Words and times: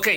Ok, 0.00 0.08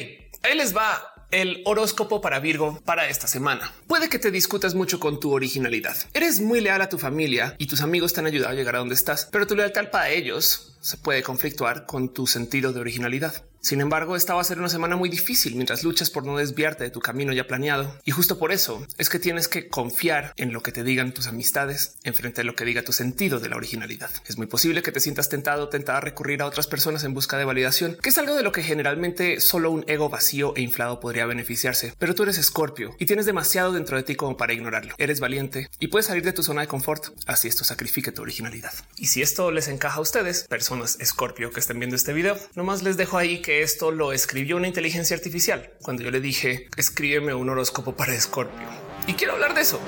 ahí 0.43 0.55
les 0.55 0.73
va 0.73 1.13
el 1.29 1.61
horóscopo 1.65 2.21
para 2.21 2.39
Virgo 2.39 2.79
para 2.85 3.09
esta 3.09 3.27
semana. 3.27 3.69
Puede 3.85 4.07
que 4.07 4.17
te 4.17 4.31
discutas 4.31 4.75
mucho 4.75 4.97
con 4.97 5.19
tu 5.19 5.33
originalidad. 5.33 5.97
Eres 6.13 6.39
muy 6.39 6.61
leal 6.61 6.81
a 6.81 6.87
tu 6.87 6.97
familia 6.97 7.53
y 7.57 7.67
tus 7.67 7.81
amigos 7.81 8.13
te 8.13 8.21
han 8.21 8.27
ayudado 8.27 8.53
a 8.53 8.55
llegar 8.55 8.77
a 8.77 8.79
donde 8.79 8.95
estás, 8.95 9.27
pero 9.29 9.45
tu 9.45 9.57
lealtad 9.57 9.91
para 9.91 10.09
ellos 10.09 10.72
se 10.83 10.97
puede 10.97 11.23
conflictuar 11.23 11.85
con 11.85 12.13
tu 12.13 12.27
sentido 12.27 12.73
de 12.73 12.81
originalidad. 12.81 13.43
Sin 13.63 13.79
embargo, 13.79 14.17
esta 14.17 14.33
va 14.33 14.41
a 14.41 14.43
ser 14.43 14.59
una 14.59 14.67
semana 14.67 14.97
muy 14.97 15.07
difícil 15.07 15.55
mientras 15.55 15.85
luchas 15.85 16.09
por 16.09 16.25
no 16.25 16.35
desviarte 16.35 16.83
de 16.83 16.89
tu 16.89 16.99
camino 16.99 17.31
ya 17.31 17.47
planeado. 17.47 17.97
Y 18.03 18.11
justo 18.11 18.37
por 18.37 18.51
eso 18.51 18.85
es 18.97 19.07
que 19.07 19.19
tienes 19.19 19.47
que 19.47 19.69
confiar 19.69 20.33
en 20.35 20.51
lo 20.51 20.61
que 20.61 20.73
te 20.73 20.83
digan 20.83 21.13
tus 21.13 21.27
amistades 21.27 21.95
en 22.03 22.13
frente 22.13 22.41
a 22.41 22.43
lo 22.43 22.57
que 22.57 22.65
diga 22.65 22.83
tu 22.83 22.91
sentido 22.91 23.39
de 23.39 23.47
la 23.47 23.55
originalidad. 23.55 24.11
Es 24.27 24.37
muy 24.37 24.47
posible 24.47 24.81
que 24.81 24.91
te 24.91 24.99
sientas 24.99 25.29
tentado 25.29 25.63
o 25.63 25.69
tentada 25.69 25.99
a 25.99 26.01
recurrir 26.01 26.41
a 26.41 26.45
otras 26.45 26.67
personas 26.67 27.05
en 27.05 27.13
busca 27.13 27.37
de 27.37 27.45
validación, 27.45 27.95
que 28.01 28.09
es 28.09 28.17
algo 28.17 28.35
de 28.35 28.43
lo 28.43 28.51
que 28.51 28.63
generalmente 28.63 29.39
solo 29.39 29.71
un 29.71 29.85
ego 29.87 30.09
vacío 30.09 30.53
e 30.57 30.61
inflado 30.61 30.99
podría 30.99 31.25
beneficiarse. 31.25 31.93
Pero 31.97 32.15
tú 32.15 32.23
eres 32.23 32.37
escorpio 32.37 32.97
y 32.99 33.05
tienes 33.05 33.25
demasiado 33.25 33.71
dentro 33.71 33.95
de 33.95 34.03
ti 34.03 34.15
como 34.15 34.35
para 34.35 34.51
ignorarlo. 34.51 34.93
Eres 34.97 35.21
valiente 35.21 35.69
y 35.79 35.87
puedes 35.87 36.07
salir 36.07 36.25
de 36.25 36.33
tu 36.33 36.43
zona 36.43 36.59
de 36.59 36.67
confort. 36.67 37.17
Así 37.27 37.47
esto 37.47 37.63
sacrifique 37.63 38.11
tu 38.11 38.23
originalidad. 38.23 38.73
Y 38.97 39.07
si 39.07 39.21
esto 39.21 39.51
les 39.51 39.69
encaja 39.69 39.99
a 39.99 40.01
ustedes, 40.01 40.43
personas 40.49 40.72
escorpio 40.81 41.51
que 41.51 41.59
estén 41.59 41.79
viendo 41.79 41.95
este 41.95 42.13
video, 42.13 42.37
nomás 42.55 42.83
les 42.83 42.97
dejo 42.97 43.17
ahí 43.17 43.41
que 43.41 43.61
esto 43.61 43.91
lo 43.91 44.13
escribió 44.13 44.57
una 44.57 44.67
inteligencia 44.67 45.15
artificial 45.15 45.73
cuando 45.81 46.03
yo 46.03 46.11
le 46.11 46.21
dije 46.21 46.67
escríbeme 46.77 47.33
un 47.33 47.49
horóscopo 47.49 47.95
para 47.95 48.13
Escorpio 48.13 48.67
y 49.07 49.13
quiero 49.13 49.33
hablar 49.33 49.53
de 49.53 49.61
eso. 49.61 49.79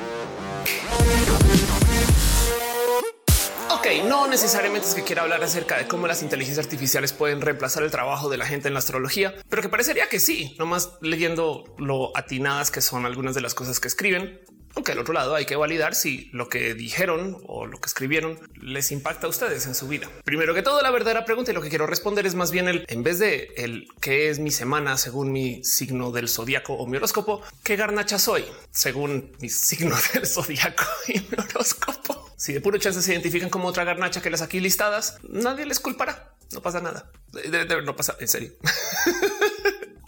Ok, 3.70 3.88
no 4.08 4.28
necesariamente 4.28 4.88
es 4.88 4.96
que 4.96 5.04
quiera 5.04 5.24
hablar 5.24 5.44
acerca 5.44 5.78
de 5.78 5.88
cómo 5.88 6.08
las 6.08 6.24
inteligencias 6.24 6.66
artificiales 6.66 7.14
pueden 7.14 7.42
reemplazar 7.42 7.84
el 7.84 7.92
trabajo 7.92 8.30
de 8.30 8.38
la 8.38 8.46
gente 8.46 8.68
en 8.68 8.74
la 8.74 8.80
astrología, 8.80 9.36
pero 9.50 9.62
que 9.62 9.70
parecería 9.70 10.10
que 10.10 10.20
sí, 10.20 10.56
nomás 10.58 10.98
leyendo 11.02 11.76
lo 11.78 12.16
atinadas 12.18 12.72
que 12.72 12.82
son 12.82 13.06
algunas 13.06 13.36
de 13.36 13.42
las 13.42 13.54
cosas 13.54 13.80
que 13.80 13.88
escriben. 13.88 14.40
Aunque 14.76 14.92
al 14.92 15.00
otro 15.00 15.14
lado 15.14 15.36
hay 15.36 15.46
que 15.46 15.56
validar 15.56 15.96
si 15.96 16.30
lo 16.34 16.50
que 16.50 16.74
dijeron 16.74 17.38
o 17.48 17.66
lo 17.66 17.80
que 17.80 17.88
escribieron 17.88 18.40
les 18.62 18.92
impacta 18.92 19.28
a 19.28 19.30
ustedes 19.30 19.66
en 19.68 19.76
su 19.76 19.88
vida. 19.88 20.10
Primero 20.24 20.54
que 20.54 20.62
todo, 20.62 20.82
la 20.82 20.92
verdadera 20.92 21.26
pregunta 21.26 21.52
y 21.52 21.54
lo 21.54 21.62
que 21.62 21.70
quiero 21.70 21.88
responder 21.88 22.26
es 22.26 22.36
más 22.36 22.52
bien 22.52 22.68
el 22.68 22.86
en 22.88 23.04
vez 23.04 23.20
de 23.20 23.54
el 23.58 23.88
qué 24.02 24.30
es 24.30 24.40
mi 24.40 24.52
semana 24.52 24.98
según 24.98 25.32
mi 25.32 25.64
signo 25.64 26.12
del 26.12 26.28
zodiaco 26.28 26.74
o 26.74 26.88
mi 26.88 26.98
horóscopo, 26.98 27.42
qué 27.64 27.76
garnacha 27.78 28.20
soy 28.20 28.46
según 28.72 29.32
mi 29.40 29.50
signo 29.66 29.96
del 30.14 30.28
zodiaco 30.28 30.86
y 31.08 31.20
mi 31.20 31.38
horóscopo. 31.38 32.34
Si 32.38 32.54
de 32.54 32.62
puro 32.62 32.78
chance 32.78 33.02
se 33.02 33.14
identifican 33.14 33.50
como 33.50 33.70
otra 33.70 33.86
garnacha 33.86 34.22
que 34.22 34.30
las 34.30 34.42
aquí 34.42 34.60
listadas, 34.60 35.18
nadie 35.24 35.66
les 35.66 35.80
culpará. 35.80 36.34
No 36.52 36.62
pasa 36.62 36.82
nada. 36.82 37.10
no 37.84 37.96
pasa 37.96 38.18
en 38.20 38.28
serio. 38.28 38.52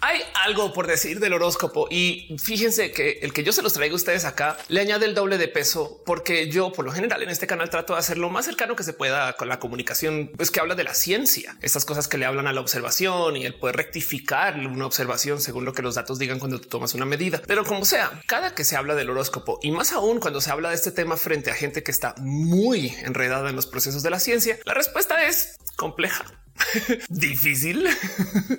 Hay 0.07 0.21
algo 0.45 0.71
por 0.71 0.87
decir 0.87 1.19
del 1.19 1.33
horóscopo 1.33 1.89
y 1.91 2.33
fíjense 2.41 2.93
que 2.93 3.19
el 3.23 3.33
que 3.33 3.43
yo 3.43 3.51
se 3.51 3.61
los 3.61 3.73
traigo 3.73 3.95
a 3.95 3.97
ustedes 3.97 4.23
acá 4.23 4.57
le 4.69 4.79
añade 4.79 5.05
el 5.05 5.13
doble 5.13 5.37
de 5.37 5.49
peso 5.49 6.01
porque 6.05 6.49
yo 6.49 6.71
por 6.71 6.85
lo 6.85 6.93
general 6.93 7.23
en 7.23 7.29
este 7.29 7.45
canal 7.45 7.69
trato 7.69 7.91
de 7.91 7.99
hacer 7.99 8.17
lo 8.17 8.29
más 8.29 8.45
cercano 8.45 8.77
que 8.77 8.83
se 8.83 8.93
pueda 8.93 9.33
con 9.33 9.49
la 9.49 9.59
comunicación, 9.59 10.31
pues 10.37 10.49
que 10.49 10.61
habla 10.61 10.75
de 10.75 10.85
la 10.85 10.93
ciencia, 10.93 11.57
estas 11.61 11.83
cosas 11.83 12.07
que 12.07 12.17
le 12.17 12.25
hablan 12.25 12.47
a 12.47 12.53
la 12.53 12.61
observación 12.61 13.35
y 13.35 13.45
el 13.45 13.55
poder 13.55 13.75
rectificar 13.75 14.55
una 14.55 14.85
observación 14.85 15.41
según 15.41 15.65
lo 15.65 15.73
que 15.73 15.81
los 15.81 15.95
datos 15.95 16.19
digan 16.19 16.39
cuando 16.39 16.61
tú 16.61 16.69
tomas 16.69 16.93
una 16.93 17.03
medida. 17.03 17.41
Pero 17.45 17.65
como 17.65 17.83
sea, 17.83 18.21
cada 18.27 18.55
que 18.55 18.63
se 18.63 18.77
habla 18.77 18.95
del 18.95 19.09
horóscopo 19.09 19.59
y 19.61 19.71
más 19.71 19.91
aún 19.91 20.21
cuando 20.21 20.39
se 20.39 20.51
habla 20.51 20.69
de 20.69 20.75
este 20.75 20.91
tema 20.91 21.17
frente 21.17 21.51
a 21.51 21.53
gente 21.53 21.83
que 21.83 21.91
está 21.91 22.15
muy 22.19 22.95
enredada 23.03 23.49
en 23.49 23.57
los 23.57 23.67
procesos 23.67 24.03
de 24.03 24.11
la 24.11 24.21
ciencia, 24.21 24.57
la 24.63 24.73
respuesta 24.73 25.25
es 25.25 25.57
compleja. 25.75 26.23
difícil 27.09 27.87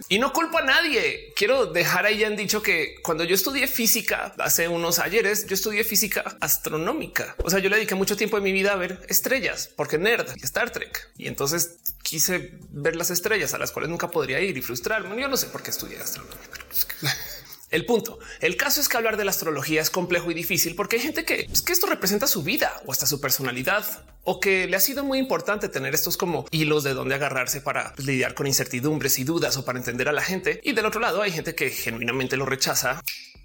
y 0.08 0.18
no 0.18 0.32
culpo 0.32 0.58
a 0.58 0.62
nadie. 0.62 1.32
Quiero 1.36 1.66
dejar 1.66 2.06
ahí 2.06 2.24
han 2.24 2.36
dicho 2.36 2.62
que 2.62 2.96
cuando 3.02 3.24
yo 3.24 3.34
estudié 3.34 3.66
física 3.66 4.34
hace 4.38 4.68
unos 4.68 4.98
ayeres, 4.98 5.46
yo 5.46 5.54
estudié 5.54 5.84
física 5.84 6.36
astronómica. 6.40 7.36
O 7.44 7.50
sea, 7.50 7.58
yo 7.58 7.68
le 7.68 7.76
dediqué 7.76 7.94
mucho 7.94 8.16
tiempo 8.16 8.36
de 8.36 8.42
mi 8.42 8.52
vida 8.52 8.72
a 8.72 8.76
ver 8.76 9.00
estrellas 9.08 9.70
porque 9.76 9.98
nerd 9.98 10.28
y 10.36 10.44
Star 10.44 10.70
Trek. 10.70 11.10
Y 11.16 11.28
entonces 11.28 11.78
quise 12.02 12.52
ver 12.70 12.96
las 12.96 13.10
estrellas 13.10 13.54
a 13.54 13.58
las 13.58 13.72
cuales 13.72 13.90
nunca 13.90 14.10
podría 14.10 14.40
ir 14.40 14.56
y 14.56 14.62
frustrarme. 14.62 15.20
Yo 15.20 15.28
no 15.28 15.36
sé 15.36 15.46
por 15.46 15.62
qué 15.62 15.70
estudié 15.70 15.98
astronomía, 15.98 16.38
pero 16.50 16.64
el 17.70 17.84
punto. 17.84 18.18
El 18.40 18.56
caso 18.56 18.80
es 18.80 18.88
que 18.88 18.96
hablar 18.96 19.16
de 19.16 19.24
la 19.24 19.30
astrología 19.30 19.82
es 19.82 19.90
complejo 19.90 20.30
y 20.30 20.34
difícil 20.34 20.74
porque 20.74 20.96
hay 20.96 21.02
gente 21.02 21.24
que, 21.24 21.44
pues, 21.48 21.62
que 21.62 21.72
esto 21.72 21.86
representa 21.86 22.26
su 22.26 22.42
vida 22.42 22.72
o 22.86 22.92
hasta 22.92 23.06
su 23.06 23.20
personalidad 23.20 23.84
o 24.24 24.40
que 24.40 24.66
le 24.66 24.76
ha 24.76 24.80
sido 24.80 25.04
muy 25.04 25.18
importante 25.18 25.68
tener 25.68 25.94
estos 25.94 26.16
como 26.16 26.46
hilos 26.50 26.84
de 26.84 26.94
dónde 26.94 27.14
agarrarse 27.14 27.60
para 27.60 27.94
pues, 27.94 28.06
lidiar 28.06 28.34
con 28.34 28.46
incertidumbres 28.46 29.18
y 29.18 29.24
dudas 29.24 29.56
o 29.56 29.64
para 29.64 29.78
entender 29.78 30.08
a 30.08 30.12
la 30.12 30.22
gente. 30.22 30.60
Y 30.64 30.72
del 30.72 30.86
otro 30.86 31.00
lado 31.00 31.22
hay 31.22 31.32
gente 31.32 31.54
que 31.54 31.70
genuinamente 31.70 32.36
lo 32.36 32.46
rechaza 32.46 33.02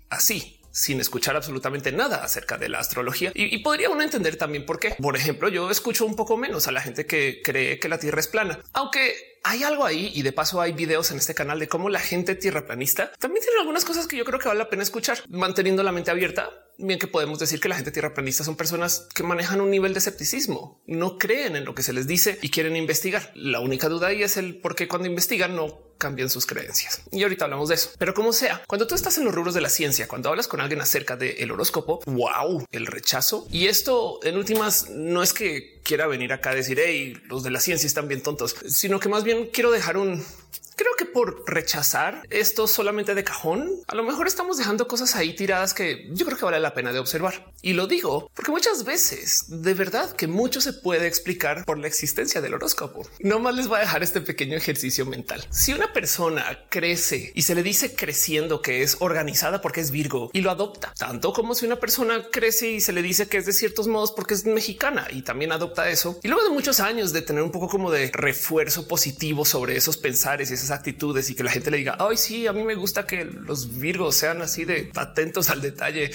así 0.09 0.59
sin 0.71 0.99
escuchar 0.99 1.35
absolutamente 1.35 1.91
nada 1.91 2.23
acerca 2.23 2.57
de 2.57 2.67
la 2.67 2.79
astrología. 2.79 3.31
Y, 3.35 3.55
y, 3.55 3.59
podría 3.59 3.91
uno 3.91 4.01
entender 4.01 4.37
también 4.37 4.65
por 4.65 4.79
qué. 4.79 4.95
Por 4.99 5.15
ejemplo, 5.15 5.47
yo 5.47 5.69
escucho 5.69 6.03
un 6.03 6.15
poco 6.15 6.35
menos 6.35 6.67
a 6.67 6.71
la 6.71 6.81
gente 6.81 7.05
que 7.05 7.41
cree 7.43 7.77
que 7.79 7.87
la 7.87 7.99
Tierra 7.99 8.19
es 8.19 8.27
plana, 8.27 8.59
aunque 8.73 9.32
hay 9.43 9.63
algo 9.63 9.85
ahí 9.85 10.11
y 10.15 10.21
de 10.21 10.31
paso 10.31 10.61
hay 10.61 10.71
videos 10.71 11.11
en 11.11 11.17
este 11.17 11.35
canal 11.35 11.59
de 11.59 11.67
cómo 11.67 11.89
la 11.89 11.99
gente 11.99 12.35
tierraplanista 12.35 13.11
también 13.19 13.43
tiene 13.43 13.59
algunas 13.59 13.85
cosas 13.85 14.07
que 14.07 14.15
yo 14.15 14.25
creo 14.25 14.39
que 14.39 14.47
vale 14.47 14.59
la 14.59 14.69
pena 14.69 14.83
escuchar, 14.83 15.19
manteniendo 15.29 15.83
la 15.83 15.91
mente 15.91 16.11
abierta. 16.11 16.49
Bien 16.77 16.97
que 16.97 17.07
podemos 17.07 17.37
decir 17.37 17.59
que 17.59 17.69
la 17.69 17.75
gente 17.75 17.91
tierraplanista 17.91 18.43
son 18.43 18.55
personas 18.55 19.07
que 19.13 19.21
manejan 19.21 19.61
un 19.61 19.69
nivel 19.69 19.93
de 19.93 19.99
escepticismo, 19.99 20.81
no 20.87 21.19
creen 21.19 21.55
en 21.55 21.65
lo 21.65 21.75
que 21.75 21.83
se 21.83 21.93
les 21.93 22.07
dice 22.07 22.39
y 22.41 22.49
quieren 22.49 22.75
investigar. 22.75 23.31
La 23.35 23.59
única 23.59 23.89
duda 23.89 24.07
ahí 24.07 24.23
es 24.23 24.37
el 24.37 24.59
por 24.59 24.75
qué 24.75 24.87
cuando 24.87 25.07
investigan 25.07 25.55
no 25.55 25.93
cambian 25.99 26.29
sus 26.29 26.45
creencias. 26.45 27.01
Y 27.11 27.23
ahorita 27.23 27.45
hablamos 27.45 27.69
de 27.69 27.75
eso. 27.75 27.91
Pero 27.97 28.13
como 28.13 28.33
sea, 28.33 28.61
cuando 28.67 28.87
tú 28.87 28.95
estás 28.95 29.17
en 29.17 29.25
los 29.25 29.33
rubros 29.33 29.53
de 29.53 29.61
la 29.61 29.69
ciencia, 29.69 30.07
cuando 30.07 30.29
hablas 30.29 30.47
con 30.47 30.59
alguien 30.59 30.81
acerca 30.81 31.15
del 31.15 31.49
horóscopo, 31.51 32.01
wow, 32.05 32.65
el 32.71 32.87
rechazo. 32.87 33.47
Y 33.51 33.67
esto 33.67 34.19
en 34.23 34.37
últimas 34.37 34.89
no 34.89 35.23
es 35.23 35.31
que 35.31 35.81
quiera 35.83 36.07
venir 36.07 36.33
acá 36.33 36.51
a 36.51 36.55
decir, 36.55 36.79
hey, 36.83 37.17
los 37.27 37.43
de 37.43 37.51
la 37.51 37.59
ciencia 37.59 37.87
están 37.87 38.07
bien 38.07 38.21
tontos, 38.21 38.55
sino 38.67 38.99
que 38.99 39.09
más 39.09 39.23
bien 39.23 39.49
quiero 39.51 39.71
dejar 39.71 39.97
un 39.97 40.23
Creo 40.75 40.95
que 40.97 41.02
por 41.13 41.43
rechazar 41.47 42.25
esto 42.29 42.67
solamente 42.67 43.15
de 43.15 43.23
cajón, 43.23 43.69
a 43.87 43.95
lo 43.95 44.03
mejor 44.03 44.27
estamos 44.27 44.57
dejando 44.57 44.87
cosas 44.87 45.15
ahí 45.15 45.35
tiradas 45.35 45.73
que 45.73 46.09
yo 46.11 46.25
creo 46.25 46.37
que 46.37 46.45
vale 46.45 46.59
la 46.59 46.73
pena 46.73 46.91
de 46.91 46.99
observar. 46.99 47.53
Y 47.61 47.73
lo 47.73 47.87
digo 47.87 48.29
porque 48.33 48.51
muchas 48.51 48.83
veces 48.83 49.45
de 49.47 49.73
verdad 49.73 50.11
que 50.15 50.27
mucho 50.27 50.59
se 50.59 50.73
puede 50.73 51.07
explicar 51.07 51.63
por 51.65 51.77
la 51.77 51.87
existencia 51.87 52.41
del 52.41 52.55
horóscopo. 52.55 53.07
No 53.19 53.39
más 53.39 53.55
les 53.55 53.67
voy 53.67 53.77
a 53.77 53.81
dejar 53.81 54.03
este 54.03 54.21
pequeño 54.21 54.57
ejercicio 54.57 55.05
mental. 55.05 55.45
Si 55.51 55.73
una 55.73 55.93
persona 55.93 56.59
crece 56.69 57.31
y 57.35 57.43
se 57.43 57.55
le 57.55 57.63
dice 57.63 57.95
creciendo 57.95 58.61
que 58.61 58.81
es 58.81 58.97
organizada 58.99 59.61
porque 59.61 59.81
es 59.81 59.91
Virgo 59.91 60.31
y 60.33 60.41
lo 60.41 60.51
adopta, 60.51 60.93
tanto 60.97 61.31
como 61.33 61.55
si 61.55 61.65
una 61.65 61.79
persona 61.79 62.27
crece 62.31 62.71
y 62.71 62.81
se 62.81 62.91
le 62.91 63.01
dice 63.01 63.27
que 63.27 63.37
es 63.37 63.45
de 63.45 63.53
ciertos 63.53 63.87
modos 63.87 64.11
porque 64.11 64.33
es 64.33 64.45
mexicana 64.45 65.07
y 65.11 65.21
también 65.21 65.51
adopta 65.51 65.89
eso. 65.89 66.19
Y 66.23 66.27
luego 66.27 66.43
de 66.43 66.49
muchos 66.49 66.79
años 66.79 67.13
de 67.13 67.21
tener 67.21 67.43
un 67.43 67.51
poco 67.51 67.67
como 67.67 67.91
de 67.91 68.09
refuerzo 68.11 68.87
positivo 68.87 69.45
sobre 69.45 69.77
esos 69.77 69.97
pensares 69.97 70.49
y 70.49 70.73
actitudes 70.73 71.02
y 71.29 71.35
que 71.35 71.43
la 71.43 71.51
gente 71.51 71.69
le 71.69 71.77
diga, 71.77 71.97
ay, 71.99 72.17
sí, 72.17 72.47
a 72.47 72.53
mí 72.53 72.63
me 72.63 72.75
gusta 72.75 73.05
que 73.05 73.25
los 73.25 73.77
virgos 73.77 74.15
sean 74.15 74.41
así 74.41 74.63
de 74.63 74.91
atentos 74.95 75.49
al 75.49 75.61
detalle. 75.61 76.11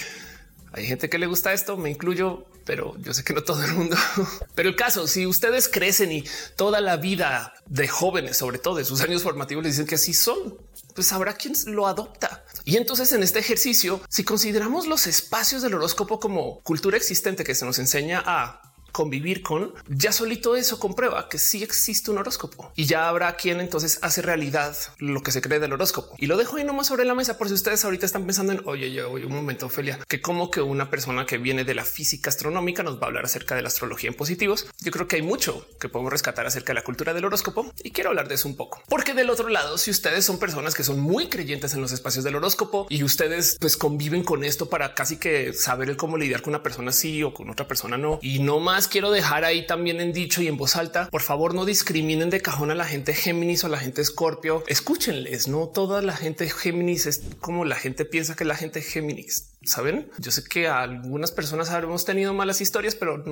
Hay 0.71 0.85
gente 0.85 1.09
que 1.09 1.17
le 1.17 1.27
gusta 1.27 1.53
esto, 1.53 1.77
me 1.77 1.89
incluyo, 1.89 2.45
pero 2.65 2.95
yo 2.99 3.13
sé 3.13 3.23
que 3.23 3.33
no 3.33 3.43
todo 3.43 3.63
el 3.63 3.73
mundo. 3.73 3.95
Pero 4.55 4.69
el 4.69 4.75
caso, 4.75 5.07
si 5.07 5.25
ustedes 5.25 5.67
crecen 5.67 6.11
y 6.11 6.23
toda 6.55 6.81
la 6.81 6.97
vida 6.97 7.53
de 7.65 7.87
jóvenes, 7.87 8.37
sobre 8.37 8.59
todo 8.59 8.75
de 8.75 8.85
sus 8.85 9.01
años 9.01 9.23
formativos, 9.23 9.63
les 9.63 9.73
dicen 9.73 9.87
que 9.87 9.95
así 9.95 10.13
son, 10.13 10.57
pues 10.93 11.11
habrá 11.11 11.33
quien 11.33 11.53
lo 11.67 11.87
adopta. 11.87 12.43
Y 12.65 12.77
entonces 12.77 13.11
en 13.11 13.23
este 13.23 13.39
ejercicio, 13.39 14.01
si 14.09 14.23
consideramos 14.23 14.85
los 14.85 15.07
espacios 15.07 15.63
del 15.63 15.73
horóscopo 15.73 16.19
como 16.19 16.59
cultura 16.61 16.97
existente 16.97 17.43
que 17.43 17.55
se 17.55 17.65
nos 17.65 17.79
enseña 17.79 18.21
a 18.23 18.68
convivir 18.99 19.43
con, 19.43 19.73
ya 19.87 20.11
solito 20.11 20.57
eso 20.57 20.77
comprueba 20.77 21.29
que 21.29 21.37
sí 21.37 21.63
existe 21.63 22.11
un 22.11 22.17
horóscopo 22.17 22.73
y 22.75 22.83
ya 22.83 23.07
habrá 23.07 23.37
quien 23.37 23.61
entonces 23.61 23.97
hace 24.01 24.21
realidad 24.21 24.75
lo 24.97 25.23
que 25.23 25.31
se 25.31 25.41
cree 25.41 25.61
del 25.61 25.71
horóscopo. 25.71 26.15
Y 26.17 26.27
lo 26.27 26.35
dejo 26.35 26.57
ahí 26.57 26.65
nomás 26.65 26.87
sobre 26.87 27.05
la 27.05 27.15
mesa 27.15 27.37
por 27.37 27.47
si 27.47 27.53
ustedes 27.53 27.85
ahorita 27.85 28.05
están 28.05 28.25
pensando 28.25 28.51
en 28.51 28.61
oye, 28.65 28.91
yo 28.91 29.09
oye, 29.09 29.25
un 29.25 29.33
momento, 29.33 29.67
Ophelia, 29.67 29.99
que 30.05 30.19
como 30.19 30.51
que 30.51 30.59
una 30.59 30.89
persona 30.89 31.25
que 31.25 31.37
viene 31.37 31.63
de 31.63 31.75
la 31.75 31.85
física 31.85 32.29
astronómica 32.29 32.83
nos 32.83 32.97
va 32.97 33.03
a 33.03 33.05
hablar 33.05 33.23
acerca 33.23 33.55
de 33.55 33.61
la 33.61 33.69
astrología 33.69 34.09
en 34.09 34.17
positivos. 34.17 34.67
Yo 34.81 34.91
creo 34.91 35.07
que 35.07 35.15
hay 35.15 35.21
mucho 35.21 35.65
que 35.79 35.87
podemos 35.87 36.11
rescatar 36.11 36.45
acerca 36.45 36.73
de 36.73 36.79
la 36.79 36.83
cultura 36.83 37.13
del 37.13 37.23
horóscopo 37.23 37.71
y 37.81 37.91
quiero 37.91 38.09
hablar 38.09 38.27
de 38.27 38.35
eso 38.35 38.49
un 38.49 38.57
poco, 38.57 38.83
porque 38.89 39.13
del 39.13 39.29
otro 39.29 39.47
lado, 39.47 39.77
si 39.77 39.91
ustedes 39.91 40.25
son 40.25 40.39
personas 40.39 40.75
que 40.75 40.83
son 40.83 40.99
muy 40.99 41.29
creyentes 41.29 41.73
en 41.73 41.79
los 41.79 41.93
espacios 41.93 42.25
del 42.25 42.35
horóscopo 42.35 42.85
y 42.89 43.01
ustedes 43.03 43.55
pues 43.61 43.77
conviven 43.77 44.25
con 44.25 44.43
esto 44.43 44.67
para 44.67 44.93
casi 44.93 45.15
que 45.15 45.53
saber 45.53 45.95
cómo 45.95 46.17
lidiar 46.17 46.41
con 46.41 46.51
una 46.51 46.63
persona 46.63 46.91
sí 46.91 47.23
o 47.23 47.33
con 47.33 47.49
otra 47.49 47.65
persona 47.65 47.97
no, 47.97 48.19
y 48.21 48.39
no 48.39 48.59
más 48.59 48.88
quiero 48.89 49.11
dejar 49.11 49.45
ahí 49.45 49.65
también 49.65 50.01
en 50.01 50.11
dicho 50.11 50.41
y 50.41 50.47
en 50.47 50.57
voz 50.57 50.75
alta, 50.75 51.09
por 51.09 51.21
favor 51.21 51.53
no 51.53 51.65
discriminen 51.65 52.29
de 52.29 52.41
cajón 52.41 52.71
a 52.71 52.75
la 52.75 52.85
gente 52.85 53.13
Géminis 53.13 53.63
o 53.63 53.67
a 53.67 53.69
la 53.69 53.79
gente 53.79 54.01
Escorpio. 54.01 54.63
Escúchenles, 54.67 55.47
no 55.47 55.67
toda 55.67 56.01
la 56.01 56.15
gente 56.15 56.49
Géminis 56.49 57.05
es 57.05 57.21
como 57.39 57.65
la 57.65 57.75
gente 57.75 58.05
piensa 58.05 58.35
que 58.35 58.45
la 58.45 58.55
gente 58.55 58.81
Géminis 58.81 59.49
Saben, 59.61 60.09
yo 60.17 60.31
sé 60.31 60.43
que 60.45 60.67
algunas 60.67 61.31
personas 61.31 61.69
habremos 61.69 62.05
tenido 62.05 62.33
malas 62.33 62.61
historias, 62.61 62.95
pero 62.95 63.23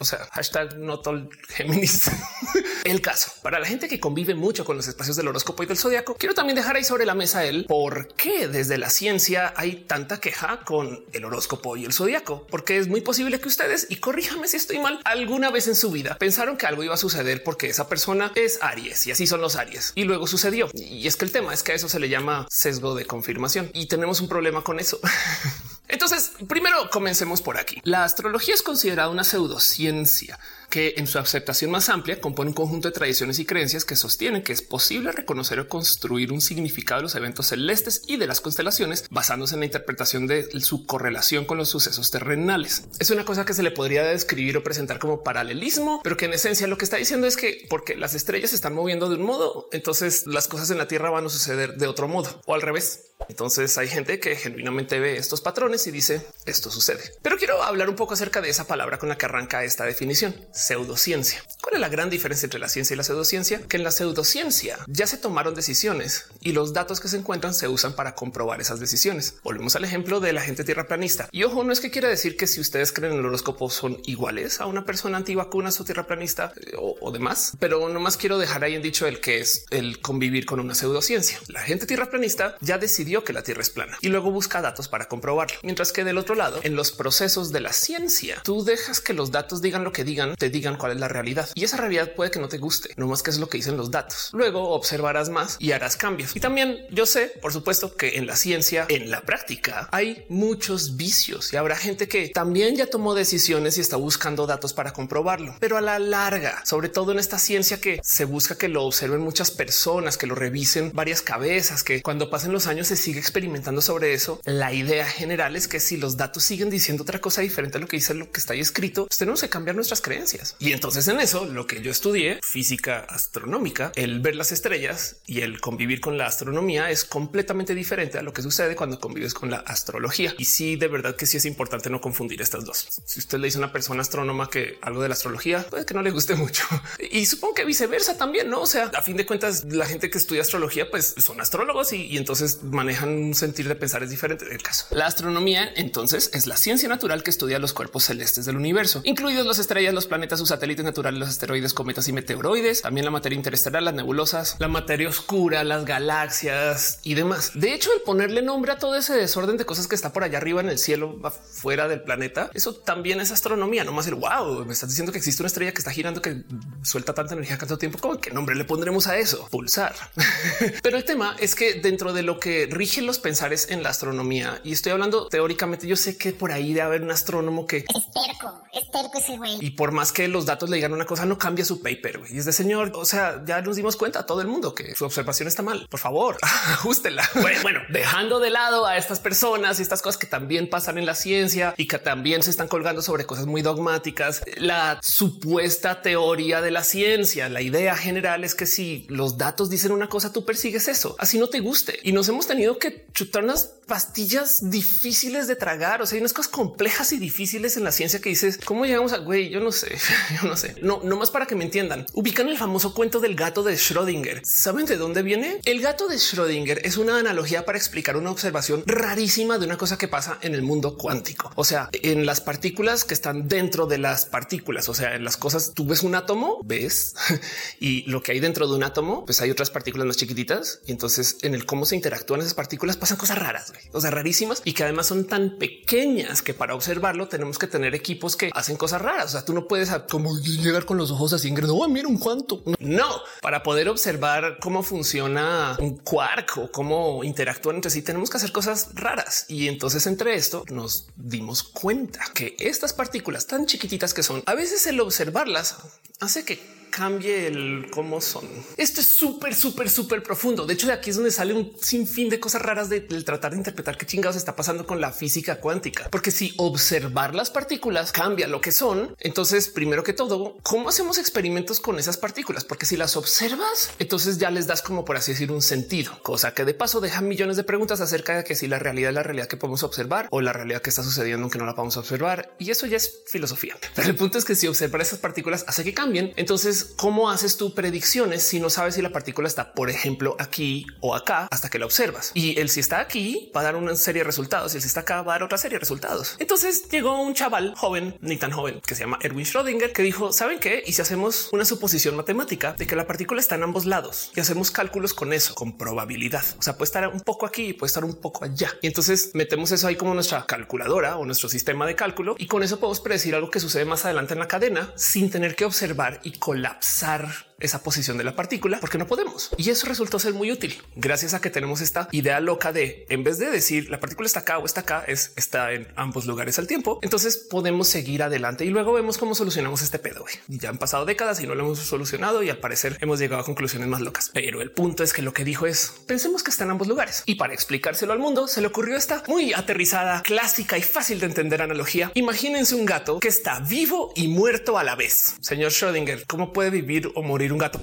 o 0.00 0.04
sea, 0.04 0.26
hashtag 0.32 0.78
no 0.78 1.00
Géminis. 1.48 2.10
el 2.84 3.00
caso 3.00 3.30
para 3.42 3.60
la 3.60 3.66
gente 3.66 3.88
que 3.88 4.00
convive 4.00 4.34
mucho 4.34 4.64
con 4.64 4.76
los 4.76 4.88
espacios 4.88 5.16
del 5.16 5.28
horóscopo 5.28 5.62
y 5.62 5.66
del 5.66 5.78
zodiaco. 5.78 6.16
Quiero 6.16 6.34
también 6.34 6.56
dejar 6.56 6.76
ahí 6.76 6.84
sobre 6.84 7.06
la 7.06 7.14
mesa 7.14 7.44
el 7.44 7.66
por 7.66 8.08
qué 8.14 8.48
desde 8.48 8.78
la 8.78 8.90
ciencia 8.90 9.54
hay 9.56 9.84
tanta 9.86 10.18
queja 10.18 10.60
con 10.64 11.04
el 11.12 11.24
horóscopo 11.24 11.76
y 11.76 11.84
el 11.84 11.92
zodiaco, 11.92 12.46
porque 12.50 12.78
es 12.78 12.88
muy 12.88 13.00
posible 13.00 13.38
que 13.38 13.48
ustedes 13.48 13.86
y 13.88 13.96
corríjame 13.96 14.48
si 14.48 14.56
estoy 14.56 14.78
mal 14.78 15.00
alguna 15.04 15.50
vez 15.50 15.68
en 15.68 15.76
su 15.76 15.90
vida 15.90 16.16
pensaron 16.18 16.56
que 16.56 16.66
algo 16.66 16.82
iba 16.82 16.94
a 16.94 16.98
suceder 16.98 17.44
porque 17.44 17.68
esa 17.68 17.88
persona 17.88 18.32
es 18.34 18.58
Aries 18.60 19.06
y 19.06 19.12
así 19.12 19.26
son 19.26 19.40
los 19.40 19.56
Aries 19.56 19.92
y 19.94 20.04
luego 20.04 20.26
sucedió. 20.26 20.68
Y 20.74 21.06
es 21.06 21.16
que 21.16 21.24
el 21.24 21.32
tema 21.32 21.54
es 21.54 21.62
que 21.62 21.72
a 21.72 21.74
eso 21.74 21.88
se 21.88 22.00
le 22.00 22.08
llama 22.08 22.46
sesgo 22.50 22.94
de 22.94 23.04
confirmación 23.04 23.70
y 23.72 23.86
tenemos 23.86 24.20
un 24.20 24.28
problema 24.28 24.64
con 24.64 24.80
eso. 24.80 24.98
Entonces, 25.88 26.32
primero 26.48 26.90
comencemos 26.90 27.42
por 27.42 27.58
aquí. 27.58 27.80
La 27.84 28.04
astrología 28.04 28.54
es 28.54 28.62
considerada 28.62 29.08
una 29.08 29.24
pseudociencia 29.24 30.38
que 30.70 30.94
en 30.96 31.06
su 31.06 31.18
aceptación 31.18 31.70
más 31.70 31.88
amplia 31.88 32.20
compone 32.20 32.50
un 32.50 32.54
conjunto 32.54 32.88
de 32.88 32.94
tradiciones 32.94 33.38
y 33.38 33.46
creencias 33.46 33.84
que 33.84 33.96
sostienen 33.96 34.42
que 34.42 34.52
es 34.52 34.62
posible 34.62 35.12
reconocer 35.12 35.60
o 35.60 35.68
construir 35.68 36.32
un 36.32 36.40
significado 36.40 37.00
de 37.00 37.04
los 37.04 37.14
eventos 37.14 37.48
celestes 37.48 38.02
y 38.06 38.16
de 38.16 38.26
las 38.26 38.40
constelaciones 38.40 39.04
basándose 39.10 39.54
en 39.54 39.60
la 39.60 39.66
interpretación 39.66 40.26
de 40.26 40.48
su 40.60 40.86
correlación 40.86 41.44
con 41.44 41.58
los 41.58 41.68
sucesos 41.68 42.10
terrenales. 42.10 42.84
Es 42.98 43.10
una 43.10 43.24
cosa 43.24 43.44
que 43.44 43.54
se 43.54 43.62
le 43.62 43.70
podría 43.70 44.04
describir 44.04 44.56
o 44.56 44.62
presentar 44.62 44.98
como 44.98 45.22
paralelismo, 45.22 46.00
pero 46.02 46.16
que 46.16 46.26
en 46.26 46.34
esencia 46.34 46.66
lo 46.66 46.78
que 46.78 46.84
está 46.84 46.96
diciendo 46.96 47.26
es 47.26 47.36
que 47.36 47.66
porque 47.68 47.96
las 47.96 48.14
estrellas 48.14 48.50
se 48.50 48.56
están 48.56 48.74
moviendo 48.74 49.08
de 49.08 49.16
un 49.16 49.22
modo, 49.22 49.68
entonces 49.72 50.26
las 50.26 50.48
cosas 50.48 50.70
en 50.70 50.78
la 50.78 50.88
Tierra 50.88 51.10
van 51.10 51.26
a 51.26 51.28
suceder 51.28 51.76
de 51.76 51.86
otro 51.86 52.08
modo 52.08 52.40
o 52.46 52.54
al 52.54 52.62
revés. 52.62 53.12
Entonces 53.28 53.76
hay 53.78 53.88
gente 53.88 54.20
que 54.20 54.36
genuinamente 54.36 55.00
ve 55.00 55.16
estos 55.16 55.40
patrones 55.40 55.86
y 55.86 55.90
dice 55.90 56.20
esto 56.44 56.70
sucede. 56.70 57.12
Pero 57.22 57.38
quiero 57.38 57.62
hablar 57.62 57.88
un 57.88 57.96
poco 57.96 58.14
acerca 58.14 58.40
de 58.40 58.50
esa 58.50 58.66
palabra 58.66 58.98
con 58.98 59.08
la 59.08 59.16
que 59.16 59.26
arranca 59.26 59.64
esta 59.64 59.84
definición, 59.84 60.34
pseudociencia. 60.56 61.42
¿Cuál 61.60 61.74
es 61.74 61.80
la 61.80 61.88
gran 61.88 62.10
diferencia 62.10 62.46
entre 62.46 62.60
la 62.60 62.68
ciencia 62.68 62.94
y 62.94 62.96
la 62.96 63.02
pseudociencia? 63.02 63.60
Que 63.68 63.76
en 63.76 63.84
la 63.84 63.90
pseudociencia 63.90 64.78
ya 64.86 65.06
se 65.06 65.18
tomaron 65.18 65.54
decisiones 65.54 66.26
y 66.40 66.52
los 66.52 66.72
datos 66.72 67.00
que 67.00 67.08
se 67.08 67.16
encuentran 67.16 67.54
se 67.54 67.68
usan 67.68 67.94
para 67.94 68.14
comprobar 68.14 68.60
esas 68.60 68.80
decisiones. 68.80 69.36
Volvemos 69.42 69.76
al 69.76 69.84
ejemplo 69.84 70.20
de 70.20 70.32
la 70.32 70.42
gente 70.42 70.64
tierraplanista. 70.64 71.28
Y 71.32 71.44
ojo, 71.44 71.64
no 71.64 71.72
es 71.72 71.80
que 71.80 71.90
quiera 71.90 72.08
decir 72.08 72.36
que 72.36 72.46
si 72.46 72.60
ustedes 72.60 72.92
creen 72.92 73.14
en 73.14 73.18
el 73.18 73.26
horóscopo 73.26 73.68
son 73.70 73.98
iguales 74.04 74.60
a 74.60 74.66
una 74.66 74.84
persona 74.84 75.18
antivacunas 75.18 75.80
o 75.80 75.84
tierraplanista 75.84 76.52
eh, 76.56 76.72
o, 76.78 77.10
demás, 77.10 77.52
pero 77.58 77.88
nomás 77.88 78.16
quiero 78.16 78.38
dejar 78.38 78.64
ahí 78.64 78.74
en 78.74 78.82
dicho 78.82 79.06
el 79.06 79.20
que 79.20 79.40
es 79.40 79.66
el 79.70 80.00
convivir 80.00 80.46
con 80.46 80.60
una 80.60 80.74
pseudociencia. 80.74 81.40
La 81.48 81.60
gente 81.60 81.86
tierraplanista 81.86 82.56
ya 82.60 82.78
decidió 82.78 83.24
que 83.24 83.32
la 83.32 83.42
Tierra 83.42 83.62
es 83.62 83.70
plana 83.70 83.98
y 84.00 84.08
luego 84.08 84.30
busca 84.30 84.60
datos 84.60 84.88
para 84.88 85.08
comprobarlo. 85.08 85.58
Mientras 85.62 85.92
que 85.92 86.04
del 86.04 86.18
otro 86.18 86.34
lado, 86.34 86.60
en 86.62 86.76
los 86.76 86.92
procesos 86.92 87.52
de 87.52 87.60
la 87.60 87.72
ciencia, 87.72 88.40
tú 88.44 88.64
dejas 88.64 89.00
que 89.00 89.14
los 89.14 89.30
datos 89.30 89.62
digan 89.62 89.84
lo 89.84 89.92
que 89.92 90.04
digan, 90.04 90.34
digan 90.50 90.76
cuál 90.76 90.92
es 90.92 91.00
la 91.00 91.08
realidad 91.08 91.48
y 91.54 91.64
esa 91.64 91.76
realidad 91.76 92.12
puede 92.14 92.30
que 92.30 92.38
no 92.38 92.48
te 92.48 92.58
guste, 92.58 92.90
no 92.96 93.06
más 93.06 93.22
que 93.22 93.30
es 93.30 93.38
lo 93.38 93.48
que 93.48 93.58
dicen 93.58 93.76
los 93.76 93.90
datos. 93.90 94.30
Luego 94.32 94.70
observarás 94.70 95.28
más 95.28 95.56
y 95.58 95.72
harás 95.72 95.96
cambios. 95.96 96.34
Y 96.36 96.40
también 96.40 96.78
yo 96.90 97.06
sé, 97.06 97.32
por 97.40 97.52
supuesto, 97.52 97.96
que 97.96 98.16
en 98.16 98.26
la 98.26 98.36
ciencia, 98.36 98.86
en 98.88 99.10
la 99.10 99.22
práctica, 99.22 99.88
hay 99.92 100.24
muchos 100.28 100.96
vicios 100.96 101.52
y 101.52 101.56
habrá 101.56 101.76
gente 101.76 102.08
que 102.08 102.28
también 102.28 102.76
ya 102.76 102.86
tomó 102.86 103.14
decisiones 103.14 103.78
y 103.78 103.80
está 103.80 103.96
buscando 103.96 104.46
datos 104.46 104.72
para 104.72 104.92
comprobarlo, 104.92 105.56
pero 105.60 105.76
a 105.76 105.80
la 105.80 105.98
larga, 105.98 106.62
sobre 106.64 106.88
todo 106.88 107.12
en 107.12 107.18
esta 107.18 107.38
ciencia 107.38 107.80
que 107.80 108.00
se 108.02 108.24
busca 108.24 108.56
que 108.56 108.68
lo 108.68 108.84
observen 108.84 109.20
muchas 109.20 109.50
personas, 109.50 110.16
que 110.16 110.26
lo 110.26 110.34
revisen 110.34 110.92
varias 110.94 111.22
cabezas, 111.22 111.82
que 111.82 112.02
cuando 112.02 112.30
pasen 112.30 112.52
los 112.52 112.66
años 112.66 112.88
se 112.88 112.96
sigue 112.96 113.20
experimentando 113.20 113.80
sobre 113.80 114.14
eso. 114.14 114.40
La 114.44 114.72
idea 114.72 115.06
general 115.06 115.56
es 115.56 115.68
que 115.68 115.80
si 115.80 115.96
los 115.96 116.16
datos 116.16 116.42
siguen 116.44 116.70
diciendo 116.70 117.02
otra 117.02 117.20
cosa 117.20 117.42
diferente 117.42 117.78
a 117.78 117.80
lo 117.80 117.86
que 117.86 117.96
dice 117.96 118.14
lo 118.14 118.30
que 118.30 118.40
está 118.40 118.52
ahí 118.52 118.60
escrito, 118.60 119.06
pues 119.06 119.18
tenemos 119.18 119.40
que 119.40 119.48
cambiar 119.48 119.76
nuestras 119.76 120.00
creencias. 120.00 120.35
Y 120.58 120.72
entonces 120.72 121.06
en 121.08 121.20
eso 121.20 121.44
lo 121.44 121.66
que 121.66 121.82
yo 121.82 121.90
estudié, 121.90 122.40
física 122.42 123.06
astronómica, 123.08 123.92
el 123.94 124.20
ver 124.20 124.36
las 124.36 124.52
estrellas 124.52 125.16
y 125.26 125.40
el 125.40 125.60
convivir 125.60 126.00
con 126.00 126.18
la 126.18 126.26
astronomía 126.26 126.90
es 126.90 127.04
completamente 127.04 127.74
diferente 127.74 128.18
a 128.18 128.22
lo 128.22 128.32
que 128.32 128.42
sucede 128.42 128.76
cuando 128.76 129.00
convives 129.00 129.34
con 129.34 129.50
la 129.50 129.58
astrología. 129.58 130.34
Y 130.38 130.44
sí, 130.44 130.76
de 130.76 130.88
verdad 130.88 131.16
que 131.16 131.26
sí 131.26 131.36
es 131.36 131.44
importante 131.44 131.90
no 131.90 132.00
confundir 132.00 132.42
estas 132.42 132.64
dos. 132.64 132.88
Si 133.04 133.20
usted 133.20 133.38
le 133.38 133.46
dice 133.46 133.58
a 133.58 133.60
una 133.60 133.72
persona 133.72 134.02
astrónoma 134.02 134.50
que 134.50 134.78
algo 134.82 135.02
de 135.02 135.08
la 135.08 135.14
astrología 135.14 135.66
puede 135.68 135.84
que 135.84 135.94
no 135.94 136.02
le 136.02 136.10
guste 136.10 136.34
mucho 136.36 136.64
y 137.10 137.26
supongo 137.26 137.54
que 137.54 137.64
viceversa 137.64 138.16
también, 138.16 138.50
no? 138.50 138.60
O 138.60 138.66
sea, 138.66 138.90
a 138.94 139.02
fin 139.02 139.16
de 139.16 139.26
cuentas, 139.26 139.64
la 139.64 139.86
gente 139.86 140.10
que 140.10 140.18
estudia 140.18 140.42
astrología, 140.42 140.90
pues 140.90 141.14
son 141.18 141.40
astrólogos 141.40 141.92
y, 141.92 142.06
y 142.06 142.16
entonces 142.16 142.62
manejan 142.62 143.10
un 143.10 143.34
sentir 143.34 143.68
de 143.68 143.74
pensar 143.74 144.02
es 144.02 144.10
diferente 144.10 144.44
del 144.44 144.62
caso. 144.62 144.86
La 144.90 145.06
astronomía 145.06 145.70
entonces 145.76 146.30
es 146.32 146.46
la 146.46 146.56
ciencia 146.56 146.88
natural 146.88 147.22
que 147.22 147.30
estudia 147.30 147.58
los 147.58 147.72
cuerpos 147.72 148.04
celestes 148.04 148.46
del 148.46 148.56
universo, 148.56 149.00
incluidos 149.04 149.46
las 149.46 149.58
estrellas, 149.58 149.94
los 149.94 150.06
planetas, 150.06 150.25
sus 150.34 150.48
satélites 150.48 150.84
naturales, 150.84 151.20
los 151.20 151.28
asteroides, 151.28 151.74
cometas 151.74 152.08
y 152.08 152.12
meteoroides, 152.12 152.82
también 152.82 153.04
la 153.04 153.10
materia 153.10 153.36
interestelar, 153.36 153.82
las 153.82 153.94
nebulosas, 153.94 154.56
la 154.58 154.68
materia 154.68 155.08
oscura, 155.08 155.62
las 155.62 155.84
galaxias 155.84 157.00
y 157.02 157.14
demás. 157.14 157.52
De 157.54 157.72
hecho, 157.72 157.92
el 157.94 158.00
ponerle 158.02 158.42
nombre 158.42 158.72
a 158.72 158.78
todo 158.78 158.96
ese 158.96 159.14
desorden 159.14 159.56
de 159.56 159.64
cosas 159.64 159.86
que 159.86 159.94
está 159.94 160.12
por 160.12 160.24
allá 160.24 160.38
arriba 160.38 160.60
en 160.60 160.68
el 160.68 160.78
cielo, 160.78 161.20
afuera 161.22 161.86
del 161.86 162.02
planeta, 162.02 162.50
eso 162.54 162.74
también 162.74 163.20
es 163.20 163.30
astronomía, 163.30 163.84
no 163.84 163.92
más 163.92 164.06
el 164.06 164.16
wow, 164.16 164.64
me 164.64 164.72
estás 164.72 164.88
diciendo 164.88 165.12
que 165.12 165.18
existe 165.18 165.42
una 165.42 165.48
estrella 165.48 165.72
que 165.72 165.78
está 165.78 165.90
girando 165.90 166.20
que 166.22 166.44
suelta 166.82 167.14
tanta 167.14 167.34
energía 167.34 167.58
tanto 167.58 167.78
tiempo. 167.78 167.98
¿Cómo 168.00 168.18
qué 168.18 168.30
nombre 168.30 168.54
le 168.54 168.64
pondremos 168.64 169.06
a 169.06 169.16
eso? 169.18 169.48
Pulsar. 169.50 169.94
Pero 170.82 170.96
el 170.96 171.04
tema 171.04 171.36
es 171.38 171.54
que 171.54 171.74
dentro 171.74 172.12
de 172.12 172.22
lo 172.22 172.40
que 172.40 172.68
rigen 172.70 173.06
los 173.06 173.18
pensares 173.18 173.70
en 173.70 173.82
la 173.82 173.90
astronomía. 173.90 174.60
Y 174.64 174.72
estoy 174.72 174.92
hablando 174.92 175.28
teóricamente. 175.28 175.86
Yo 175.86 175.96
sé 175.96 176.16
que 176.16 176.32
por 176.32 176.52
ahí 176.52 176.72
debe 176.72 176.82
haber 176.82 177.02
un 177.02 177.10
astrónomo 177.10 177.66
que 177.66 177.78
es 177.78 177.84
terco, 178.12 178.62
es 178.72 178.90
terco 178.90 179.18
ese 179.18 179.36
güey. 179.36 179.58
Y 179.60 179.70
por 179.70 179.92
más 179.92 180.12
que 180.16 180.28
los 180.28 180.46
datos 180.46 180.70
le 180.70 180.76
digan 180.76 180.94
una 180.94 181.04
cosa, 181.04 181.26
no 181.26 181.36
cambia 181.36 181.62
su 181.62 181.82
paper. 181.82 182.22
Y 182.30 182.38
es 182.38 182.46
de 182.46 182.52
señor. 182.52 182.90
O 182.94 183.04
sea, 183.04 183.42
ya 183.44 183.60
nos 183.60 183.76
dimos 183.76 183.96
cuenta 183.96 184.24
todo 184.24 184.40
el 184.40 184.46
mundo 184.46 184.74
que 184.74 184.94
su 184.94 185.04
observación 185.04 185.46
está 185.46 185.62
mal. 185.62 185.86
Por 185.90 186.00
favor, 186.00 186.38
ajustela. 186.42 187.28
Bueno, 187.34 187.60
bueno, 187.60 187.80
dejando 187.90 188.40
de 188.40 188.48
lado 188.48 188.86
a 188.86 188.96
estas 188.96 189.20
personas 189.20 189.78
y 189.78 189.82
estas 189.82 190.00
cosas 190.00 190.16
que 190.16 190.26
también 190.26 190.70
pasan 190.70 190.96
en 190.96 191.04
la 191.04 191.14
ciencia 191.14 191.74
y 191.76 191.86
que 191.86 191.98
también 191.98 192.42
se 192.42 192.48
están 192.48 192.66
colgando 192.66 193.02
sobre 193.02 193.26
cosas 193.26 193.44
muy 193.44 193.60
dogmáticas. 193.60 194.40
La 194.56 194.98
supuesta 195.02 196.00
teoría 196.00 196.62
de 196.62 196.70
la 196.70 196.82
ciencia, 196.82 197.50
la 197.50 197.60
idea 197.60 197.94
general 197.94 198.42
es 198.42 198.54
que 198.54 198.64
si 198.64 199.04
los 199.10 199.36
datos 199.36 199.68
dicen 199.68 199.92
una 199.92 200.08
cosa, 200.08 200.32
tú 200.32 200.46
persigues 200.46 200.88
eso. 200.88 201.14
Así 201.18 201.38
no 201.38 201.48
te 201.48 201.60
guste. 201.60 201.98
Y 202.04 202.12
nos 202.12 202.26
hemos 202.30 202.46
tenido 202.46 202.78
que 202.78 203.04
chutar 203.12 203.44
unas 203.44 203.64
pastillas 203.86 204.70
difíciles 204.70 205.46
de 205.46 205.56
tragar. 205.56 206.00
O 206.00 206.06
sea, 206.06 206.16
hay 206.16 206.20
unas 206.20 206.32
cosas 206.32 206.50
complejas 206.50 207.12
y 207.12 207.18
difíciles 207.18 207.76
en 207.76 207.84
la 207.84 207.92
ciencia 207.92 208.18
que 208.18 208.30
dices 208.30 208.58
cómo 208.64 208.86
llegamos 208.86 209.12
a 209.12 209.18
güey. 209.18 209.50
Yo 209.50 209.60
no 209.60 209.72
sé, 209.72 209.98
yo 210.42 210.48
no 210.48 210.56
sé. 210.56 210.76
No, 210.82 211.00
no 211.02 211.16
más 211.16 211.30
para 211.30 211.46
que 211.46 211.54
me 211.54 211.64
entiendan. 211.64 212.06
Ubican 212.12 212.48
el 212.48 212.58
famoso 212.58 212.94
cuento 212.94 213.20
del 213.20 213.34
gato 213.34 213.62
de 213.62 213.74
Schrödinger. 213.74 214.44
¿Saben 214.44 214.86
de 214.86 214.96
dónde 214.96 215.22
viene? 215.22 215.60
El 215.64 215.80
gato 215.80 216.08
de 216.08 216.16
Schrödinger 216.16 216.80
es 216.84 216.96
una 216.96 217.18
analogía 217.18 217.64
para 217.64 217.78
explicar 217.78 218.16
una 218.16 218.30
observación 218.30 218.82
rarísima 218.86 219.58
de 219.58 219.66
una 219.66 219.76
cosa 219.76 219.98
que 219.98 220.08
pasa 220.08 220.38
en 220.42 220.54
el 220.54 220.62
mundo 220.62 220.96
cuántico. 220.96 221.50
O 221.56 221.64
sea, 221.64 221.88
en 221.92 222.26
las 222.26 222.40
partículas 222.40 223.04
que 223.04 223.14
están 223.14 223.48
dentro 223.48 223.86
de 223.86 223.98
las 223.98 224.26
partículas. 224.26 224.88
O 224.88 224.94
sea, 224.94 225.14
en 225.14 225.24
las 225.24 225.36
cosas 225.36 225.72
tú 225.74 225.86
ves 225.86 226.02
un 226.02 226.14
átomo, 226.14 226.60
ves 226.64 227.14
y 227.80 228.02
lo 228.10 228.22
que 228.22 228.32
hay 228.32 228.40
dentro 228.40 228.66
de 228.68 228.74
un 228.74 228.84
átomo, 228.84 229.24
pues 229.24 229.40
hay 229.40 229.50
otras 229.50 229.70
partículas 229.70 230.06
más 230.06 230.16
chiquititas. 230.16 230.80
Y 230.86 230.92
entonces 230.92 231.38
en 231.42 231.54
el 231.54 231.66
cómo 231.66 231.86
se 231.86 231.96
interactúan 231.96 232.40
esas 232.40 232.54
partículas 232.54 232.96
pasan 232.96 233.16
cosas 233.16 233.38
raras, 233.38 233.72
o 233.92 234.00
sea, 234.00 234.10
rarísimas 234.10 234.62
y 234.64 234.72
que 234.72 234.84
además 234.84 235.06
son 235.06 235.26
tan 235.26 235.58
pequeñas 235.58 236.42
que 236.42 236.54
para 236.54 236.74
observarlo 236.74 237.28
tenemos 237.28 237.58
que 237.58 237.66
tener 237.66 237.94
equipos 237.94 238.36
que 238.36 238.50
hacen 238.52 238.76
cosas 238.76 239.02
raras. 239.02 239.26
O 239.26 239.28
sea, 239.32 239.44
tú 239.44 239.52
no 239.52 239.66
puedes 239.66 239.90
como 240.04 240.38
llegar 240.38 240.84
con 240.84 240.98
los 240.98 241.10
ojos 241.10 241.32
así, 241.32 241.50
no, 241.50 241.74
oh, 241.74 241.88
mira 241.88 242.08
un 242.08 242.18
cuanto. 242.18 242.62
No, 242.78 243.22
para 243.40 243.62
poder 243.62 243.88
observar 243.88 244.58
cómo 244.60 244.82
funciona 244.82 245.76
un 245.80 245.96
quark 245.98 246.58
o 246.58 246.70
cómo 246.70 247.24
interactúan 247.24 247.76
entre 247.76 247.90
sí, 247.90 248.02
tenemos 248.02 248.28
que 248.28 248.36
hacer 248.36 248.52
cosas 248.52 248.90
raras. 248.94 249.46
Y 249.48 249.68
entonces 249.68 250.06
entre 250.06 250.34
esto 250.34 250.64
nos 250.70 251.08
dimos 251.16 251.62
cuenta 251.62 252.20
que 252.34 252.56
estas 252.58 252.92
partículas 252.92 253.46
tan 253.46 253.66
chiquititas 253.66 254.12
que 254.12 254.22
son, 254.22 254.42
a 254.46 254.54
veces 254.54 254.86
el 254.86 255.00
observarlas 255.00 255.76
hace 256.20 256.44
que 256.44 256.75
cambie 256.90 257.46
el 257.46 257.88
cómo 257.90 258.20
son. 258.20 258.46
Esto 258.76 259.00
es 259.00 259.06
súper, 259.06 259.54
súper, 259.54 259.90
súper 259.90 260.22
profundo. 260.22 260.66
De 260.66 260.74
hecho, 260.74 260.86
de 260.86 260.92
aquí 260.92 261.10
es 261.10 261.16
donde 261.16 261.30
sale 261.30 261.54
un 261.54 261.72
sinfín 261.80 262.28
de 262.28 262.40
cosas 262.40 262.62
raras 262.62 262.88
del 262.88 263.06
de 263.08 263.22
tratar 263.22 263.52
de 263.52 263.58
interpretar 263.58 263.96
qué 263.96 264.06
chingados 264.06 264.36
está 264.36 264.56
pasando 264.56 264.86
con 264.86 265.00
la 265.00 265.12
física 265.12 265.60
cuántica. 265.60 266.08
Porque 266.10 266.30
si 266.30 266.54
observar 266.56 267.34
las 267.34 267.50
partículas 267.50 268.12
cambia 268.12 268.46
lo 268.46 268.60
que 268.60 268.72
son, 268.72 269.14
entonces 269.20 269.68
primero 269.68 270.02
que 270.02 270.12
todo, 270.12 270.56
¿cómo 270.62 270.88
hacemos 270.88 271.18
experimentos 271.18 271.80
con 271.80 271.98
esas 271.98 272.16
partículas? 272.16 272.64
Porque 272.64 272.86
si 272.86 272.96
las 272.96 273.16
observas, 273.16 273.90
entonces 273.98 274.38
ya 274.38 274.50
les 274.50 274.66
das 274.66 274.82
como 274.82 275.04
por 275.04 275.16
así 275.16 275.32
decir 275.32 275.52
un 275.52 275.62
sentido, 275.62 276.18
cosa 276.22 276.54
que 276.54 276.64
de 276.64 276.74
paso 276.74 277.00
deja 277.00 277.20
millones 277.20 277.56
de 277.56 277.64
preguntas 277.64 278.00
acerca 278.00 278.36
de 278.36 278.44
que 278.44 278.54
si 278.54 278.68
la 278.68 278.78
realidad 278.78 279.10
es 279.10 279.14
la 279.14 279.22
realidad 279.22 279.48
que 279.48 279.56
podemos 279.56 279.82
observar 279.82 280.28
o 280.30 280.40
la 280.40 280.52
realidad 280.52 280.82
que 280.82 280.90
está 280.90 281.02
sucediendo 281.02 281.42
aunque 281.42 281.58
no 281.58 281.66
la 281.66 281.74
podemos 281.74 281.96
observar. 281.96 282.54
Y 282.58 282.70
eso 282.70 282.86
ya 282.86 282.96
es 282.96 283.22
filosofía. 283.26 283.76
Pero 283.94 284.08
el 284.08 284.16
punto 284.16 284.38
es 284.38 284.44
que 284.44 284.54
si 284.54 284.66
observar 284.66 285.00
esas 285.00 285.18
partículas 285.18 285.64
hace 285.66 285.84
que 285.84 285.94
cambien, 285.94 286.32
entonces 286.36 286.85
cómo 286.96 287.30
haces 287.30 287.56
tu 287.56 287.74
predicciones 287.74 288.42
si 288.42 288.60
no 288.60 288.70
sabes 288.70 288.94
si 288.94 289.02
la 289.02 289.10
partícula 289.10 289.48
está, 289.48 289.72
por 289.72 289.90
ejemplo, 289.90 290.36
aquí 290.38 290.86
o 291.00 291.14
acá 291.14 291.48
hasta 291.50 291.68
que 291.68 291.78
la 291.78 291.86
observas. 291.86 292.32
Y 292.34 292.58
el 292.60 292.68
si 292.68 292.80
está 292.80 293.00
aquí 293.00 293.50
va 293.54 293.60
a 293.60 293.64
dar 293.64 293.76
una 293.76 293.94
serie 293.96 294.20
de 294.20 294.24
resultados 294.24 294.74
y 294.74 294.76
el 294.76 294.82
si 294.82 294.88
está 294.88 295.00
acá 295.00 295.22
va 295.22 295.32
a 295.32 295.36
dar 295.36 295.42
otra 295.44 295.58
serie 295.58 295.76
de 295.76 295.80
resultados. 295.80 296.36
Entonces 296.38 296.88
llegó 296.90 297.20
un 297.20 297.34
chaval 297.34 297.74
joven, 297.76 298.16
ni 298.20 298.36
tan 298.36 298.50
joven, 298.50 298.80
que 298.86 298.94
se 298.94 299.02
llama 299.02 299.18
Erwin 299.22 299.44
Schrödinger, 299.44 299.92
que 299.92 300.02
dijo, 300.02 300.32
¿saben 300.32 300.58
qué? 300.58 300.82
Y 300.86 300.92
si 300.92 301.02
hacemos 301.02 301.50
una 301.52 301.64
suposición 301.64 302.16
matemática 302.16 302.72
de 302.72 302.86
que 302.86 302.96
la 302.96 303.06
partícula 303.06 303.40
está 303.40 303.54
en 303.54 303.62
ambos 303.62 303.86
lados 303.86 304.30
y 304.34 304.40
hacemos 304.40 304.70
cálculos 304.70 305.14
con 305.14 305.32
eso, 305.32 305.54
con 305.54 305.76
probabilidad. 305.76 306.44
O 306.58 306.62
sea, 306.62 306.76
puede 306.76 306.86
estar 306.86 307.08
un 307.08 307.20
poco 307.20 307.46
aquí 307.46 307.68
y 307.68 307.72
puede 307.72 307.88
estar 307.88 308.04
un 308.04 308.14
poco 308.14 308.44
allá. 308.44 308.70
Y 308.82 308.86
entonces 308.86 309.30
metemos 309.34 309.72
eso 309.72 309.86
ahí 309.86 309.96
como 309.96 310.14
nuestra 310.14 310.46
calculadora 310.46 311.16
o 311.16 311.24
nuestro 311.24 311.48
sistema 311.48 311.86
de 311.86 311.94
cálculo 311.94 312.36
y 312.38 312.46
con 312.46 312.62
eso 312.62 312.78
podemos 312.78 313.00
predecir 313.00 313.34
algo 313.34 313.50
que 313.50 313.60
sucede 313.60 313.84
más 313.84 314.04
adelante 314.04 314.34
en 314.34 314.40
la 314.40 314.48
cadena 314.48 314.92
sin 314.96 315.30
tener 315.30 315.56
que 315.56 315.64
observar 315.64 316.20
y 316.22 316.32
colapsar 316.66 317.46
esa 317.60 317.82
posición 317.82 318.18
de 318.18 318.24
la 318.24 318.36
partícula 318.36 318.78
porque 318.80 318.98
no 318.98 319.06
podemos. 319.06 319.50
Y 319.56 319.70
eso 319.70 319.86
resultó 319.86 320.18
ser 320.18 320.34
muy 320.34 320.52
útil 320.52 320.82
gracias 320.94 321.34
a 321.34 321.40
que 321.40 321.50
tenemos 321.50 321.80
esta 321.80 322.08
idea 322.12 322.40
loca 322.40 322.72
de 322.72 323.06
en 323.08 323.24
vez 323.24 323.38
de 323.38 323.50
decir 323.50 323.90
la 323.90 324.00
partícula 324.00 324.26
está 324.26 324.40
acá 324.40 324.58
o 324.58 324.66
está 324.66 324.82
acá, 324.82 325.04
es 325.06 325.32
está 325.36 325.72
en 325.72 325.88
ambos 325.96 326.26
lugares 326.26 326.58
al 326.58 326.66
tiempo. 326.66 326.98
Entonces 327.02 327.36
podemos 327.36 327.88
seguir 327.88 328.22
adelante 328.22 328.64
y 328.64 328.70
luego 328.70 328.92
vemos 328.92 329.18
cómo 329.18 329.34
solucionamos 329.34 329.82
este 329.82 329.98
pedo. 329.98 330.24
Ya 330.48 330.68
han 330.68 330.78
pasado 330.78 331.04
décadas 331.04 331.40
y 331.40 331.46
no 331.46 331.54
lo 331.54 331.64
hemos 331.64 331.78
solucionado 331.78 332.42
y 332.42 332.50
al 332.50 332.58
parecer 332.58 332.98
hemos 333.00 333.18
llegado 333.18 333.42
a 333.42 333.44
conclusiones 333.44 333.88
más 333.88 334.00
locas. 334.00 334.30
Pero 334.32 334.62
el 334.62 334.70
punto 334.70 335.02
es 335.02 335.12
que 335.12 335.22
lo 335.22 335.32
que 335.32 335.44
dijo 335.44 335.66
es 335.66 335.94
pensemos 336.06 336.42
que 336.42 336.50
está 336.50 336.64
en 336.64 336.70
ambos 336.70 336.88
lugares 336.88 337.22
y 337.26 337.36
para 337.36 337.54
explicárselo 337.54 338.12
al 338.12 338.18
mundo 338.18 338.48
se 338.48 338.60
le 338.60 338.66
ocurrió 338.66 338.96
esta 338.96 339.22
muy 339.28 339.52
aterrizada, 339.52 340.22
clásica 340.22 340.78
y 340.78 340.82
fácil 340.82 341.20
de 341.20 341.26
entender 341.26 341.62
analogía. 341.62 342.10
Imagínense 342.14 342.74
un 342.74 342.86
gato 342.86 343.20
que 343.20 343.28
está 343.28 343.60
vivo 343.60 344.12
y 344.14 344.28
muerto 344.28 344.78
a 344.78 344.84
la 344.84 344.94
vez. 344.94 345.36
Señor 345.40 345.72
Schrödinger, 345.72 346.24
¿cómo 346.26 346.52
puede 346.52 346.70
vivir 346.70 347.10
o 347.14 347.22
morir 347.22 347.45
un 347.52 347.58
gato. 347.58 347.80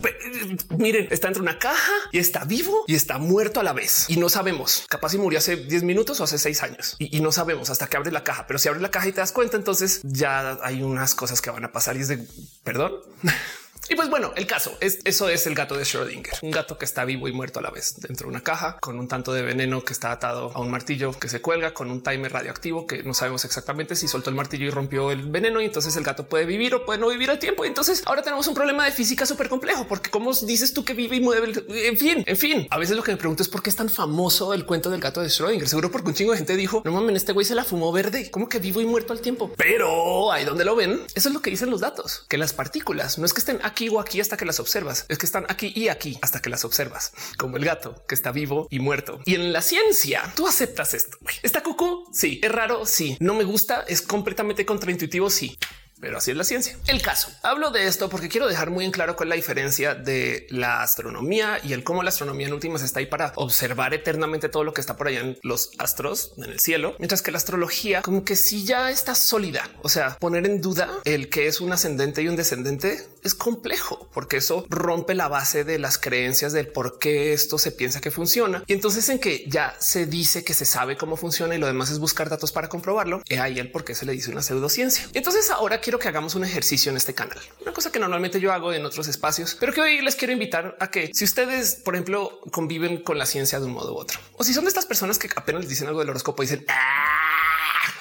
miren, 0.78 1.08
está 1.12 1.28
entre 1.28 1.42
una 1.42 1.60
caja 1.60 1.92
y 2.12 2.20
está 2.20 2.44
vivo 2.46 2.84
y 2.88 2.96
está 2.96 3.18
muerto 3.18 3.60
a 3.60 3.64
la 3.64 3.74
vez. 3.74 4.06
Y 4.10 4.18
no 4.18 4.30
sabemos, 4.30 4.86
capaz 4.90 5.10
si 5.10 5.18
murió 5.18 5.40
hace 5.40 5.56
10 5.56 5.84
minutos 5.84 6.20
o 6.20 6.24
hace 6.24 6.38
6 6.38 6.64
años. 6.64 6.96
Y, 7.00 7.24
no 7.24 7.32
sabemos 7.32 7.70
hasta 7.70 7.88
que 7.88 7.96
abre 7.96 8.12
la 8.12 8.24
caja. 8.24 8.48
Pero 8.48 8.60
si 8.60 8.68
abre 8.68 8.82
la 8.82 8.92
caja 8.92 9.08
y 9.08 9.12
te 9.14 9.22
das 9.22 9.32
cuenta, 9.32 9.56
entonces 9.56 10.02
ya 10.04 10.60
hay 10.62 10.84
unas 10.84 11.16
cosas 11.16 11.42
que 11.42 11.50
van 11.50 11.64
a 11.64 11.72
pasar 11.72 11.96
y 11.96 12.02
es 12.02 12.10
de 12.10 12.26
perdón. 12.64 12.94
Y 13.90 13.96
pues 13.96 14.10
bueno, 14.10 14.32
el 14.36 14.48
caso 14.48 14.78
es 14.80 15.00
eso 15.04 15.30
es 15.30 15.46
el 15.48 15.56
gato 15.56 15.76
de 15.76 15.84
Schrödinger, 15.84 16.40
un 16.42 16.52
gato 16.52 16.78
que 16.78 16.86
está 16.86 17.06
vivo 17.06 17.28
y 17.28 17.34
muerto 17.34 17.60
a 17.60 17.62
la 17.62 17.70
vez 17.70 17.96
dentro 17.98 18.28
de 18.28 18.32
una 18.32 18.44
caja 18.44 18.78
con 18.80 18.98
un 18.98 19.08
tanto 19.08 19.34
de 19.34 19.42
veneno 19.42 19.84
que 19.84 19.94
está 19.94 20.12
atado 20.12 20.52
a 20.56 20.60
un 20.60 20.72
martillo 20.72 21.12
que 21.14 21.28
se 21.28 21.42
cuelga 21.42 21.74
con 21.74 21.92
un 21.92 22.02
timer 22.02 22.32
radioactivo 22.32 22.88
que 22.88 23.04
no 23.04 23.14
sabemos 23.14 23.44
exactamente 23.46 23.96
si 23.96 24.08
soltó 24.08 24.30
el 24.30 24.36
martillo 24.36 24.66
y 24.66 24.70
rompió 24.70 25.12
el 25.12 25.30
veneno 25.30 25.62
y 25.62 25.66
entonces 25.66 25.96
el 25.98 26.04
gato 26.04 26.26
puede 26.28 26.46
vivir 26.46 26.74
o 26.76 26.86
puede 26.86 27.00
no 27.00 27.10
vivir 27.10 27.30
al 27.30 27.40
tiempo. 27.40 27.66
entonces 27.66 28.04
ahora 28.06 28.22
tenemos 28.22 28.48
un 28.48 28.54
problema 28.54 28.86
de 28.86 28.92
física 28.92 29.26
súper 29.26 29.50
complejo 29.50 29.86
porque 29.88 30.10
cómo 30.10 30.34
dices 30.34 30.74
tú 30.74 30.86
que 30.86 30.94
vive 30.94 31.18
y 31.18 31.22
mueve. 31.22 31.54
En 31.68 31.98
fin, 31.98 32.24
en 32.26 32.38
fin, 32.38 32.68
a 32.70 32.78
veces 32.78 32.96
lo 32.96 33.04
que 33.04 33.12
me 33.12 33.18
pregunto 33.18 33.44
es 33.44 33.50
por 33.50 33.62
qué 33.62 33.70
es 33.70 33.76
tan 33.76 33.90
famoso 33.90 34.54
el 34.54 34.66
cuento 34.66 34.90
del 34.90 35.02
gato 35.02 35.22
de 35.22 35.28
Schrödinger. 35.28 35.66
Seguro 35.66 35.92
porque 35.92 36.10
un 36.10 36.14
chingo 36.16 36.32
de 36.32 36.38
gente 36.38 36.56
dijo 36.56 36.82
no 36.86 36.92
mames, 36.92 37.18
este 37.18 37.34
güey 37.34 37.46
se 37.46 37.56
la 37.56 37.64
fumó 37.64 37.92
verde, 37.92 38.32
como 38.32 38.48
que 38.48 38.60
vivo 38.60 38.82
y 38.82 38.86
muerto 38.86 39.14
al 39.14 39.22
tiempo. 39.22 39.52
Pero 39.58 40.32
ahí 40.32 40.46
donde 40.46 40.66
lo 40.66 40.76
ven, 40.76 41.02
eso 41.16 41.30
es 41.30 41.34
lo 41.34 41.42
que 41.42 41.50
dicen 41.50 41.70
los 41.70 41.82
datos, 41.82 42.26
que 42.28 42.38
las 42.38 42.54
partículas 42.54 43.18
no 43.18 43.26
es 43.26 43.34
que 43.34 43.40
estén 43.40 43.60
aquí 43.64 43.73
o 43.92 44.00
aquí 44.00 44.20
hasta 44.20 44.38
que 44.38 44.46
las 44.46 44.60
observas, 44.60 45.06
es 45.10 45.18
que 45.18 45.26
están 45.26 45.46
aquí 45.50 45.74
y 45.76 45.90
aquí 45.90 46.18
hasta 46.22 46.42
que 46.42 46.50
las 46.50 46.66
observas, 46.66 47.12
como 47.38 47.58
el 47.58 47.66
gato 47.66 48.04
que 48.08 48.16
está 48.16 48.32
vivo 48.32 48.68
y 48.70 48.80
muerto. 48.80 49.20
Y 49.26 49.36
en 49.36 49.52
la 49.52 49.62
ciencia 49.62 50.32
tú 50.36 50.48
aceptas 50.48 50.94
esto. 50.94 51.18
Está 51.42 51.62
cucú. 51.62 52.06
Sí, 52.14 52.40
es 52.44 52.52
raro. 52.52 52.86
Sí, 52.86 53.18
no 53.20 53.34
me 53.34 53.44
gusta. 53.44 53.84
Es 53.88 54.02
completamente 54.02 54.66
contraintuitivo. 54.66 55.30
Sí, 55.30 55.58
pero 56.04 56.18
así 56.18 56.32
es 56.32 56.38
la 56.38 56.44
ciencia. 56.44 56.78
El 56.88 57.02
caso 57.02 57.32
hablo 57.44 57.72
de 57.72 57.88
esto 57.88 58.10
porque 58.10 58.28
quiero 58.28 58.46
dejar 58.50 58.70
muy 58.70 58.84
en 58.84 58.92
claro 58.92 59.16
cuál 59.16 59.28
es 59.28 59.30
la 59.30 59.36
diferencia 59.38 59.96
de 59.96 60.48
la 60.50 60.84
astronomía 60.84 61.62
y 61.64 61.72
el 61.72 61.86
cómo 61.86 62.04
la 62.04 62.10
astronomía 62.10 62.48
en 62.48 62.54
últimas 62.54 62.82
está 62.82 63.00
ahí 63.00 63.06
para 63.06 63.32
observar 63.38 63.94
eternamente 63.94 64.50
todo 64.50 64.66
lo 64.66 64.74
que 64.74 64.82
está 64.82 64.98
por 64.98 65.08
allá 65.08 65.22
en 65.22 65.40
los 65.44 65.72
astros 65.78 66.34
en 66.36 66.44
el 66.44 66.60
cielo, 66.60 66.96
mientras 67.00 67.22
que 67.22 67.32
la 67.32 67.38
astrología 67.38 68.02
como 68.02 68.26
que 68.26 68.36
si 68.36 68.66
ya 68.66 68.92
está 68.92 69.16
sólida. 69.16 69.70
O 69.82 69.88
sea, 69.88 70.18
poner 70.20 70.46
en 70.46 70.60
duda 70.60 70.90
el 71.06 71.30
que 71.30 71.48
es 71.48 71.62
un 71.62 71.72
ascendente 71.72 72.22
y 72.22 72.28
un 72.28 72.36
descendente 72.36 73.08
es 73.24 73.34
complejo 73.34 74.10
porque 74.14 74.36
eso 74.36 74.66
rompe 74.70 75.16
la 75.16 75.30
base 75.30 75.64
de 75.64 75.80
las 75.80 75.98
creencias 75.98 76.52
del 76.52 76.68
por 76.68 77.00
qué 77.00 77.32
esto 77.32 77.58
se 77.58 77.72
piensa 77.72 78.02
que 78.02 78.12
funciona. 78.12 78.66
Y 78.68 78.74
entonces 78.74 79.08
en 79.08 79.20
que 79.20 79.46
ya 79.48 79.74
se 79.80 80.06
dice 80.06 80.44
que 80.44 80.54
se 80.54 80.66
sabe 80.66 80.98
cómo 80.98 81.16
funciona 81.16 81.56
y 81.56 81.60
lo 81.60 81.68
demás 81.68 81.92
es 81.92 82.00
buscar 82.00 82.28
datos 82.28 82.52
para 82.52 82.68
comprobarlo. 82.68 83.22
Y 83.30 83.36
ahí 83.36 83.58
el 83.58 83.72
por 83.72 83.86
qué 83.86 83.96
se 83.96 84.06
le 84.06 84.12
dice 84.12 84.32
una 84.32 84.42
pseudociencia. 84.42 85.08
Entonces 85.14 85.50
ahora 85.50 85.80
quiero 85.80 85.93
que 86.00 86.08
hagamos 86.08 86.36
un 86.36 86.44
ejercicio 86.44 86.90
en 86.92 86.98
este 86.98 87.14
canal, 87.14 87.40
una 87.62 87.74
cosa 87.74 87.92
que 87.92 88.00
normalmente 88.00 88.40
yo 88.40 88.52
hago 88.54 88.74
en 88.74 88.86
otros 88.86 89.08
espacios, 89.08 89.58
pero 89.60 89.74
que 89.74 89.82
hoy 89.82 90.02
les 90.02 90.16
quiero 90.16 90.34
invitar 90.34 90.78
a 90.80 90.90
que 90.92 91.12
si 91.14 91.24
ustedes, 91.24 91.76
por 91.76 91.96
ejemplo, 91.96 92.40
conviven 92.52 93.04
con 93.04 93.18
la 93.18 93.26
ciencia 93.26 93.60
de 93.60 93.66
un 93.66 93.74
modo 93.74 93.94
u 93.94 93.98
otro, 93.98 94.20
o 94.38 94.44
si 94.44 94.54
son 94.54 94.66
de 94.66 94.70
estas 94.70 94.86
personas 94.86 95.20
que 95.20 95.30
apenas 95.36 95.62
les 95.62 95.70
dicen 95.70 95.88
algo 95.88 96.00
del 96.00 96.10
horóscopo 96.10 96.44
y 96.44 96.46
dicen 96.46 96.66
ah", 96.70 97.23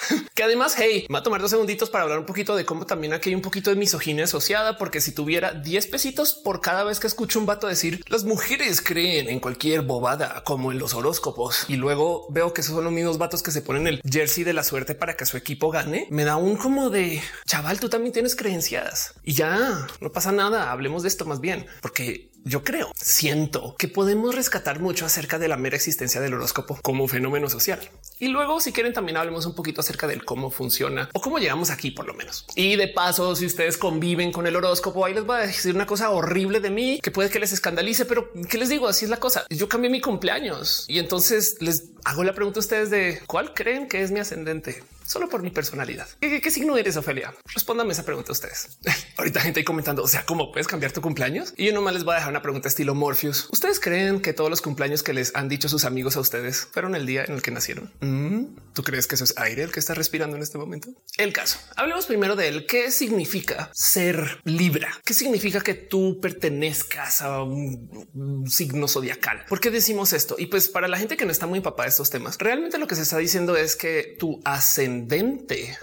que 0.35 0.43
además, 0.43 0.75
hey, 0.79 1.07
va 1.13 1.21
a 1.21 1.23
tomar 1.23 1.41
dos 1.41 1.51
segunditos 1.51 1.91
para 1.91 2.05
hablar 2.05 2.19
un 2.19 2.27
poquito 2.27 2.57
de 2.57 2.65
cómo 2.65 2.87
también 2.87 3.13
aquí 3.13 3.31
hay 3.31 3.35
un 3.35 3.43
poquito 3.43 3.71
de 3.71 3.77
misoginia 3.77 4.25
asociada, 4.25 4.79
porque 4.79 5.01
si 5.01 5.13
tuviera 5.13 5.53
10 5.53 5.87
pesitos 5.89 6.35
por 6.35 6.61
cada 6.61 6.85
vez 6.85 7.01
que 7.01 7.07
escucho 7.07 7.39
un 7.39 7.47
vato 7.47 7.67
decir 7.67 8.05
las 8.09 8.25
mujeres 8.25 8.81
creen 8.81 9.29
en 9.29 9.41
cualquier 9.41 9.83
bobada 9.83 10.43
como 10.45 10.73
en 10.73 10.79
los 10.79 10.95
horóscopos 10.95 11.67
y 11.69 11.77
luego 11.77 12.27
veo 12.31 12.53
que 12.53 12.61
esos 12.61 12.75
son 12.75 12.85
los 12.85 12.93
mismos 12.93 13.19
vatos 13.19 13.43
que 13.43 13.51
se 13.51 13.63
ponen 13.63 13.87
el 13.87 14.01
jersey 14.09 14.45
de 14.45 14.53
la 14.53 14.65
suerte 14.65 14.95
para 14.95 15.17
que 15.17 15.27
su 15.27 15.37
equipo 15.37 15.71
gane, 15.71 16.07
me 16.11 16.25
da 16.25 16.37
un 16.37 16.57
como 16.57 16.91
de 16.91 17.23
chaval, 17.47 17.81
tú 17.81 17.89
también 17.89 18.13
tienes 18.13 18.37
creencias 18.37 19.15
y 19.23 19.35
ya 19.35 19.87
no 20.01 20.13
pasa 20.13 20.33
nada. 20.33 20.73
Hablemos 20.73 21.03
de 21.03 21.09
esto 21.09 21.25
más 21.25 21.41
bien, 21.41 21.67
porque 21.81 22.32
yo 22.45 22.65
creo, 22.65 22.91
siento 22.97 23.77
que 23.79 23.89
podemos 23.89 24.35
rescatar 24.35 24.81
mucho 24.81 25.07
acerca 25.07 25.39
de 25.39 25.49
la 25.49 25.57
mera 25.57 25.77
existencia 25.77 26.21
del 26.21 26.35
horóscopo 26.35 26.79
como 26.83 27.07
fenómeno 27.07 27.49
social. 27.49 27.81
Y 28.19 28.29
luego, 28.29 28.61
si 28.61 28.73
quieren, 28.73 28.93
también 28.93 29.17
hablemos 29.17 29.47
un 29.47 29.55
poquito 29.55 29.81
acerca 29.81 30.07
del 30.07 30.25
cómo 30.25 30.51
funciona 30.51 31.09
o 31.13 31.21
cómo 31.21 31.39
llegamos 31.39 31.71
aquí, 31.71 31.91
por 31.91 32.07
lo 32.07 32.15
menos. 32.15 32.45
Y 32.55 32.77
de 32.77 32.89
paso, 32.89 33.35
si 33.37 33.47
ustedes 33.47 33.77
conviven 33.77 34.33
con 34.33 34.47
el 34.47 34.57
horóscopo, 34.57 35.05
ahí 35.05 35.15
les 35.15 35.25
voy 35.25 35.37
a 35.39 35.47
decir 35.47 35.75
una 35.75 35.87
cosa 35.87 36.11
horrible 36.11 36.61
de 36.61 36.71
mí 36.71 37.01
que 37.03 37.11
puede 37.11 37.31
que 37.31 37.39
les 37.39 37.53
escandalice, 37.53 38.05
pero 38.05 38.31
¿qué 38.49 38.59
les 38.59 38.69
digo? 38.69 38.89
Así 38.89 39.05
es 39.05 39.11
la 39.11 39.19
cosa. 39.19 39.45
Yo 39.51 39.69
cambié 39.69 39.91
mi 39.91 40.01
cumpleaños 40.01 40.85
y 40.89 40.99
entonces 40.99 41.57
les 41.61 41.91
hago 42.05 42.25
la 42.25 42.35
pregunta 42.35 42.59
a 42.59 42.63
ustedes 42.63 42.91
de 42.91 43.21
cuál 43.27 43.55
creen 43.55 43.89
que 43.89 44.03
es 44.03 44.11
mi 44.11 44.21
ascendente 44.21 44.83
solo 45.13 45.29
por 45.29 45.43
mi 45.43 45.51
personalidad. 45.51 46.09
¿Qué, 46.21 46.51
signo 46.51 46.79
eres, 46.79 46.97
Ofelia? 46.97 47.35
Respóndame 47.53 47.93
esa 47.93 48.05
pregunta 48.05 48.31
a 48.31 48.33
ustedes. 48.33 48.79
Ahorita 49.19 49.43
gente 49.43 49.61
ahí 49.61 49.65
comentando, 49.65 50.03
o 50.03 50.09
sea, 50.09 50.25
¿cómo 50.25 50.51
puedes 50.53 50.67
cambiar 50.67 50.93
tu 50.93 51.03
cumpleaños? 51.03 51.53
Y 51.59 51.67
yo 51.67 51.75
nomás 51.75 51.93
les 51.93 52.05
voy 52.05 52.15
a 52.15 52.17
dejar 52.17 52.31
una 52.31 52.41
pregunta 52.41 52.69
estilo 52.69 52.95
Morpheus. 52.95 53.49
¿Ustedes 53.53 53.79
creen 53.79 54.23
que 54.23 54.33
todos 54.33 54.49
los 54.49 54.63
cumpleaños 54.63 55.03
que 55.03 55.13
les 55.13 55.35
han 55.35 55.51
dicho 55.51 55.69
sus 55.69 55.85
amigos 55.85 56.17
a 56.17 56.21
ustedes 56.21 56.67
fueron 56.73 56.95
el 56.95 57.05
día 57.05 57.25
en 57.25 57.35
el 57.35 57.43
que 57.43 57.51
nacieron? 57.51 57.93
Mm, 58.01 58.57
¿Tú 58.73 58.83
crees 58.83 59.07
que 59.07 59.17
eso 59.17 59.25
es 59.25 59.35
aire 59.37 59.65
el 59.65 59.71
que 59.71 59.81
está 59.81 59.93
respirando 59.93 60.35
en 60.35 60.43
este 60.43 60.57
momento? 60.57 60.89
El 61.19 61.35
caso. 61.35 61.59
Hablemos 61.77 62.07
primero 62.07 62.35
de 62.35 62.49
él. 62.49 62.67
¿Qué 62.67 62.91
significa 62.91 63.71
ser 63.75 64.41
Libra? 64.45 64.99
¿Qué 65.05 65.13
significa 65.13 65.61
que 65.61 65.75
tú 65.75 66.21
pertenezcas 66.23 67.21
a 67.21 67.43
un 67.43 68.47
signo 68.49 68.89
zodiacal? 68.89 69.45
¿Por 69.47 69.61
qué 69.61 69.71
decimos 69.71 70.15
esto? 70.15 70.37
Y 70.39 70.47
pues 70.47 70.71
para 70.71 70.89
la 70.89 70.97
gente 70.97 71.19
que 71.19 71.27
no 71.27 71.33
está 71.33 71.47
muy 71.47 71.59
empapada 71.59 71.85
de 71.85 71.91
estos 71.91 72.09
temas, 72.09 72.39
realmente 72.39 72.79
lo 72.79 72.87
que 72.87 72.95
se 72.95 73.03
está 73.03 73.19
diciendo 73.19 73.57
es 73.57 73.77
que 73.77 74.17
tu 74.19 74.41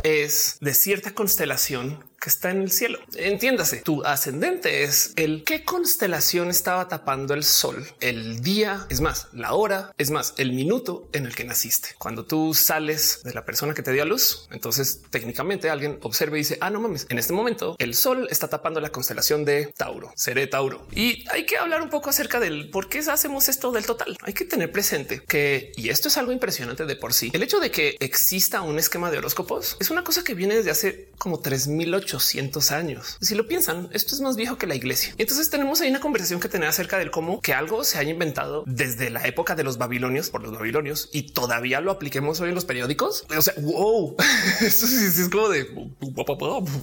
es 0.04 0.58
de 0.62 0.74
cierta 0.74 1.14
constelación 1.14 2.09
que 2.20 2.30
está 2.30 2.52
en 2.52 2.62
el 2.62 2.72
cielo. 2.72 3.00
Entiéndase, 3.16 3.82
tu 3.82 4.04
ascendente 4.04 4.84
es 4.84 5.14
el 5.16 5.44
qué 5.44 5.64
constelación 5.64 6.50
estaba 6.50 6.88
tapando 6.88 7.34
el 7.34 7.44
sol, 7.44 7.86
el 8.02 8.42
día, 8.42 8.86
es 8.90 9.02
más, 9.02 9.28
la 9.34 9.54
hora, 9.54 9.94
es 9.98 10.12
más, 10.12 10.34
el 10.38 10.54
minuto 10.54 11.08
en 11.14 11.26
el 11.26 11.36
que 11.36 11.44
naciste. 11.44 11.90
Cuando 11.98 12.26
tú 12.26 12.54
sales 12.54 13.22
de 13.24 13.34
la 13.34 13.46
persona 13.46 13.74
que 13.74 13.84
te 13.84 13.92
dio 13.92 14.04
a 14.04 14.06
luz, 14.06 14.48
entonces 14.52 15.02
técnicamente 15.10 15.70
alguien 15.70 16.00
observa 16.02 16.38
y 16.38 16.40
dice, 16.40 16.58
ah, 16.62 16.70
no 16.70 16.80
mames, 16.80 17.08
en 17.10 17.20
este 17.20 17.34
momento 17.34 17.76
el 17.80 17.94
sol 17.94 18.28
está 18.30 18.48
tapando 18.48 18.80
la 18.80 18.90
constelación 18.90 19.46
de 19.46 19.74
Tauro, 19.78 20.12
seré 20.16 20.48
Tauro. 20.48 20.88
Y 20.94 21.26
hay 21.30 21.46
que 21.46 21.58
hablar 21.58 21.82
un 21.82 21.90
poco 21.90 22.10
acerca 22.10 22.40
del 22.40 22.70
por 22.70 22.90
qué 22.90 23.00
hacemos 23.00 23.48
esto 23.48 23.72
del 23.72 23.86
total. 23.86 24.18
Hay 24.22 24.34
que 24.34 24.46
tener 24.46 24.72
presente 24.72 25.22
que, 25.28 25.72
y 25.76 25.90
esto 25.90 26.10
es 26.10 26.18
algo 26.18 26.32
impresionante 26.32 26.86
de 26.86 26.96
por 26.96 27.14
sí, 27.14 27.32
el 27.34 27.44
hecho 27.44 27.60
de 27.60 27.72
que 27.72 27.96
exista 28.00 28.62
un 28.62 28.78
esquema 28.78 29.10
de 29.10 29.18
horóscopos 29.18 29.78
es 29.80 29.90
una 29.90 30.04
cosa 30.04 30.24
que 30.24 30.34
viene 30.34 30.56
desde 30.56 30.72
hace 30.72 31.10
como 31.18 31.40
3008 31.40 32.09
800 32.10 32.72
años. 32.72 33.18
Si 33.22 33.36
lo 33.36 33.48
piensan, 33.48 33.89
esto 33.94 34.16
es 34.16 34.22
más 34.22 34.36
viejo 34.36 34.58
que 34.58 34.68
la 34.68 34.75
iglesia. 34.75 35.13
entonces 35.18 35.50
tenemos 35.50 35.82
ahí 35.82 35.89
una 35.89 36.00
conversación 36.00 36.39
que 36.39 36.50
tener 36.50 36.68
acerca 36.68 36.98
del 36.98 37.12
cómo 37.12 37.42
que 37.42 37.54
algo 37.54 37.84
se 37.84 37.98
haya 37.98 38.12
inventado 38.12 38.63
desde 38.66 39.10
la 39.10 39.25
época 39.25 39.56
de 39.56 39.63
los 39.63 39.78
babilonios 39.78 40.30
por 40.30 40.42
los 40.42 40.51
babilonios 40.51 41.10
y 41.12 41.32
todavía 41.32 41.82
lo 41.82 41.92
apliquemos 41.92 42.39
hoy 42.42 42.50
en 42.50 42.56
los 42.56 42.66
periódicos. 42.66 43.25
O 43.36 43.42
sea, 43.42 43.54
wow, 43.58 44.16
esto 44.62 44.86
es 44.86 45.30
como 45.30 45.50
de 45.50 45.68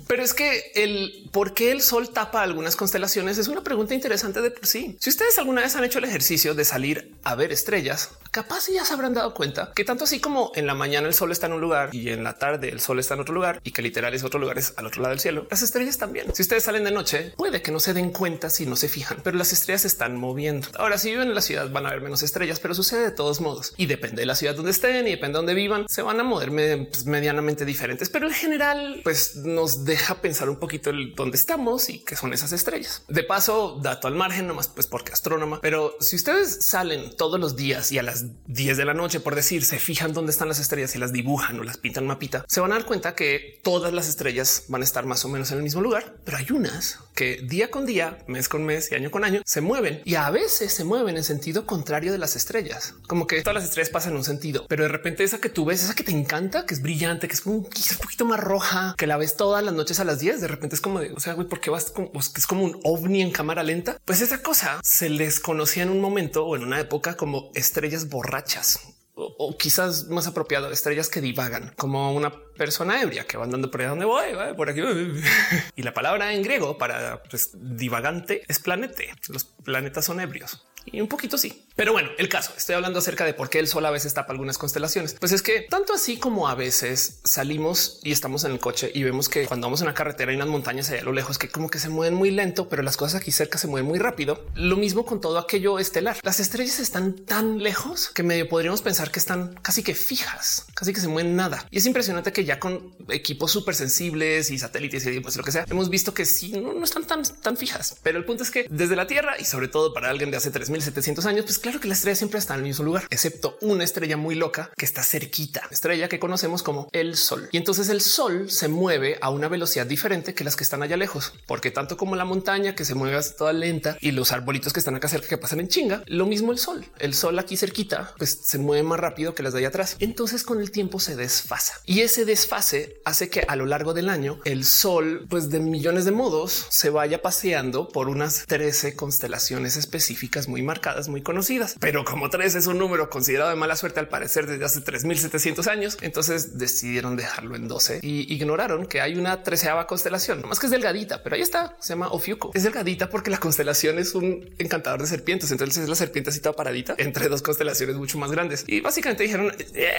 pero 0.06 0.23
es 0.23 0.35
que 0.35 0.73
el 0.75 1.28
por 1.33 1.54
qué 1.54 1.73
el 1.73 1.83
sol 1.83 2.11
tapa 2.11 2.42
algunas 2.42 2.76
constelaciones 2.76 3.38
es 3.38 3.49
una 3.49 3.62
pregunta 3.62 3.95
interesante 3.95 4.40
de 4.40 4.50
por 4.50 4.66
sí. 4.66 4.97
Si 5.00 5.11
ustedes 5.11 5.38
alguna 5.38 5.62
vez 5.62 5.75
han 5.76 5.85
hecho 5.85 5.99
el 5.99 6.04
ejercicio 6.04 6.54
de 6.54 6.64
salir 6.64 7.14
a 7.25 7.35
ver 7.35 7.52
estrellas, 7.52 8.11
capaz 8.37 8.69
ya 8.69 8.85
se 8.85 8.93
habrán 8.93 9.14
dado 9.14 9.33
cuenta 9.33 9.73
que 9.75 9.83
tanto 9.83 10.05
así 10.05 10.21
como 10.21 10.52
en 10.55 10.66
la 10.66 10.75
mañana 10.75 11.09
el 11.09 11.14
sol 11.14 11.33
está 11.33 11.47
en 11.47 11.55
un 11.55 11.62
lugar 11.62 11.88
y 11.95 12.11
en 12.11 12.23
la 12.23 12.37
tarde 12.37 12.69
el 12.69 12.81
sol 12.81 12.99
está 12.99 13.14
en 13.14 13.21
otro 13.21 13.33
lugar 13.33 13.62
y 13.64 13.71
que 13.71 13.81
literal 13.81 14.12
es 14.12 14.25
otro 14.25 14.38
lugar 14.38 14.59
es 14.59 14.75
al 14.76 14.85
otro 14.85 15.00
lado 15.00 15.12
del 15.12 15.21
cielo, 15.21 15.47
las 15.50 15.62
estrellas 15.62 15.97
también. 15.97 16.35
Si 16.35 16.43
ustedes 16.43 16.64
salen 16.64 16.85
de 16.85 16.90
noche, 16.90 17.33
puede 17.38 17.62
que 17.62 17.73
no 17.73 17.81
se 17.81 17.95
den 17.95 18.11
cuenta 18.12 18.50
si 18.50 18.66
no 18.66 18.76
se 18.76 18.90
fijan, 18.90 19.23
pero 19.25 19.38
las 19.38 19.55
estrellas 19.55 19.81
se 19.81 19.88
están 19.88 20.21
moviendo. 20.21 20.69
Ahora, 20.78 20.99
si 20.99 21.12
viven 21.12 21.28
en 21.28 21.35
la 21.35 21.40
ciudad, 21.40 21.71
van 21.71 21.87
a 21.87 21.90
ver 21.93 22.02
menos 22.02 22.23
estrellas, 22.23 22.61
pero 22.61 22.75
sucede 22.75 23.05
de 23.05 23.11
todos 23.11 23.40
modos 23.40 23.73
y 23.78 23.87
depende 23.87 24.21
de 24.21 24.26
la 24.26 24.35
ciudad 24.35 24.55
donde 24.55 24.71
estén 24.71 25.07
y 25.07 25.12
depende 25.12 25.33
de 25.33 25.38
dónde 25.38 25.55
vivan, 25.55 25.87
se 25.88 26.02
van 26.02 26.21
a 26.21 26.23
mover 26.23 26.50
pues, 26.90 27.07
medianamente 27.07 27.64
diferentes, 27.64 28.11
pero 28.11 28.26
en 28.26 28.35
general, 28.35 29.00
pues 29.02 29.37
nos 29.37 29.87
deja 29.87 30.21
pensar 30.21 30.50
un 30.50 30.57
poquito 30.57 30.90
el 30.90 31.14
dónde 31.14 31.38
estamos 31.38 31.88
y 31.88 32.00
qué 32.00 32.16
son 32.16 32.35
esas 32.35 32.52
estrellas. 32.52 33.02
De 33.09 33.23
paso, 33.23 33.81
dato 33.83 34.09
al 34.09 34.14
margen, 34.14 34.47
nomás 34.47 34.69
pues 34.69 34.87
porque 34.87 35.12
astrónoma, 35.12 35.59
pero 35.62 35.97
si 36.00 36.16
ustedes 36.16 36.66
salen 36.66 37.16
todos 37.16 37.40
los 37.40 37.57
días 37.57 37.93
y 37.93 37.99
a 37.99 38.02
las 38.02 38.25
10 38.47 38.76
de 38.76 38.85
la 38.85 38.95
noche, 38.95 39.21
por 39.21 39.35
decir, 39.35 39.64
se 39.64 39.78
fijan 39.78 40.12
dónde 40.12 40.33
están 40.33 40.49
las 40.49 40.59
estrellas 40.59 40.95
y 40.95 40.99
las 40.99 41.12
dibujan 41.12 41.59
o 41.61 41.64
las 41.64 41.78
pintan 41.78 42.06
mapita, 42.06 42.45
se 42.49 42.61
van 42.61 42.73
a 42.73 42.76
dar 42.76 42.85
cuenta 42.85 43.14
que 43.14 43.61
todas 43.62 43.92
las 43.92 44.09
estrellas 44.09 44.64
van 44.68 44.83
a 44.83 44.85
estar 44.85 45.06
más 45.06 45.25
o 45.25 45.28
menos 45.28 45.50
en 45.50 45.59
el 45.59 45.64
mismo 45.64 45.80
lugar, 45.80 46.16
pero 46.25 46.38
hay 46.38 46.47
unas 46.50 46.99
que 47.16 47.40
día 47.42 47.70
con 47.70 47.87
día, 47.87 48.18
mes 48.28 48.49
con 48.49 48.64
mes 48.64 48.92
y 48.92 48.94
año 48.94 49.11
con 49.11 49.25
año 49.25 49.42
se 49.44 49.61
mueven. 49.61 50.02
Y 50.04 50.14
a 50.14 50.30
veces 50.30 50.73
se 50.73 50.85
mueven 50.85 51.16
en 51.16 51.25
sentido 51.25 51.66
contrario 51.66 52.12
de 52.12 52.18
las 52.18 52.37
estrellas, 52.37 52.94
como 53.08 53.26
que 53.26 53.42
todas 53.42 53.54
las 53.54 53.64
estrellas 53.64 53.90
pasan 53.90 54.12
en 54.12 54.18
un 54.18 54.25
sentido, 54.25 54.66
pero 54.68 54.85
de 54.85 54.88
repente 54.88 55.25
esa 55.25 55.40
que 55.40 55.49
tú 55.49 55.64
ves, 55.64 55.82
esa 55.82 55.94
que 55.94 56.04
te 56.04 56.12
encanta, 56.12 56.66
que 56.66 56.75
es 56.75 56.82
brillante, 56.82 57.26
que 57.26 57.35
es 57.35 57.46
un 57.46 57.64
poquito 57.64 58.26
más 58.26 58.38
roja, 58.38 58.94
que 58.96 59.06
la 59.06 59.16
ves 59.16 59.37
todas 59.37 59.64
las 59.64 59.75
noches 59.75 59.99
a 59.99 60.04
las 60.04 60.20
10, 60.20 60.40
de 60.42 60.49
repente 60.49 60.76
es 60.76 60.82
como 60.82 61.00
de, 61.00 61.12
o 61.12 61.20
sea, 61.20 61.32
güey, 61.32 61.49
¿por 61.49 61.61
qué 61.61 61.70
vas 61.70 61.90
como, 61.90 62.11
es 62.14 62.46
como 62.46 62.64
un 62.64 62.78
ovni 62.85 63.23
en 63.23 63.32
cámara 63.32 63.62
lenta? 63.62 63.99
Pues 64.04 64.20
esa 64.20 64.42
cosa 64.42 64.78
se 64.82 65.08
les 65.08 65.40
conocía 65.40 65.82
en 65.82 65.90
un 65.90 66.00
momento 66.00 66.44
o 66.44 66.54
en 66.54 66.62
una 66.62 66.78
época 66.78 67.16
como 67.16 67.50
estrellas 67.54 68.08
borrachas 68.11 68.95
o, 69.18 69.56
quizás 69.56 70.08
más 70.08 70.26
apropiado, 70.26 70.70
estrellas 70.70 71.08
que 71.08 71.23
divagan 71.23 71.73
como 71.76 72.14
una 72.14 72.30
persona 72.30 73.00
ebria 73.00 73.26
que 73.26 73.38
va 73.38 73.44
andando 73.44 73.70
por 73.70 73.80
ahí 73.80 73.87
donde 73.87 74.04
voy, 74.04 74.26
por 74.56 74.68
aquí. 74.68 74.82
y 75.76 75.82
la 75.82 75.94
palabra 75.94 76.35
en 76.35 76.42
griego 76.42 76.76
para 76.76 77.23
pues, 77.23 77.50
divagante 77.54 78.42
es 78.46 78.58
planete. 78.58 79.14
Los 79.28 79.44
planetas 79.44 80.04
son 80.04 80.20
ebrios 80.20 80.66
y 80.87 81.00
un 81.00 81.09
poquito 81.09 81.38
sí. 81.38 81.64
Pero 81.75 81.93
bueno, 81.93 82.11
el 82.16 82.28
caso, 82.28 82.52
estoy 82.57 82.75
hablando 82.75 82.99
acerca 83.00 83.25
de 83.25 83.35
por 83.35 83.50
qué 83.50 83.59
el 83.59 83.69
sol 83.69 83.85
a 83.85 83.90
veces 83.90 84.14
tapa 84.14 84.33
algunas 84.33 84.57
constelaciones. 84.59 85.14
Pues 85.19 85.33
es 85.33 85.43
que 85.43 85.66
tanto 85.69 85.93
así 85.93 86.16
como 86.16 86.49
a 86.49 86.55
veces 86.55 87.21
salimos 87.25 88.00
y 88.02 88.12
estamos 88.12 88.45
en 88.45 88.52
el 88.52 88.59
coche 88.59 88.90
y 88.95 89.02
vemos 89.02 89.28
que 89.28 89.47
cuando 89.47 89.66
vamos 89.66 89.81
en 89.81 89.88
una 89.88 89.95
carretera 89.95 90.31
hay 90.31 90.37
unas 90.37 90.49
montañas 90.49 90.90
allá 90.90 91.02
a 91.02 91.05
lo 91.05 91.12
lejos 91.12 91.38
que 91.38 91.49
como 91.49 91.69
que 91.69 91.78
se 91.78 91.88
mueven 91.88 92.14
muy 92.14 92.31
lento, 92.31 92.69
pero 92.69 92.83
las 92.83 92.97
cosas 92.97 93.21
aquí 93.21 93.33
cerca 93.33 93.59
se 93.59 93.66
mueven 93.66 93.87
muy 93.87 93.99
rápido. 93.99 94.45
Lo 94.55 94.76
mismo 94.76 95.05
con 95.05 95.21
todo 95.21 95.38
aquello 95.38 95.78
estelar. 95.78 96.16
Las 96.23 96.40
estrellas 96.40 96.81
están 96.81 97.14
tan 97.14 97.62
lejos 97.62 98.11
que 98.14 98.23
medio 98.23 98.49
podríamos 98.49 98.83
pensar 98.83 99.11
que 99.11 99.19
están 99.19 99.55
casi 99.62 99.83
que 99.83 99.95
fijas, 99.95 100.66
casi 100.75 100.93
que 100.93 101.00
se 101.00 101.09
mueven 101.09 101.37
nada. 101.37 101.66
Y 101.71 101.78
es 101.78 101.87
impresionante 101.87 102.33
que 102.33 102.45
ya 102.45 102.59
con 102.59 102.95
equipos 103.09 103.50
súper 103.52 103.75
sensibles 103.75 104.50
y 104.50 104.59
satélites 104.59 105.07
y 105.07 105.21
pues 105.21 105.37
lo 105.37 105.45
que 105.45 105.52
sea, 105.52 105.66
hemos 105.69 105.90
visto 105.90 106.14
que 106.14 106.25
sí, 106.25 106.52
no, 106.52 106.73
no 106.73 106.85
están 106.85 107.05
tan, 107.05 107.23
tan 107.23 107.57
fijas. 107.57 107.97
Pero 108.02 108.19
el 108.19 108.25
punto 108.25 108.43
es 108.43 108.50
que 108.50 108.66
desde 108.71 108.97
la 108.97 109.07
Tierra 109.07 109.37
y 109.38 109.45
sobre 109.45 109.69
todo 109.69 109.93
para 109.93 110.11
alguien 110.11 110.31
de 110.31 110.37
hace 110.37 110.50
3700 110.76 111.25
años, 111.25 111.45
pues 111.47 111.59
claro 111.59 111.80
que 111.80 111.88
la 111.88 111.95
estrella 111.95 112.16
siempre 112.16 112.38
está 112.38 112.52
en 112.54 112.61
el 112.61 112.66
mismo 112.66 112.85
lugar, 112.85 113.06
excepto 113.09 113.56
una 113.62 113.83
estrella 113.83 114.18
muy 114.18 114.35
loca 114.35 114.71
que 114.76 114.85
está 114.85 115.02
cerquita, 115.02 115.62
estrella 115.71 116.09
que 116.09 116.18
conocemos 116.18 116.62
como 116.62 116.90
el 116.92 117.16
Sol. 117.16 117.49
Y 117.50 117.56
entonces 117.56 117.88
el 117.88 118.02
Sol 118.02 118.50
se 118.50 118.68
mueve 118.68 119.18
a 119.23 119.30
una 119.30 119.49
velocidad 119.49 119.87
diferente 119.87 120.35
que 120.35 120.45
las 120.45 120.54
que 120.54 120.64
están 120.64 120.83
allá 120.83 120.99
lejos, 120.99 121.33
porque 121.47 121.71
tanto 121.71 121.97
como 121.97 122.14
la 122.14 122.26
montaña 122.26 122.75
que 122.75 122.85
se 122.85 122.95
mueve 122.95 123.16
toda 123.38 123.54
lenta 123.54 123.97
y 124.02 124.11
los 124.11 124.33
arbolitos 124.33 124.75
que 124.75 124.80
están 124.80 124.97
acá 124.97 125.09
cerca 125.09 125.28
que 125.28 125.38
pasan 125.38 125.61
en 125.61 125.68
chinga, 125.68 126.02
lo 126.06 126.26
mismo 126.26 126.52
el 126.52 126.59
Sol. 126.59 126.85
El 126.99 127.14
Sol 127.14 127.38
aquí 127.38 127.56
cerquita, 127.56 128.12
pues 128.18 128.38
se 128.45 128.59
mueve 128.59 128.83
más 128.83 129.00
rápido 129.00 129.35
que 129.35 129.42
las 129.42 129.54
de 129.54 129.61
allá 129.61 129.68
atrás. 129.68 129.97
Entonces 129.99 130.42
con 130.42 130.61
el 130.61 130.71
tiempo 130.71 131.00
se 131.00 131.16
desfasa 131.16 131.80
y 131.87 132.00
ese 132.00 132.26
desfase 132.26 133.00
hace 133.06 133.30
que 133.30 133.47
a 133.49 133.56
lo 133.56 133.64
largo 133.64 133.95
del 133.95 134.11
año 134.11 134.40
el 134.45 134.64
Sol, 134.66 135.26
pues 135.30 135.49
de 135.49 135.61
millones 135.61 136.04
de 136.04 136.11
modos, 136.11 136.66
se 136.68 136.90
vaya 136.90 137.23
paseando 137.23 137.88
por 137.88 138.09
unas 138.09 138.45
13 138.47 138.95
constelaciones 138.95 139.76
específicas 139.76 140.49
muy 140.49 140.62
marcadas, 140.66 141.08
muy 141.08 141.23
conocidas. 141.23 141.76
Pero 141.80 142.04
como 142.04 142.28
tres 142.28 142.54
es 142.54 142.66
un 142.66 142.78
número 142.78 143.08
considerado 143.08 143.50
de 143.50 143.56
mala 143.56 143.76
suerte 143.76 144.00
al 144.00 144.08
parecer 144.08 144.46
desde 144.46 144.64
hace 144.64 144.80
3700 144.82 145.66
años, 145.66 145.96
entonces 146.02 146.58
decidieron 146.58 147.16
dejarlo 147.16 147.56
en 147.56 147.68
12 147.68 148.00
y 148.02 148.35
ignoraron 148.35 148.87
que 148.87 149.00
hay 149.00 149.16
una 149.16 149.42
treceava 149.42 149.87
constelación, 149.87 150.42
más 150.46 150.58
que 150.58 150.66
es 150.66 150.73
delgadita, 150.73 151.23
pero 151.23 151.37
ahí 151.37 151.42
está, 151.42 151.76
se 151.80 151.94
llama 151.94 152.08
Ofiuco. 152.08 152.50
Es 152.54 152.64
delgadita 152.64 153.08
porque 153.08 153.30
la 153.30 153.38
constelación 153.38 153.99
es 153.99 154.14
un 154.14 154.54
encantador 154.58 155.00
de 155.00 155.06
serpientes, 155.06 155.50
entonces 155.50 155.85
es 155.85 155.88
la 155.88 155.94
serpiente 155.94 156.30
así 156.30 156.40
toda 156.40 156.54
paradita 156.54 156.94
entre 156.99 157.28
dos 157.28 157.42
constelaciones 157.42 157.96
mucho 157.96 158.18
más 158.18 158.30
grandes 158.30 158.64
y 158.66 158.80
básicamente 158.80 159.23
dijeron 159.23 159.52
eh, 159.75 159.92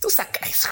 tú 0.00 0.10
saca 0.10 0.40
eso. 0.46 0.68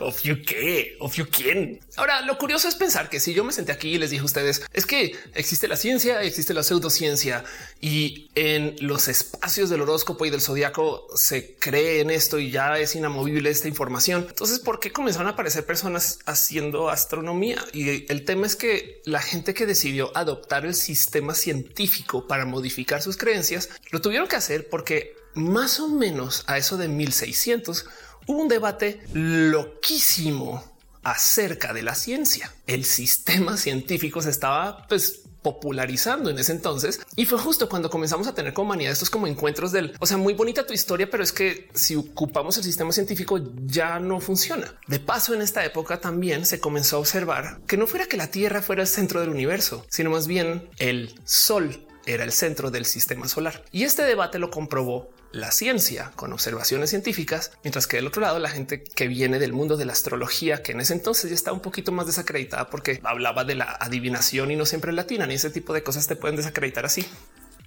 Of 0.00 0.22
you 0.22 0.42
qué, 0.42 0.96
of 1.00 1.14
you 1.14 1.26
quién. 1.30 1.80
Ahora, 1.96 2.22
lo 2.22 2.38
curioso 2.38 2.68
es 2.68 2.74
pensar 2.74 3.08
que 3.08 3.20
si 3.20 3.34
yo 3.34 3.44
me 3.44 3.52
senté 3.52 3.72
aquí 3.72 3.94
y 3.94 3.98
les 3.98 4.10
dije 4.10 4.22
a 4.22 4.24
ustedes 4.24 4.62
es 4.72 4.86
que 4.86 5.14
existe 5.34 5.68
la 5.68 5.76
ciencia, 5.76 6.22
existe 6.22 6.54
la 6.54 6.62
pseudociencia 6.62 7.44
y 7.80 8.30
en 8.34 8.76
los 8.80 9.08
espacios 9.08 9.70
del 9.70 9.82
horóscopo 9.82 10.24
y 10.24 10.30
del 10.30 10.40
zodiaco 10.40 11.06
se 11.14 11.54
cree 11.56 12.00
en 12.00 12.10
esto 12.10 12.38
y 12.38 12.50
ya 12.50 12.78
es 12.78 12.94
inamovible 12.94 13.50
esta 13.50 13.68
información. 13.68 14.26
Entonces, 14.28 14.58
¿por 14.58 14.80
qué 14.80 14.92
comenzaron 14.92 15.28
a 15.28 15.32
aparecer 15.32 15.66
personas 15.66 16.18
haciendo 16.26 16.90
astronomía? 16.90 17.64
Y 17.72 18.10
el 18.10 18.24
tema 18.24 18.46
es 18.46 18.56
que 18.56 19.02
la 19.04 19.20
gente 19.20 19.54
que 19.54 19.66
decidió 19.66 20.16
adoptar 20.16 20.64
el 20.64 20.74
sistema 20.74 21.34
científico 21.34 22.26
para 22.26 22.44
modificar 22.46 23.02
sus 23.02 23.16
creencias 23.16 23.68
lo 23.90 24.00
tuvieron 24.00 24.28
que 24.28 24.36
hacer 24.36 24.68
porque 24.68 25.16
más 25.34 25.80
o 25.80 25.88
menos 25.88 26.44
a 26.46 26.58
eso 26.58 26.76
de 26.76 26.88
1600 26.88 27.86
hubo 28.26 28.42
un 28.42 28.48
debate 28.48 29.00
loquísimo 29.12 30.62
acerca 31.02 31.72
de 31.72 31.82
la 31.82 31.94
ciencia. 31.94 32.52
El 32.66 32.84
sistema 32.84 33.56
científico 33.56 34.20
se 34.22 34.30
estaba 34.30 34.86
pues 34.88 35.22
popularizando 35.42 36.30
en 36.30 36.38
ese 36.38 36.52
entonces 36.52 37.00
y 37.16 37.24
fue 37.24 37.38
justo 37.38 37.68
cuando 37.68 37.88
comenzamos 37.88 38.26
a 38.26 38.34
tener 38.34 38.52
como 38.52 38.74
estos 38.74 39.10
como 39.10 39.26
encuentros 39.26 39.72
del, 39.72 39.96
o 39.98 40.06
sea, 40.06 40.16
muy 40.16 40.34
bonita 40.34 40.66
tu 40.66 40.72
historia, 40.72 41.08
pero 41.10 41.22
es 41.22 41.32
que 41.32 41.68
si 41.74 41.96
ocupamos 41.96 42.56
el 42.56 42.64
sistema 42.64 42.92
científico 42.92 43.40
ya 43.64 43.98
no 43.98 44.20
funciona. 44.20 44.74
De 44.86 45.00
paso, 45.00 45.34
en 45.34 45.42
esta 45.42 45.64
época 45.64 46.00
también 46.00 46.46
se 46.46 46.60
comenzó 46.60 46.96
a 46.96 47.00
observar 47.00 47.60
que 47.66 47.76
no 47.76 47.86
fuera 47.86 48.06
que 48.06 48.16
la 48.16 48.30
Tierra 48.30 48.62
fuera 48.62 48.82
el 48.82 48.88
centro 48.88 49.20
del 49.20 49.30
universo, 49.30 49.84
sino 49.88 50.10
más 50.10 50.26
bien 50.26 50.68
el 50.78 51.14
Sol 51.24 51.86
era 52.06 52.24
el 52.24 52.32
centro 52.32 52.70
del 52.70 52.84
sistema 52.84 53.28
solar. 53.28 53.64
Y 53.72 53.84
este 53.84 54.02
debate 54.02 54.38
lo 54.38 54.50
comprobó 54.50 55.10
la 55.32 55.52
ciencia 55.52 56.12
con 56.16 56.32
observaciones 56.32 56.90
científicas, 56.90 57.52
mientras 57.62 57.86
que 57.86 57.96
del 57.96 58.06
otro 58.06 58.22
lado 58.22 58.38
la 58.38 58.50
gente 58.50 58.82
que 58.82 59.08
viene 59.08 59.38
del 59.38 59.52
mundo 59.52 59.76
de 59.76 59.84
la 59.84 59.92
astrología, 59.92 60.62
que 60.62 60.72
en 60.72 60.80
ese 60.80 60.94
entonces 60.94 61.30
ya 61.30 61.34
está 61.34 61.52
un 61.52 61.60
poquito 61.60 61.92
más 61.92 62.06
desacreditada 62.06 62.68
porque 62.68 63.00
hablaba 63.04 63.44
de 63.44 63.54
la 63.54 63.76
adivinación 63.80 64.50
y 64.50 64.56
no 64.56 64.66
siempre 64.66 64.92
latina, 64.92 65.26
ni 65.26 65.34
ese 65.34 65.50
tipo 65.50 65.72
de 65.72 65.82
cosas 65.82 66.06
te 66.06 66.16
pueden 66.16 66.36
desacreditar 66.36 66.84
así 66.84 67.06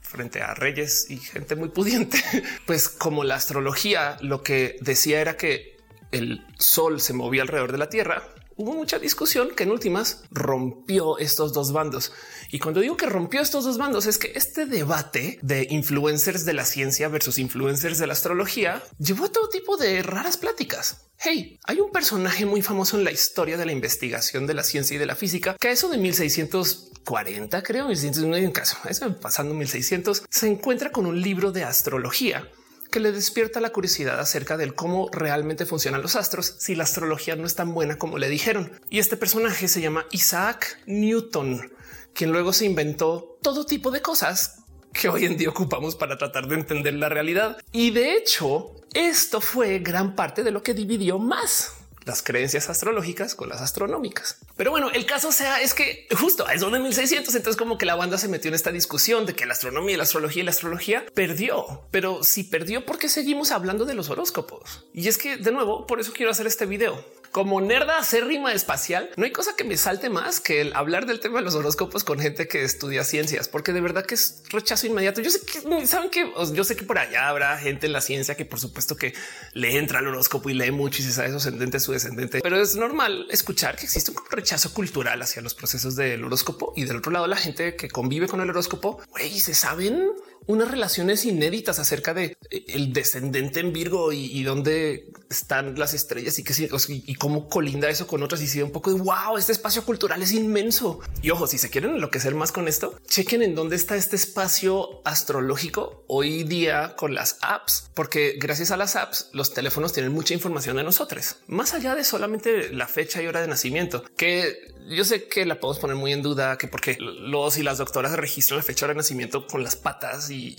frente 0.01 0.41
a 0.41 0.53
reyes 0.53 1.09
y 1.09 1.17
gente 1.17 1.55
muy 1.55 1.69
pudiente. 1.69 2.23
Pues 2.65 2.87
como 2.87 3.23
la 3.23 3.35
astrología 3.35 4.17
lo 4.21 4.43
que 4.43 4.77
decía 4.79 5.19
era 5.21 5.37
que 5.37 5.77
el 6.11 6.45
sol 6.59 7.01
se 7.01 7.13
movía 7.13 7.41
alrededor 7.41 7.71
de 7.71 7.77
la 7.77 7.89
Tierra, 7.89 8.23
hubo 8.55 8.73
mucha 8.73 8.99
discusión 8.99 9.49
que 9.55 9.63
en 9.63 9.71
últimas 9.71 10.23
rompió 10.31 11.17
estos 11.17 11.53
dos 11.53 11.71
bandos. 11.71 12.11
Y 12.51 12.59
cuando 12.59 12.81
digo 12.81 12.97
que 12.97 13.05
rompió 13.05 13.41
estos 13.41 13.65
dos 13.65 13.77
bandos 13.77 14.05
es 14.05 14.17
que 14.17 14.33
este 14.35 14.65
debate 14.65 15.39
de 15.41 15.67
influencers 15.69 16.45
de 16.45 16.53
la 16.53 16.65
ciencia 16.65 17.07
versus 17.07 17.39
influencers 17.39 17.97
de 17.97 18.07
la 18.07 18.13
astrología 18.13 18.83
llevó 18.99 19.25
a 19.25 19.31
todo 19.31 19.49
tipo 19.49 19.77
de 19.77 20.03
raras 20.03 20.37
pláticas. 20.37 21.07
Hey, 21.17 21.59
hay 21.63 21.79
un 21.79 21.91
personaje 21.91 22.45
muy 22.45 22.61
famoso 22.61 22.97
en 22.97 23.05
la 23.05 23.11
historia 23.11 23.57
de 23.57 23.65
la 23.65 23.71
investigación 23.71 24.45
de 24.45 24.53
la 24.53 24.63
ciencia 24.63 24.95
y 24.95 24.99
de 24.99 25.05
la 25.05 25.15
física 25.15 25.55
que 25.59 25.71
eso 25.71 25.89
de 25.89 25.97
1640, 25.97 27.63
creo, 27.63 27.87
1609 27.87 28.45
en 28.45 28.51
caso, 28.51 28.77
eso 28.89 29.19
pasando 29.19 29.53
1600, 29.53 30.23
se 30.29 30.47
encuentra 30.47 30.91
con 30.91 31.05
un 31.05 31.21
libro 31.21 31.51
de 31.51 31.63
astrología 31.63 32.49
que 32.93 32.99
le 32.99 33.11
despierta 33.11 33.59
la 33.59 33.71
curiosidad 33.71 34.19
acerca 34.19 34.55
del 34.55 34.75
cómo 34.75 35.09
realmente 35.11 35.65
funcionan 35.65 36.03
los 36.03 36.15
astros 36.15 36.57
si 36.59 36.75
la 36.75 36.83
astrología 36.83 37.35
no 37.35 37.47
es 37.47 37.55
tan 37.55 37.73
buena 37.73 37.97
como 37.97 38.19
le 38.19 38.29
dijeron. 38.29 38.71
Y 38.91 38.99
este 38.99 39.17
personaje 39.17 39.67
se 39.67 39.81
llama 39.81 40.05
Isaac 40.11 40.77
Newton, 40.85 41.71
quien 42.13 42.31
luego 42.31 42.53
se 42.53 42.65
inventó 42.65 43.39
todo 43.41 43.65
tipo 43.65 43.89
de 43.89 44.03
cosas 44.03 44.59
que 44.93 45.09
hoy 45.09 45.25
en 45.25 45.37
día 45.37 45.49
ocupamos 45.49 45.95
para 45.95 46.19
tratar 46.19 46.47
de 46.47 46.53
entender 46.53 46.93
la 46.93 47.09
realidad. 47.09 47.57
Y 47.71 47.89
de 47.89 48.15
hecho, 48.15 48.75
esto 48.93 49.41
fue 49.41 49.79
gran 49.79 50.15
parte 50.15 50.43
de 50.43 50.51
lo 50.51 50.61
que 50.61 50.75
dividió 50.75 51.17
más 51.17 51.73
las 52.05 52.21
creencias 52.21 52.69
astrológicas 52.69 53.35
con 53.35 53.49
las 53.49 53.61
astronómicas. 53.61 54.37
Pero 54.55 54.71
bueno, 54.71 54.89
el 54.91 55.05
caso 55.05 55.31
sea 55.31 55.61
es 55.61 55.73
que 55.73 56.07
justo 56.17 56.47
a 56.47 56.53
eso 56.53 56.69
de 56.69 56.79
1600, 56.79 57.35
entonces 57.35 57.57
como 57.57 57.77
que 57.77 57.85
la 57.85 57.95
banda 57.95 58.17
se 58.17 58.27
metió 58.27 58.49
en 58.49 58.55
esta 58.55 58.71
discusión 58.71 59.25
de 59.25 59.35
que 59.35 59.45
la 59.45 59.53
astronomía, 59.53 59.97
la 59.97 60.03
astrología 60.03 60.43
y 60.43 60.45
la 60.45 60.51
astrología 60.51 61.05
perdió. 61.13 61.83
Pero 61.91 62.23
si 62.23 62.43
perdió, 62.43 62.85
¿por 62.85 62.97
qué 62.97 63.09
seguimos 63.09 63.51
hablando 63.51 63.85
de 63.85 63.93
los 63.93 64.09
horóscopos? 64.09 64.85
Y 64.93 65.07
es 65.07 65.17
que 65.17 65.37
de 65.37 65.51
nuevo, 65.51 65.87
por 65.87 65.99
eso 65.99 66.13
quiero 66.13 66.31
hacer 66.31 66.47
este 66.47 66.65
video 66.65 67.03
como 67.33 67.59
nerda 67.61 67.97
acérrima 67.97 68.53
espacial, 68.53 69.09
no 69.17 69.25
hay 69.25 69.31
cosa 69.31 69.55
que 69.57 69.63
me 69.63 69.75
salte 69.75 70.09
más 70.11 70.39
que 70.39 70.61
el 70.61 70.73
hablar 70.75 71.07
del 71.07 71.19
tema 71.19 71.39
de 71.39 71.45
los 71.45 71.55
horóscopos 71.55 72.03
con 72.03 72.19
gente 72.19 72.47
que 72.47 72.63
estudia 72.63 73.03
ciencias, 73.03 73.47
porque 73.47 73.73
de 73.73 73.81
verdad 73.81 74.05
que 74.05 74.13
es 74.13 74.43
rechazo 74.51 74.85
inmediato. 74.85 75.19
Yo 75.19 75.31
sé 75.31 75.41
que 75.41 75.87
saben 75.87 76.11
que 76.11 76.31
yo 76.53 76.63
sé 76.63 76.75
que 76.75 76.83
por 76.83 76.99
allá 76.99 77.27
habrá 77.27 77.57
gente 77.57 77.87
en 77.87 77.93
la 77.93 78.01
ciencia 78.01 78.35
que 78.35 78.45
por 78.45 78.59
supuesto 78.59 78.95
que 78.95 79.15
le 79.53 79.77
entra 79.77 79.97
al 79.99 80.07
horóscopo 80.07 80.51
y 80.51 80.53
lee 80.53 80.69
mucho 80.69 81.01
y 81.01 81.05
se 81.05 81.11
sabe 81.11 81.31
su 81.31 81.37
ascendente, 81.37 81.79
su 81.79 81.91
descendente, 81.91 82.39
pero 82.41 82.61
es 82.61 82.75
normal 82.75 83.25
escuchar 83.31 83.77
que 83.77 83.85
existe 83.85 84.11
un 84.11 84.17
rechazo 84.29 84.71
cultural 84.71 85.19
hacia 85.19 85.41
los 85.41 85.55
procesos 85.55 85.95
del 85.95 86.23
horóscopo 86.23 86.73
y 86.75 86.85
del 86.85 86.97
otro 86.97 87.11
lado 87.11 87.25
la 87.25 87.35
gente 87.35 87.75
que 87.75 87.89
convive 87.89 88.27
con 88.27 88.41
el 88.41 88.49
horóscopo, 88.51 89.01
güey, 89.09 89.39
se 89.39 89.55
saben 89.55 90.11
unas 90.45 90.69
relaciones 90.69 91.25
inéditas 91.25 91.79
acerca 91.79 92.13
de 92.13 92.37
eh, 92.49 92.65
el 92.67 92.93
descendente 92.93 93.59
en 93.59 93.73
Virgo 93.73 94.11
y, 94.11 94.43
dónde 94.43 95.07
están 95.33 95.77
las 95.77 95.93
estrellas 95.93 96.39
y 96.39 96.43
que 96.43 96.53
y 96.87 97.15
cómo 97.15 97.49
colinda 97.49 97.89
eso 97.89 98.07
con 98.07 98.23
otras 98.23 98.41
y 98.41 98.47
si 98.47 98.61
un 98.61 98.71
poco 98.71 98.93
de 98.93 98.99
wow, 98.99 99.37
este 99.37 99.51
espacio 99.51 99.83
cultural 99.83 100.21
es 100.21 100.31
inmenso. 100.31 100.99
Y 101.21 101.29
ojo, 101.31 101.47
si 101.47 101.57
se 101.57 101.69
quieren 101.69 101.95
enloquecer 101.95 102.35
más 102.35 102.51
con 102.51 102.67
esto, 102.67 102.99
chequen 103.07 103.41
en 103.41 103.55
dónde 103.55 103.75
está 103.75 103.95
este 103.95 104.15
espacio 104.15 105.01
astrológico 105.05 106.03
hoy 106.07 106.43
día 106.43 106.95
con 106.95 107.15
las 107.15 107.37
apps, 107.41 107.89
porque 107.93 108.35
gracias 108.39 108.71
a 108.71 108.77
las 108.77 108.95
apps 108.95 109.29
los 109.33 109.53
teléfonos 109.53 109.93
tienen 109.93 110.11
mucha 110.11 110.33
información 110.33 110.77
de 110.77 110.83
nosotros, 110.83 111.37
más 111.47 111.73
allá 111.73 111.95
de 111.95 112.03
solamente 112.03 112.71
la 112.71 112.87
fecha 112.87 113.21
y 113.21 113.27
hora 113.27 113.41
de 113.41 113.47
nacimiento, 113.47 114.03
que 114.15 114.73
yo 114.89 115.05
sé 115.05 115.27
que 115.27 115.45
la 115.45 115.59
podemos 115.59 115.79
poner 115.79 115.95
muy 115.95 116.11
en 116.11 116.21
duda, 116.21 116.57
que 116.57 116.67
porque 116.67 116.97
los 116.99 117.57
y 117.57 117.63
las 117.63 117.77
doctoras 117.77 118.13
registran 118.13 118.57
la 118.57 118.63
fecha 118.63 118.87
de 118.87 118.95
nacimiento 118.95 119.47
con 119.47 119.63
las 119.63 119.75
patas 119.75 120.29
y, 120.29 120.53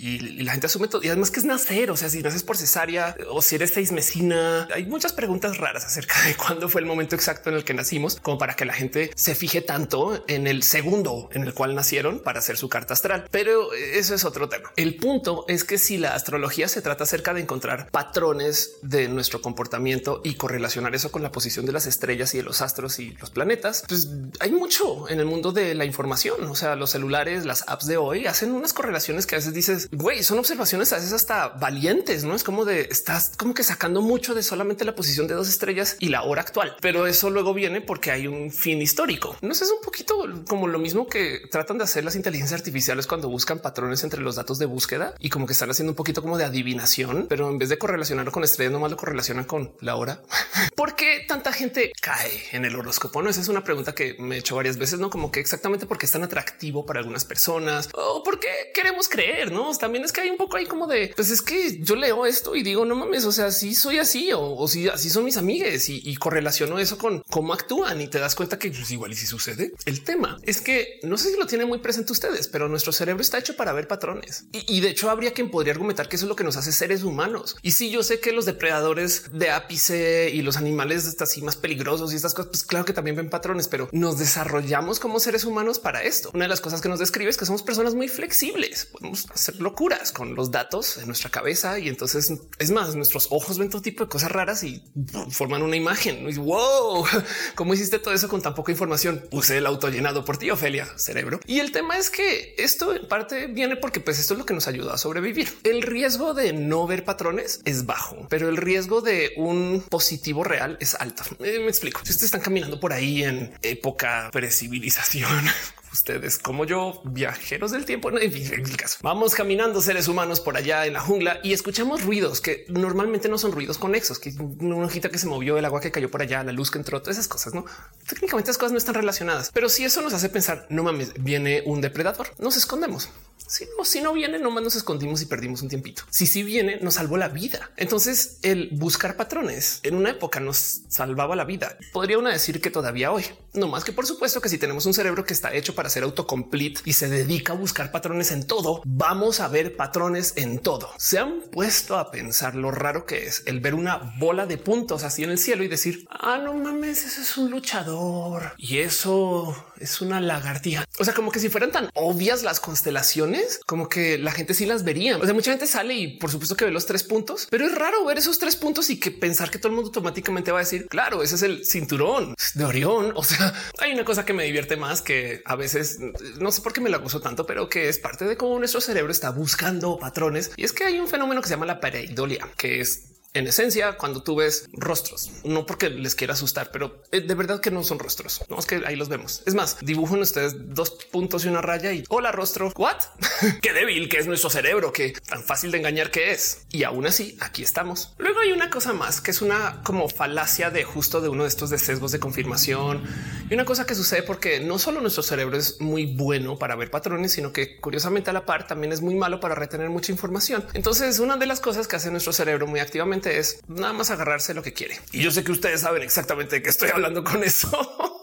la 0.45 0.53
gente 0.53 0.67
asume 0.67 0.89
todo. 0.89 1.03
Y 1.03 1.09
además 1.09 1.31
que 1.31 1.41
es 1.41 1.47
nacer, 1.47 1.91
o 1.91 1.97
sea, 1.97 2.09
si 2.09 2.23
naces 2.23 2.43
por 2.43 2.57
cesárea 2.57 3.17
o 3.31 3.43
si 3.43 3.57
eres 3.57 3.71
seis 3.73 3.93
mesina, 3.93 4.64
hay 4.73 4.87
muchas 4.87 5.13
preguntas 5.13 5.59
raras 5.59 5.85
acerca 5.85 6.21
de 6.23 6.35
cuándo 6.37 6.69
fue 6.69 6.81
el 6.81 6.87
momento 6.87 7.15
exacto 7.15 7.51
en 7.51 7.57
el 7.57 7.65
que 7.65 7.75
nacimos, 7.75 8.19
como 8.21 8.39
para 8.39 8.55
que 8.55 8.65
la 8.65 8.73
gente 8.73 9.11
se 9.15 9.35
fije 9.35 9.61
tanto 9.61 10.25
en 10.29 10.47
el 10.47 10.63
segundo 10.63 11.29
en 11.33 11.45
el 11.45 11.55
cual 11.55 11.75
nacieron 11.75 12.21
para 12.21 12.39
hacer 12.39 12.57
su 12.57 12.69
carta 12.69 12.95
astral. 12.95 13.27
Pero 13.31 13.73
eso 13.73 14.15
es 14.15 14.25
otro 14.25 14.49
tema. 14.49 14.73
El 14.77 14.97
punto 14.97 15.45
es 15.49 15.65
que 15.65 15.79
si 15.79 15.99
la 15.99 16.15
astrología 16.15 16.69
se 16.69 16.83
trata 16.83 17.05
acerca 17.05 17.35
de 17.35 17.41
encontrar 17.41 17.91
patrones 17.91 18.77
de 18.83 19.09
nuestro 19.09 19.41
comportamiento 19.41 20.21
y 20.25 20.35
correlacionar 20.35 20.95
eso 20.95 21.11
con 21.11 21.23
la 21.23 21.33
posición 21.33 21.67
de 21.67 21.73
las 21.73 21.87
estrellas 21.87 22.35
y 22.35 22.39
de 22.39 22.45
los 22.45 22.63
astros 22.63 22.99
y 22.99 23.13
los 23.21 23.31
planetas, 23.31 23.85
pues 23.89 24.09
hay 24.41 24.53
mucho 24.53 25.09
en 25.09 25.21
el 25.21 25.27
mundo 25.27 25.53
de 25.53 25.75
la 25.75 25.85
información. 25.85 26.45
O 26.45 26.55
sea, 26.55 26.77
los 26.77 26.91
celulares, 26.91 27.45
las 27.45 27.65
apps 27.69 27.87
de 27.87 27.97
hoy 27.97 28.27
hacen 28.27 28.53
unas 28.53 28.73
correlaciones 28.73 29.27
que 29.27 29.35
a 29.35 29.39
veces 29.39 29.55
dices, 29.55 29.89
güey, 29.93 30.23
son 30.23 30.39
observaciones 30.39 30.93
a 30.93 30.97
veces 30.97 31.13
hasta 31.13 31.49
valientes, 31.49 32.25
no 32.25 32.35
es 32.35 32.45
como 32.45 32.65
de 32.65 32.89
estás 32.91 33.33
como 33.37 33.55
que 33.55 33.63
sacando 33.63 34.03
mucho 34.03 34.35
de 34.35 34.43
solamente 34.55 34.85
la 34.85 34.95
posición 34.95 35.27
de 35.27 35.35
dos 35.35 35.49
estrellas 35.49 35.97
y 35.99 36.11
la 36.11 36.23
hora 36.23 36.43
actual, 36.43 36.77
pero 36.81 37.09
eso 37.09 37.29
luego 37.29 37.55
viene 37.55 37.81
porque 37.81 38.13
hay 38.13 38.29
un 38.29 38.53
fin 38.53 38.81
histórico. 38.81 39.37
No 39.43 39.53
sé, 39.53 39.65
es 39.65 39.73
un 39.73 39.81
poquito 39.83 40.17
como 40.47 40.69
lo 40.69 40.79
mismo 40.79 41.09
que 41.09 41.41
tratan 41.51 41.77
de 41.77 41.83
hacer 41.83 42.05
las 42.05 42.15
inteligencias 42.15 42.61
artificiales 42.61 43.09
cuando 43.09 43.29
buscan 43.29 43.59
patrones 43.59 44.05
entre 44.05 44.21
los 44.21 44.37
datos 44.37 44.61
de 44.61 44.67
búsqueda 44.67 45.17
y 45.19 45.29
como 45.29 45.47
que 45.47 45.55
están 45.55 45.73
haciendo 45.73 45.91
un 45.91 45.97
poquito 45.97 46.23
como 46.23 46.39
de 46.39 46.45
adivinación, 46.45 47.27
pero 47.29 47.51
en 47.51 47.59
vez 47.59 47.69
de 47.69 47.79
correlacionarlo 47.79 48.31
con 48.31 48.45
estrellas, 48.45 48.73
nomás 48.73 48.93
lo 48.93 48.97
correlacionan 48.97 49.45
con 49.45 49.75
la 49.81 49.97
hora. 49.97 50.23
¿Por 50.77 50.95
qué 50.95 51.25
tanta 51.27 51.53
gente 51.53 51.91
cae 52.01 52.45
en 52.53 52.65
el 52.65 52.77
horóscopo? 52.77 53.23
No, 53.23 53.31
esa 53.31 53.41
es 53.41 53.49
una 53.49 53.65
pregunta 53.65 53.93
que 53.93 54.15
me 54.21 54.37
he 54.37 54.39
hecho 54.39 54.55
varias 54.55 54.77
veces, 54.77 55.01
no 55.01 55.11
como 55.11 55.33
que 55.33 55.41
exactamente 55.41 55.87
porque 55.87 56.07
es 56.07 56.13
tan 56.13 56.23
atractivo 56.23 56.87
para 56.87 57.01
algunas 57.01 57.25
personas 57.25 57.89
o 57.93 58.23
porque 58.23 58.47
queremos 58.73 59.09
creer. 59.09 59.51
No, 59.51 59.77
también 59.77 60.05
es 60.05 60.13
que 60.13 60.21
hay 60.21 60.31
un 60.31 60.37
poco 60.37 60.59
ahí 60.59 60.67
como 60.67 60.87
de 60.87 61.13
pues 61.17 61.33
es 61.33 61.43
que 61.43 61.81
yo 61.81 61.97
leo 61.97 62.25
esto 62.25 62.55
y 62.55 62.63
digo 62.63 62.85
no 62.85 62.95
mames, 62.95 63.25
o 63.25 63.33
sea, 63.33 63.51
si 63.51 63.75
soy 63.75 63.99
así 63.99 64.33
o, 64.35 64.69
si 64.69 64.89
así 64.89 65.11
son 65.11 65.25
mis 65.25 65.37
amigues 65.37 65.89
y, 65.89 66.15
correlaciono 66.17 66.79
eso 66.79 66.97
con 66.97 67.23
cómo 67.29 67.53
actúan 67.53 68.01
y 68.01 68.09
te 68.09 68.19
das 68.19 68.35
cuenta 68.35 68.59
que 68.59 68.71
pues, 68.71 68.91
igual 68.91 69.13
y 69.13 69.17
si 69.17 69.27
sucede. 69.27 69.73
El 69.85 70.05
tema 70.05 70.39
es 70.43 70.61
que 70.61 71.01
no 71.03 71.19
sé 71.19 71.31
si 71.31 71.39
lo 71.39 71.47
tienen 71.47 71.69
muy 71.69 71.79
presente 71.79 72.13
ustedes, 72.13 72.49
pero 72.49 72.69
nuestro 72.69 72.93
cerebro 72.93 73.21
está 73.21 73.39
hecho 73.39 73.57
para 73.57 73.73
ver 73.73 73.89
patrones 73.89 74.47
y, 74.53 74.81
de 74.81 74.91
hecho 74.91 75.11
habría 75.11 75.33
quien 75.33 75.51
podría 75.51 75.73
argumentar 75.73 76.09
que 76.09 76.17
eso 76.17 76.27
es 76.27 76.29
lo 76.29 76.37
que 76.37 76.45
nos 76.45 76.57
hace 76.57 76.73
seres 76.73 77.03
humanos. 77.03 77.57
Y 77.63 77.73
si 77.73 77.91
yo 77.91 78.03
sé 78.03 78.21
que 78.21 78.33
los 78.33 78.45
depredadores 78.45 79.25
de 79.33 79.51
ápice 79.51 80.31
y 80.33 80.43
los 80.43 80.57
animales 80.57 81.05
así 81.21 81.43
más 81.43 81.57
peligrosos 81.57 82.13
y 82.13 82.17
estas 82.17 82.35
cosas, 82.35 82.51
pues 82.51 82.65
claro 82.65 82.85
que 82.85 82.93
también 82.93 83.17
ven 83.17 83.31
patrones, 83.31 83.69
pero 83.69 83.89
nos 83.93 84.19
desarrollamos 84.19 85.01
como 85.01 85.21
seres 85.21 85.45
humanos 85.45 85.79
para 85.79 86.03
esto. 86.03 86.31
Una 86.35 86.45
de 86.45 86.49
las 86.49 86.61
cosas 86.61 86.81
que 86.81 86.89
nos 86.89 86.99
describe 86.99 87.31
es 87.31 87.37
que 87.37 87.47
somos 87.47 87.63
personas 87.63 87.95
muy 87.95 88.09
flexibles. 88.09 88.87
Podemos 88.87 89.27
hacer 89.31 89.61
locuras 89.61 90.13
con 90.13 90.35
los 90.35 90.51
datos 90.51 90.99
en 90.99 91.07
nuestra 91.07 91.31
cabeza 91.31 91.79
y 91.79 91.89
entonces 91.89 92.33
es 92.59 92.71
más, 92.71 92.95
nuestros 92.95 93.29
ojos 93.31 93.59
ven 93.59 93.71
todo 93.71 93.83
tipo 93.83 94.05
de 94.05 94.11
cosas 94.11 94.24
raras 94.31 94.63
y 94.65 94.83
forman 95.31 95.63
una 95.63 95.77
imagen. 95.77 96.29
Y, 96.29 96.35
wow, 96.37 97.05
cómo 97.55 97.75
hiciste 97.75 97.99
todo 97.99 98.15
eso 98.15 98.29
con 98.29 98.43
tan 98.43 98.55
poca 98.55 98.73
información? 98.73 99.25
Puse 99.31 99.59
el 99.59 99.67
auto 99.67 99.89
llenado 99.89 100.25
por 100.25 100.37
ti, 100.37 100.51
Ofelia, 100.51 100.87
cerebro. 100.97 101.41
Y 101.47 101.61
el 101.61 101.73
tema 101.73 101.99
es 101.99 102.11
que 102.11 102.55
esto 102.59 102.95
en 102.95 103.07
parte 103.09 103.47
viene 103.47 103.77
porque 103.77 104.01
pues 104.01 104.19
esto 104.19 104.35
es 104.35 104.39
lo 104.39 104.47
que 104.47 104.55
nos 104.55 104.69
ayuda 104.69 104.95
a 104.95 104.99
sobrevivir. 104.99 105.49
El 105.65 105.83
riesgo 105.83 106.35
de 106.35 106.53
no 106.53 106.87
ver 106.87 107.05
patrones 107.05 107.61
es 107.65 107.87
bajo, 107.87 108.27
pero 108.29 108.49
el 108.49 108.57
riesgo 108.57 109.01
de 109.01 109.33
un 109.37 109.85
positivo 109.89 110.45
real 110.45 110.77
es 110.81 110.95
alto. 110.95 111.25
Eh, 111.41 111.61
me 111.61 111.69
explico. 111.69 112.01
Si 112.05 112.11
ustedes 112.11 112.27
están 112.27 112.41
caminando 112.41 112.81
por 112.81 112.93
ahí 112.93 113.25
en 113.25 113.53
época 113.63 114.31
precivilización. 114.33 115.45
Ustedes 115.95 116.39
como 116.39 116.65
yo, 116.65 117.01
viajeros 117.05 117.71
del 117.71 117.85
tiempo, 117.85 118.11
no, 118.11 118.19
en 118.19 118.35
el 118.35 118.77
caso. 118.77 118.99
Vamos 119.03 119.33
caminando 119.37 119.81
seres 119.81 120.09
humanos 120.09 120.41
por 120.41 120.57
allá 120.57 120.87
en 120.87 120.95
la 120.95 121.01
jungla 121.01 121.39
y 121.45 121.53
escuchamos 121.53 122.03
ruidos 122.03 122.41
que 122.41 122.67
normalmente 122.69 123.29
no 123.29 123.39
son 123.39 123.53
ruidos 123.53 123.79
conexos, 123.79 124.19
que 124.19 124.35
una 124.59 124.87
hojita 124.87 125.09
que 125.09 125.19
se 125.19 125.29
movió, 125.29 125.57
el 125.57 125.65
agua 125.65 125.81
que 125.81 125.93
cayó 125.93 126.11
por 126.11 126.21
allá, 126.21 126.43
la 126.43 126.51
luz 126.51 126.73
que 126.73 126.79
entró, 126.79 127.01
todas 127.01 127.17
esas 127.17 127.29
cosas, 127.29 127.55
no? 127.55 127.65
Técnicamente 128.09 128.49
las 128.49 128.59
cosas 128.59 128.73
no 128.73 128.79
están 128.79 128.97
relacionadas, 128.97 129.53
pero 129.55 129.69
si 129.69 129.85
eso 129.85 130.03
nos 130.03 130.13
hace 130.15 130.29
pensar, 130.31 130.67
no 130.69 130.83
mames, 130.83 131.13
viene 131.15 131.63
un 131.65 131.81
depredador, 131.81 132.27
nos 132.41 132.57
escondemos. 132.57 133.09
Si 133.47 133.65
no, 133.79 133.85
si 133.85 134.01
no 134.01 134.13
viene, 134.15 134.41
nomás 134.41 134.65
nos 134.65 134.75
escondimos 134.75 135.23
y 135.23 135.27
perdimos 135.27 135.63
un 135.63 135.69
tiempito. 135.69 136.03
Si 136.11 136.27
sí 136.27 136.43
viene, 136.43 136.81
nos 136.81 136.95
salvó 136.95 137.17
la 137.19 137.29
vida. 137.29 137.71
Entonces, 137.77 138.39
el 138.43 138.71
buscar 138.73 139.17
patrones 139.17 139.79
en 139.85 139.95
una 139.95 140.11
época 140.11 140.41
nos 140.41 140.81
salvaba 140.89 141.37
la 141.37 141.45
vida. 141.45 141.79
Podría 141.93 142.19
uno 142.19 142.31
decir 142.31 142.61
que 142.61 142.71
todavía 142.71 143.13
hoy, 143.13 143.25
no 143.55 143.69
más 143.69 143.85
que 143.85 143.93
por 143.93 144.07
supuesto 144.07 144.41
que 144.41 144.49
si 144.49 144.59
tenemos 144.59 144.87
un 144.87 144.95
cerebro 144.95 145.25
que 145.25 145.33
está 145.33 145.55
hecho 145.55 145.75
para 145.75 145.89
ser 145.89 146.03
autocomplete 146.03 146.81
y 146.85 146.93
se 146.93 147.09
dedica 147.09 147.53
a 147.53 147.57
buscar 147.57 147.91
patrones 147.91 148.33
en 148.33 148.47
todo, 148.47 148.83
vamos 148.85 149.41
a 149.41 149.49
ver 149.49 149.77
patrones 149.77 150.35
en 150.37 150.59
todo. 150.59 150.91
Se 150.99 151.19
han 151.19 151.41
puesto 151.53 151.99
a 151.99 152.11
pensar 152.11 152.55
lo 152.55 152.71
raro 152.71 153.07
que 153.07 153.27
es 153.27 153.43
el 153.47 153.61
ver 153.61 153.75
una 153.75 154.15
bola 154.19 154.47
de 154.47 154.59
puntos 154.59 155.05
así 155.05 155.25
en 155.25 155.31
el 155.31 155.39
cielo 155.39 155.65
y 155.65 155.69
decir, 155.69 156.07
ah, 156.11 156.39
no 156.43 156.55
mames, 156.55 157.05
eso 157.05 157.21
es 157.21 157.37
un 157.37 157.51
luchador 157.51 158.55
y 158.59 158.79
eso 158.79 159.55
es 159.79 160.01
una 160.01 160.21
lagartija. 160.21 160.85
O 160.99 161.05
sea, 161.05 161.15
como 161.15 161.31
que 161.31 161.41
si 161.41 161.49
fueran 161.49 161.73
tan 161.73 161.91
obvias 161.95 162.43
las 162.43 162.61
constelaciones, 162.61 163.61
como 163.67 163.89
que 163.89 164.19
la 164.19 164.33
gente 164.33 164.55
sí 164.55 164.67
las 164.67 164.85
vería. 164.85 165.17
O 165.19 165.25
sea, 165.25 165.35
mucha 165.35 165.51
gente 165.51 165.67
sale 165.67 165.95
y 165.95 166.19
por 166.19 166.31
supuesto 166.31 166.57
que 166.57 166.65
ve 166.65 166.71
los 166.71 166.87
tres 166.87 167.03
puntos, 167.03 167.47
pero 167.51 167.67
es 167.67 167.75
raro 167.75 168.05
ver 168.05 168.19
esos 168.19 168.39
tres 168.39 168.57
puntos 168.57 168.91
y 168.91 168.99
que 168.99 169.11
pensar 169.11 169.51
que 169.51 169.59
todo 169.59 169.69
el 169.69 169.75
mundo 169.75 169.89
automáticamente 169.89 170.53
va 170.53 170.59
a 170.59 170.63
decir, 170.63 170.87
claro, 170.87 171.23
ese 171.23 171.37
es 171.37 171.43
el 171.43 171.65
cinturón 171.65 172.35
de 172.55 172.65
Orión. 172.65 173.13
O 173.15 173.23
sea, 173.23 173.44
hay 173.79 173.93
una 173.93 174.05
cosa 174.05 174.25
que 174.25 174.33
me 174.33 174.45
divierte 174.45 174.77
más 174.77 175.03
que 175.03 175.43
a 175.45 175.57
veces 175.57 175.99
no 176.39 176.51
sé 176.51 176.63
por 176.63 176.73
qué 176.73 176.81
me 176.81 176.91
la 176.91 176.99
gozo 176.99 177.21
tanto, 177.21 177.47
pero 177.47 177.69
que 177.69 177.89
es 177.89 177.99
parte 177.99 178.25
de 178.25 178.37
cómo 178.37 178.59
nuestro 178.59 178.81
cerebro 178.81 179.13
está 179.13 179.31
buscando 179.31 179.99
patrones. 179.99 180.53
Y 180.57 180.65
es 180.65 180.73
que 180.73 180.85
hay 180.85 180.99
un 180.99 181.09
fenómeno 181.09 181.41
que 181.41 181.49
se 181.49 181.55
llama 181.55 181.67
la 181.67 181.81
pareidolia, 181.81 182.49
que 182.57 182.81
es 182.81 183.14
en 183.35 183.49
esencia, 183.49 183.97
cuando 183.97 184.23
tú 184.23 184.37
ves 184.37 184.69
rostros, 184.73 185.31
no 185.43 185.67
porque 185.67 185.91
les 185.91 186.15
quiera 186.15 186.35
asustar, 186.35 186.71
pero 186.71 187.03
eh, 187.11 187.21
de 187.21 187.35
verdad 187.35 187.61
que 187.61 187.73
no 187.73 187.83
son 187.83 187.99
rostros. 187.99 188.45
No 188.49 188.61
es 188.61 188.67
que 188.67 188.83
ahí 188.87 188.95
los 188.95 189.09
vemos. 189.09 189.43
Es 189.45 189.55
más, 189.55 189.77
dibujan 189.81 190.21
ustedes 190.21 190.75
dos 190.75 190.91
puntos 191.11 191.45
y 191.45 191.49
una 191.49 191.61
raya 191.61 191.93
y 191.93 192.05
hola 192.09 192.31
rostro. 192.31 192.73
What? 192.77 192.99
Qué 193.61 193.73
débil 193.73 194.09
que 194.09 194.19
es 194.19 194.29
nuestro 194.29 194.51
cerebro, 194.51 194.93
que 194.93 195.13
tan 195.13 195.43
fácil 195.43 195.73
de 195.73 195.79
engañar 195.79 196.13
que 196.13 196.31
es. 196.31 196.67
Y 196.71 196.85
aún 196.85 197.07
así, 197.07 197.37
aquí 197.41 197.65
estamos. 197.65 198.15
Luego 198.19 198.39
hay 198.39 198.53
una 198.53 198.71
cosa 198.71 198.93
más 198.93 199.21
que 199.21 199.33
es 199.33 199.43
una 199.43 199.83
como 199.83 200.09
falacia 200.09 200.71
de 200.71 200.85
justo 200.85 201.21
de 201.21 201.29
uno 201.29 201.43
de 201.43 201.49
estos 201.49 201.71
de 201.71 201.79
sesgos 201.79 202.13
de 202.13 202.21
confirmación 202.21 203.03
y 203.51 203.55
una 203.55 203.65
cosa 203.65 203.85
que 203.85 203.97
sucede 203.97 204.23
porque 204.23 204.61
no 204.61 204.79
solo 204.79 205.01
nuestro 205.01 205.25
cerebro 205.25 205.57
es 205.57 205.81
muy 205.81 206.07
bueno 206.07 206.57
para 206.57 206.77
ver 206.77 206.91
patrones, 206.91 207.33
sino 207.33 207.53
que 207.53 207.81
curiosamente 207.81 208.31
a 208.31 208.33
la 208.33 208.47
par 208.47 208.69
también 208.69 208.93
es 208.93 209.01
muy 209.01 209.17
malo 209.17 209.41
para 209.41 209.57
retener 209.57 209.91
mucha 209.91 210.13
información. 210.13 210.65
Entonces, 210.73 211.19
una 211.19 211.37
de 211.37 211.47
las 211.47 211.59
cosas 211.59 211.89
que 211.89 211.97
hace 211.97 212.13
nuestro 212.13 212.33
cerebro 212.33 212.69
muy 212.69 212.79
activamente 212.79 213.24
es 213.27 213.61
nada 213.69 213.93
más 213.93 214.11
agarrarse 214.11 214.55
lo 214.55 214.63
que 214.63 214.73
quiere. 214.73 215.01
Y 215.13 215.23
yo 215.23 215.31
sé 215.31 215.45
que 215.45 215.53
ustedes 215.53 215.81
saben 215.81 216.03
exactamente 216.03 216.57
de 216.57 216.63
qué 216.63 216.71
estoy 216.71 216.91
hablando 216.91 217.25
con 217.25 217.43
eso. 217.43 217.71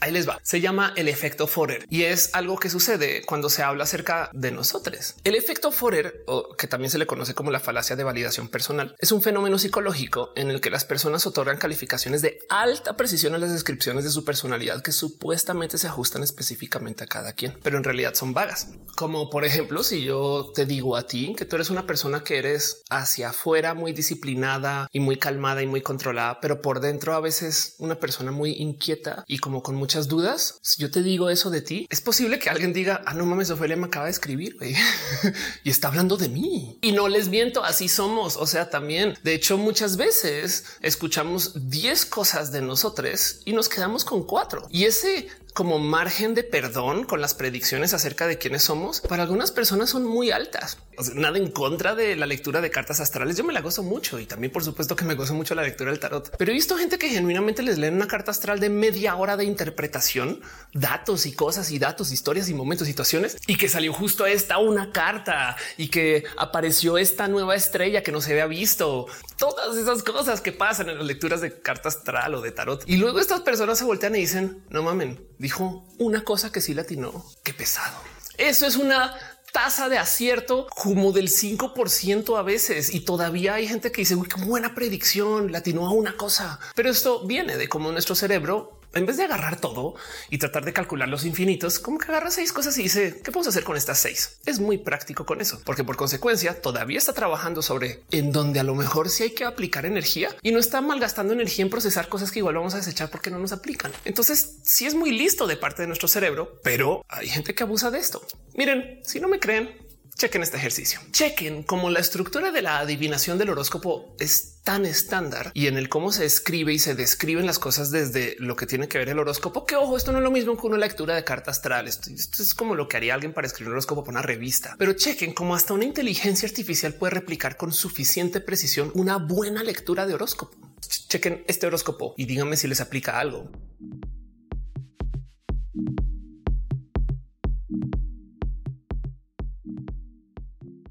Ahí 0.00 0.12
les 0.12 0.28
va. 0.28 0.38
Se 0.42 0.60
llama 0.60 0.92
el 0.96 1.08
efecto 1.08 1.46
Forer 1.46 1.86
y 1.90 2.04
es 2.04 2.30
algo 2.34 2.56
que 2.58 2.70
sucede 2.70 3.22
cuando 3.24 3.50
se 3.50 3.62
habla 3.62 3.84
acerca 3.84 4.30
de 4.32 4.50
nosotros. 4.50 5.14
El 5.24 5.34
efecto 5.34 5.72
Forer, 5.72 6.22
o 6.26 6.56
que 6.56 6.66
también 6.66 6.90
se 6.90 6.98
le 6.98 7.06
conoce 7.06 7.34
como 7.34 7.50
la 7.50 7.60
falacia 7.60 7.96
de 7.96 8.04
validación 8.04 8.48
personal, 8.48 8.96
es 8.98 9.12
un 9.12 9.22
fenómeno 9.22 9.58
psicológico 9.58 10.32
en 10.36 10.50
el 10.50 10.60
que 10.60 10.70
las 10.70 10.84
personas 10.84 11.26
otorgan 11.26 11.58
calificaciones 11.58 12.22
de 12.22 12.38
alta 12.48 12.96
precisión 12.96 13.34
a 13.34 13.38
las 13.38 13.52
descripciones 13.52 14.04
de 14.04 14.10
su 14.10 14.24
personalidad 14.24 14.82
que 14.82 14.92
supuestamente 14.92 15.78
se 15.78 15.88
ajustan 15.88 16.22
específicamente 16.22 17.04
a 17.04 17.06
cada 17.06 17.32
quien, 17.32 17.58
pero 17.62 17.76
en 17.76 17.84
realidad 17.84 18.14
son 18.14 18.34
vagas. 18.34 18.68
Como 18.96 19.30
por 19.30 19.44
ejemplo, 19.44 19.82
si 19.82 20.04
yo 20.04 20.52
te 20.54 20.66
digo 20.66 20.96
a 20.96 21.06
ti 21.06 21.34
que 21.36 21.44
tú 21.44 21.56
eres 21.56 21.70
una 21.70 21.86
persona 21.86 22.24
que 22.24 22.38
eres 22.38 22.82
hacia 22.90 23.30
afuera 23.30 23.74
muy 23.74 23.92
disciplinada 23.92 24.88
y 24.92 25.00
muy 25.00 25.16
calmada 25.16 25.62
y 25.62 25.66
muy 25.66 25.82
controlada, 25.82 26.40
pero 26.40 26.60
por 26.60 26.80
dentro 26.80 27.14
a 27.14 27.20
veces 27.20 27.74
una 27.78 27.96
persona 27.96 28.32
muy 28.32 28.52
inquieta 28.52 29.24
y 29.26 29.38
como 29.38 29.62
con 29.62 29.76
muchas 29.88 30.06
dudas. 30.06 30.58
Si 30.60 30.82
yo 30.82 30.90
te 30.90 31.02
digo 31.02 31.30
eso 31.30 31.48
de 31.48 31.62
ti, 31.62 31.86
es 31.88 32.02
posible 32.02 32.38
que 32.38 32.50
alguien 32.50 32.74
diga, 32.74 33.00
ah, 33.06 33.14
no 33.14 33.24
mames, 33.24 33.48
Ophelia 33.48 33.74
me 33.74 33.86
acaba 33.86 34.04
de 34.04 34.10
escribir 34.10 34.54
y 35.64 35.70
está 35.70 35.88
hablando 35.88 36.18
de 36.18 36.28
mí. 36.28 36.76
Y 36.82 36.92
no 36.92 37.08
les 37.08 37.28
miento, 37.28 37.64
así 37.64 37.88
somos. 37.88 38.36
O 38.36 38.46
sea, 38.46 38.68
también, 38.68 39.16
de 39.22 39.32
hecho, 39.32 39.56
muchas 39.56 39.96
veces 39.96 40.66
escuchamos 40.82 41.70
10 41.70 42.04
cosas 42.04 42.52
de 42.52 42.60
nosotros 42.60 43.40
y 43.46 43.54
nos 43.54 43.70
quedamos 43.70 44.04
con 44.04 44.24
cuatro. 44.24 44.66
Y 44.68 44.84
ese 44.84 45.28
como 45.58 45.80
margen 45.80 46.34
de 46.34 46.44
perdón 46.44 47.02
con 47.02 47.20
las 47.20 47.34
predicciones 47.34 47.92
acerca 47.92 48.28
de 48.28 48.38
quiénes 48.38 48.62
somos, 48.62 49.00
para 49.00 49.24
algunas 49.24 49.50
personas 49.50 49.90
son 49.90 50.04
muy 50.04 50.30
altas. 50.30 50.78
nada 51.14 51.36
en 51.36 51.50
contra 51.50 51.96
de 51.96 52.14
la 52.14 52.26
lectura 52.26 52.60
de 52.60 52.70
cartas 52.70 53.00
astrales. 53.00 53.36
Yo 53.36 53.42
me 53.42 53.52
la 53.52 53.60
gozo 53.60 53.82
mucho 53.82 54.20
y 54.20 54.26
también, 54.26 54.52
por 54.52 54.62
supuesto, 54.62 54.94
que 54.94 55.04
me 55.04 55.16
gozo 55.16 55.34
mucho 55.34 55.56
la 55.56 55.62
lectura 55.62 55.90
del 55.90 55.98
tarot. 55.98 56.32
Pero 56.38 56.52
he 56.52 56.54
visto 56.54 56.76
gente 56.76 56.96
que 56.96 57.08
genuinamente 57.08 57.64
les 57.64 57.76
leen 57.76 57.94
una 57.94 58.06
carta 58.06 58.30
astral 58.30 58.60
de 58.60 58.70
media 58.70 59.16
hora 59.16 59.36
de 59.36 59.46
interpretación, 59.46 60.42
datos 60.74 61.26
y 61.26 61.32
cosas 61.32 61.72
y 61.72 61.80
datos, 61.80 62.12
historias 62.12 62.48
y 62.48 62.54
momentos, 62.54 62.86
situaciones 62.86 63.36
y 63.48 63.56
que 63.56 63.68
salió 63.68 63.92
justo 63.92 64.26
esta 64.26 64.58
una 64.58 64.92
carta 64.92 65.56
y 65.76 65.88
que 65.88 66.22
apareció 66.36 66.98
esta 66.98 67.26
nueva 67.26 67.56
estrella 67.56 68.04
que 68.04 68.12
no 68.12 68.20
se 68.20 68.30
había 68.30 68.46
visto. 68.46 69.06
Todas 69.36 69.76
esas 69.76 70.04
cosas 70.04 70.40
que 70.40 70.52
pasan 70.52 70.88
en 70.88 70.98
las 70.98 71.06
lecturas 71.08 71.40
de 71.40 71.60
carta 71.60 71.88
astral 71.88 72.36
o 72.36 72.42
de 72.42 72.52
tarot. 72.52 72.84
Y 72.86 72.98
luego 72.98 73.18
estas 73.18 73.40
personas 73.40 73.76
se 73.76 73.84
voltean 73.84 74.14
y 74.14 74.20
dicen 74.20 74.62
no 74.70 74.84
mamen 74.84 75.27
dijo 75.38 75.86
una 75.98 76.24
cosa 76.24 76.52
que 76.52 76.60
sí 76.60 76.74
latinó. 76.74 77.24
Qué 77.42 77.54
pesado. 77.54 77.96
Eso 78.36 78.66
es 78.66 78.76
una 78.76 79.16
tasa 79.52 79.88
de 79.88 79.98
acierto 79.98 80.66
como 80.74 81.12
del 81.12 81.28
5% 81.28 82.38
a 82.38 82.42
veces 82.42 82.94
y 82.94 83.00
todavía 83.00 83.54
hay 83.54 83.66
gente 83.66 83.90
que 83.90 84.02
dice 84.02 84.14
uy, 84.14 84.28
qué 84.28 84.40
buena 84.44 84.74
predicción 84.74 85.52
latinó 85.52 85.86
a 85.86 85.92
una 85.92 86.16
cosa, 86.16 86.60
pero 86.74 86.90
esto 86.90 87.26
viene 87.26 87.56
de 87.56 87.68
cómo 87.68 87.90
nuestro 87.90 88.14
cerebro 88.14 88.77
en 88.94 89.06
vez 89.06 89.16
de 89.16 89.24
agarrar 89.24 89.60
todo 89.60 89.94
y 90.30 90.38
tratar 90.38 90.64
de 90.64 90.72
calcular 90.72 91.08
los 91.08 91.24
infinitos, 91.24 91.78
como 91.78 91.98
que 91.98 92.06
agarra 92.06 92.30
seis 92.30 92.52
cosas 92.52 92.76
y 92.78 92.84
dice 92.84 93.20
qué 93.22 93.30
podemos 93.30 93.48
hacer 93.48 93.64
con 93.64 93.76
estas 93.76 93.98
seis. 93.98 94.38
Es 94.46 94.60
muy 94.60 94.78
práctico 94.78 95.26
con 95.26 95.40
eso, 95.40 95.60
porque 95.64 95.84
por 95.84 95.96
consecuencia 95.96 96.60
todavía 96.60 96.98
está 96.98 97.12
trabajando 97.12 97.62
sobre 97.62 98.02
en 98.10 98.32
donde 98.32 98.60
a 98.60 98.64
lo 98.64 98.74
mejor 98.74 99.08
sí 99.08 99.24
hay 99.24 99.30
que 99.30 99.44
aplicar 99.44 99.86
energía 99.86 100.34
y 100.42 100.52
no 100.52 100.58
está 100.58 100.80
malgastando 100.80 101.32
energía 101.32 101.64
en 101.64 101.70
procesar 101.70 102.08
cosas 102.08 102.30
que 102.30 102.38
igual 102.38 102.56
vamos 102.56 102.74
a 102.74 102.78
desechar 102.78 103.10
porque 103.10 103.30
no 103.30 103.38
nos 103.38 103.52
aplican. 103.52 103.92
Entonces, 104.04 104.56
sí 104.62 104.86
es 104.86 104.94
muy 104.94 105.10
listo 105.10 105.46
de 105.46 105.56
parte 105.56 105.82
de 105.82 105.88
nuestro 105.88 106.08
cerebro, 106.08 106.58
pero 106.62 107.04
hay 107.08 107.28
gente 107.28 107.54
que 107.54 107.62
abusa 107.62 107.90
de 107.90 107.98
esto. 107.98 108.26
Miren, 108.54 109.00
si 109.04 109.20
no 109.20 109.28
me 109.28 109.38
creen, 109.38 109.87
Chequen 110.18 110.42
este 110.42 110.56
ejercicio. 110.56 110.98
Chequen 111.12 111.62
cómo 111.62 111.90
la 111.90 112.00
estructura 112.00 112.50
de 112.50 112.60
la 112.60 112.80
adivinación 112.80 113.38
del 113.38 113.50
horóscopo 113.50 114.16
es 114.18 114.60
tan 114.64 114.84
estándar 114.84 115.52
y 115.54 115.68
en 115.68 115.78
el 115.78 115.88
cómo 115.88 116.10
se 116.10 116.24
escribe 116.24 116.72
y 116.72 116.80
se 116.80 116.96
describen 116.96 117.46
las 117.46 117.60
cosas 117.60 117.92
desde 117.92 118.34
lo 118.40 118.56
que 118.56 118.66
tiene 118.66 118.88
que 118.88 118.98
ver 118.98 119.10
el 119.10 119.20
horóscopo. 119.20 119.64
Que 119.64 119.76
ojo, 119.76 119.96
esto 119.96 120.10
no 120.10 120.18
es 120.18 120.24
lo 120.24 120.32
mismo 120.32 120.60
que 120.60 120.66
una 120.66 120.76
lectura 120.76 121.14
de 121.14 121.22
carta 121.22 121.52
astral. 121.52 121.86
Esto, 121.86 122.10
es 122.10 122.52
como 122.52 122.74
lo 122.74 122.88
que 122.88 122.96
haría 122.96 123.14
alguien 123.14 123.32
para 123.32 123.46
escribir 123.46 123.68
un 123.68 123.74
horóscopo 123.74 124.02
para 124.02 124.18
una 124.18 124.22
revista. 124.22 124.74
Pero 124.76 124.94
chequen 124.94 125.34
cómo 125.34 125.54
hasta 125.54 125.72
una 125.72 125.84
inteligencia 125.84 126.48
artificial 126.48 126.94
puede 126.94 127.12
replicar 127.12 127.56
con 127.56 127.72
suficiente 127.72 128.40
precisión 128.40 128.90
una 128.94 129.18
buena 129.18 129.62
lectura 129.62 130.04
de 130.04 130.14
horóscopo. 130.14 130.58
Chequen 130.80 131.44
este 131.46 131.68
horóscopo 131.68 132.14
y 132.16 132.24
díganme 132.24 132.56
si 132.56 132.66
les 132.66 132.80
aplica 132.80 133.20
algo. 133.20 133.52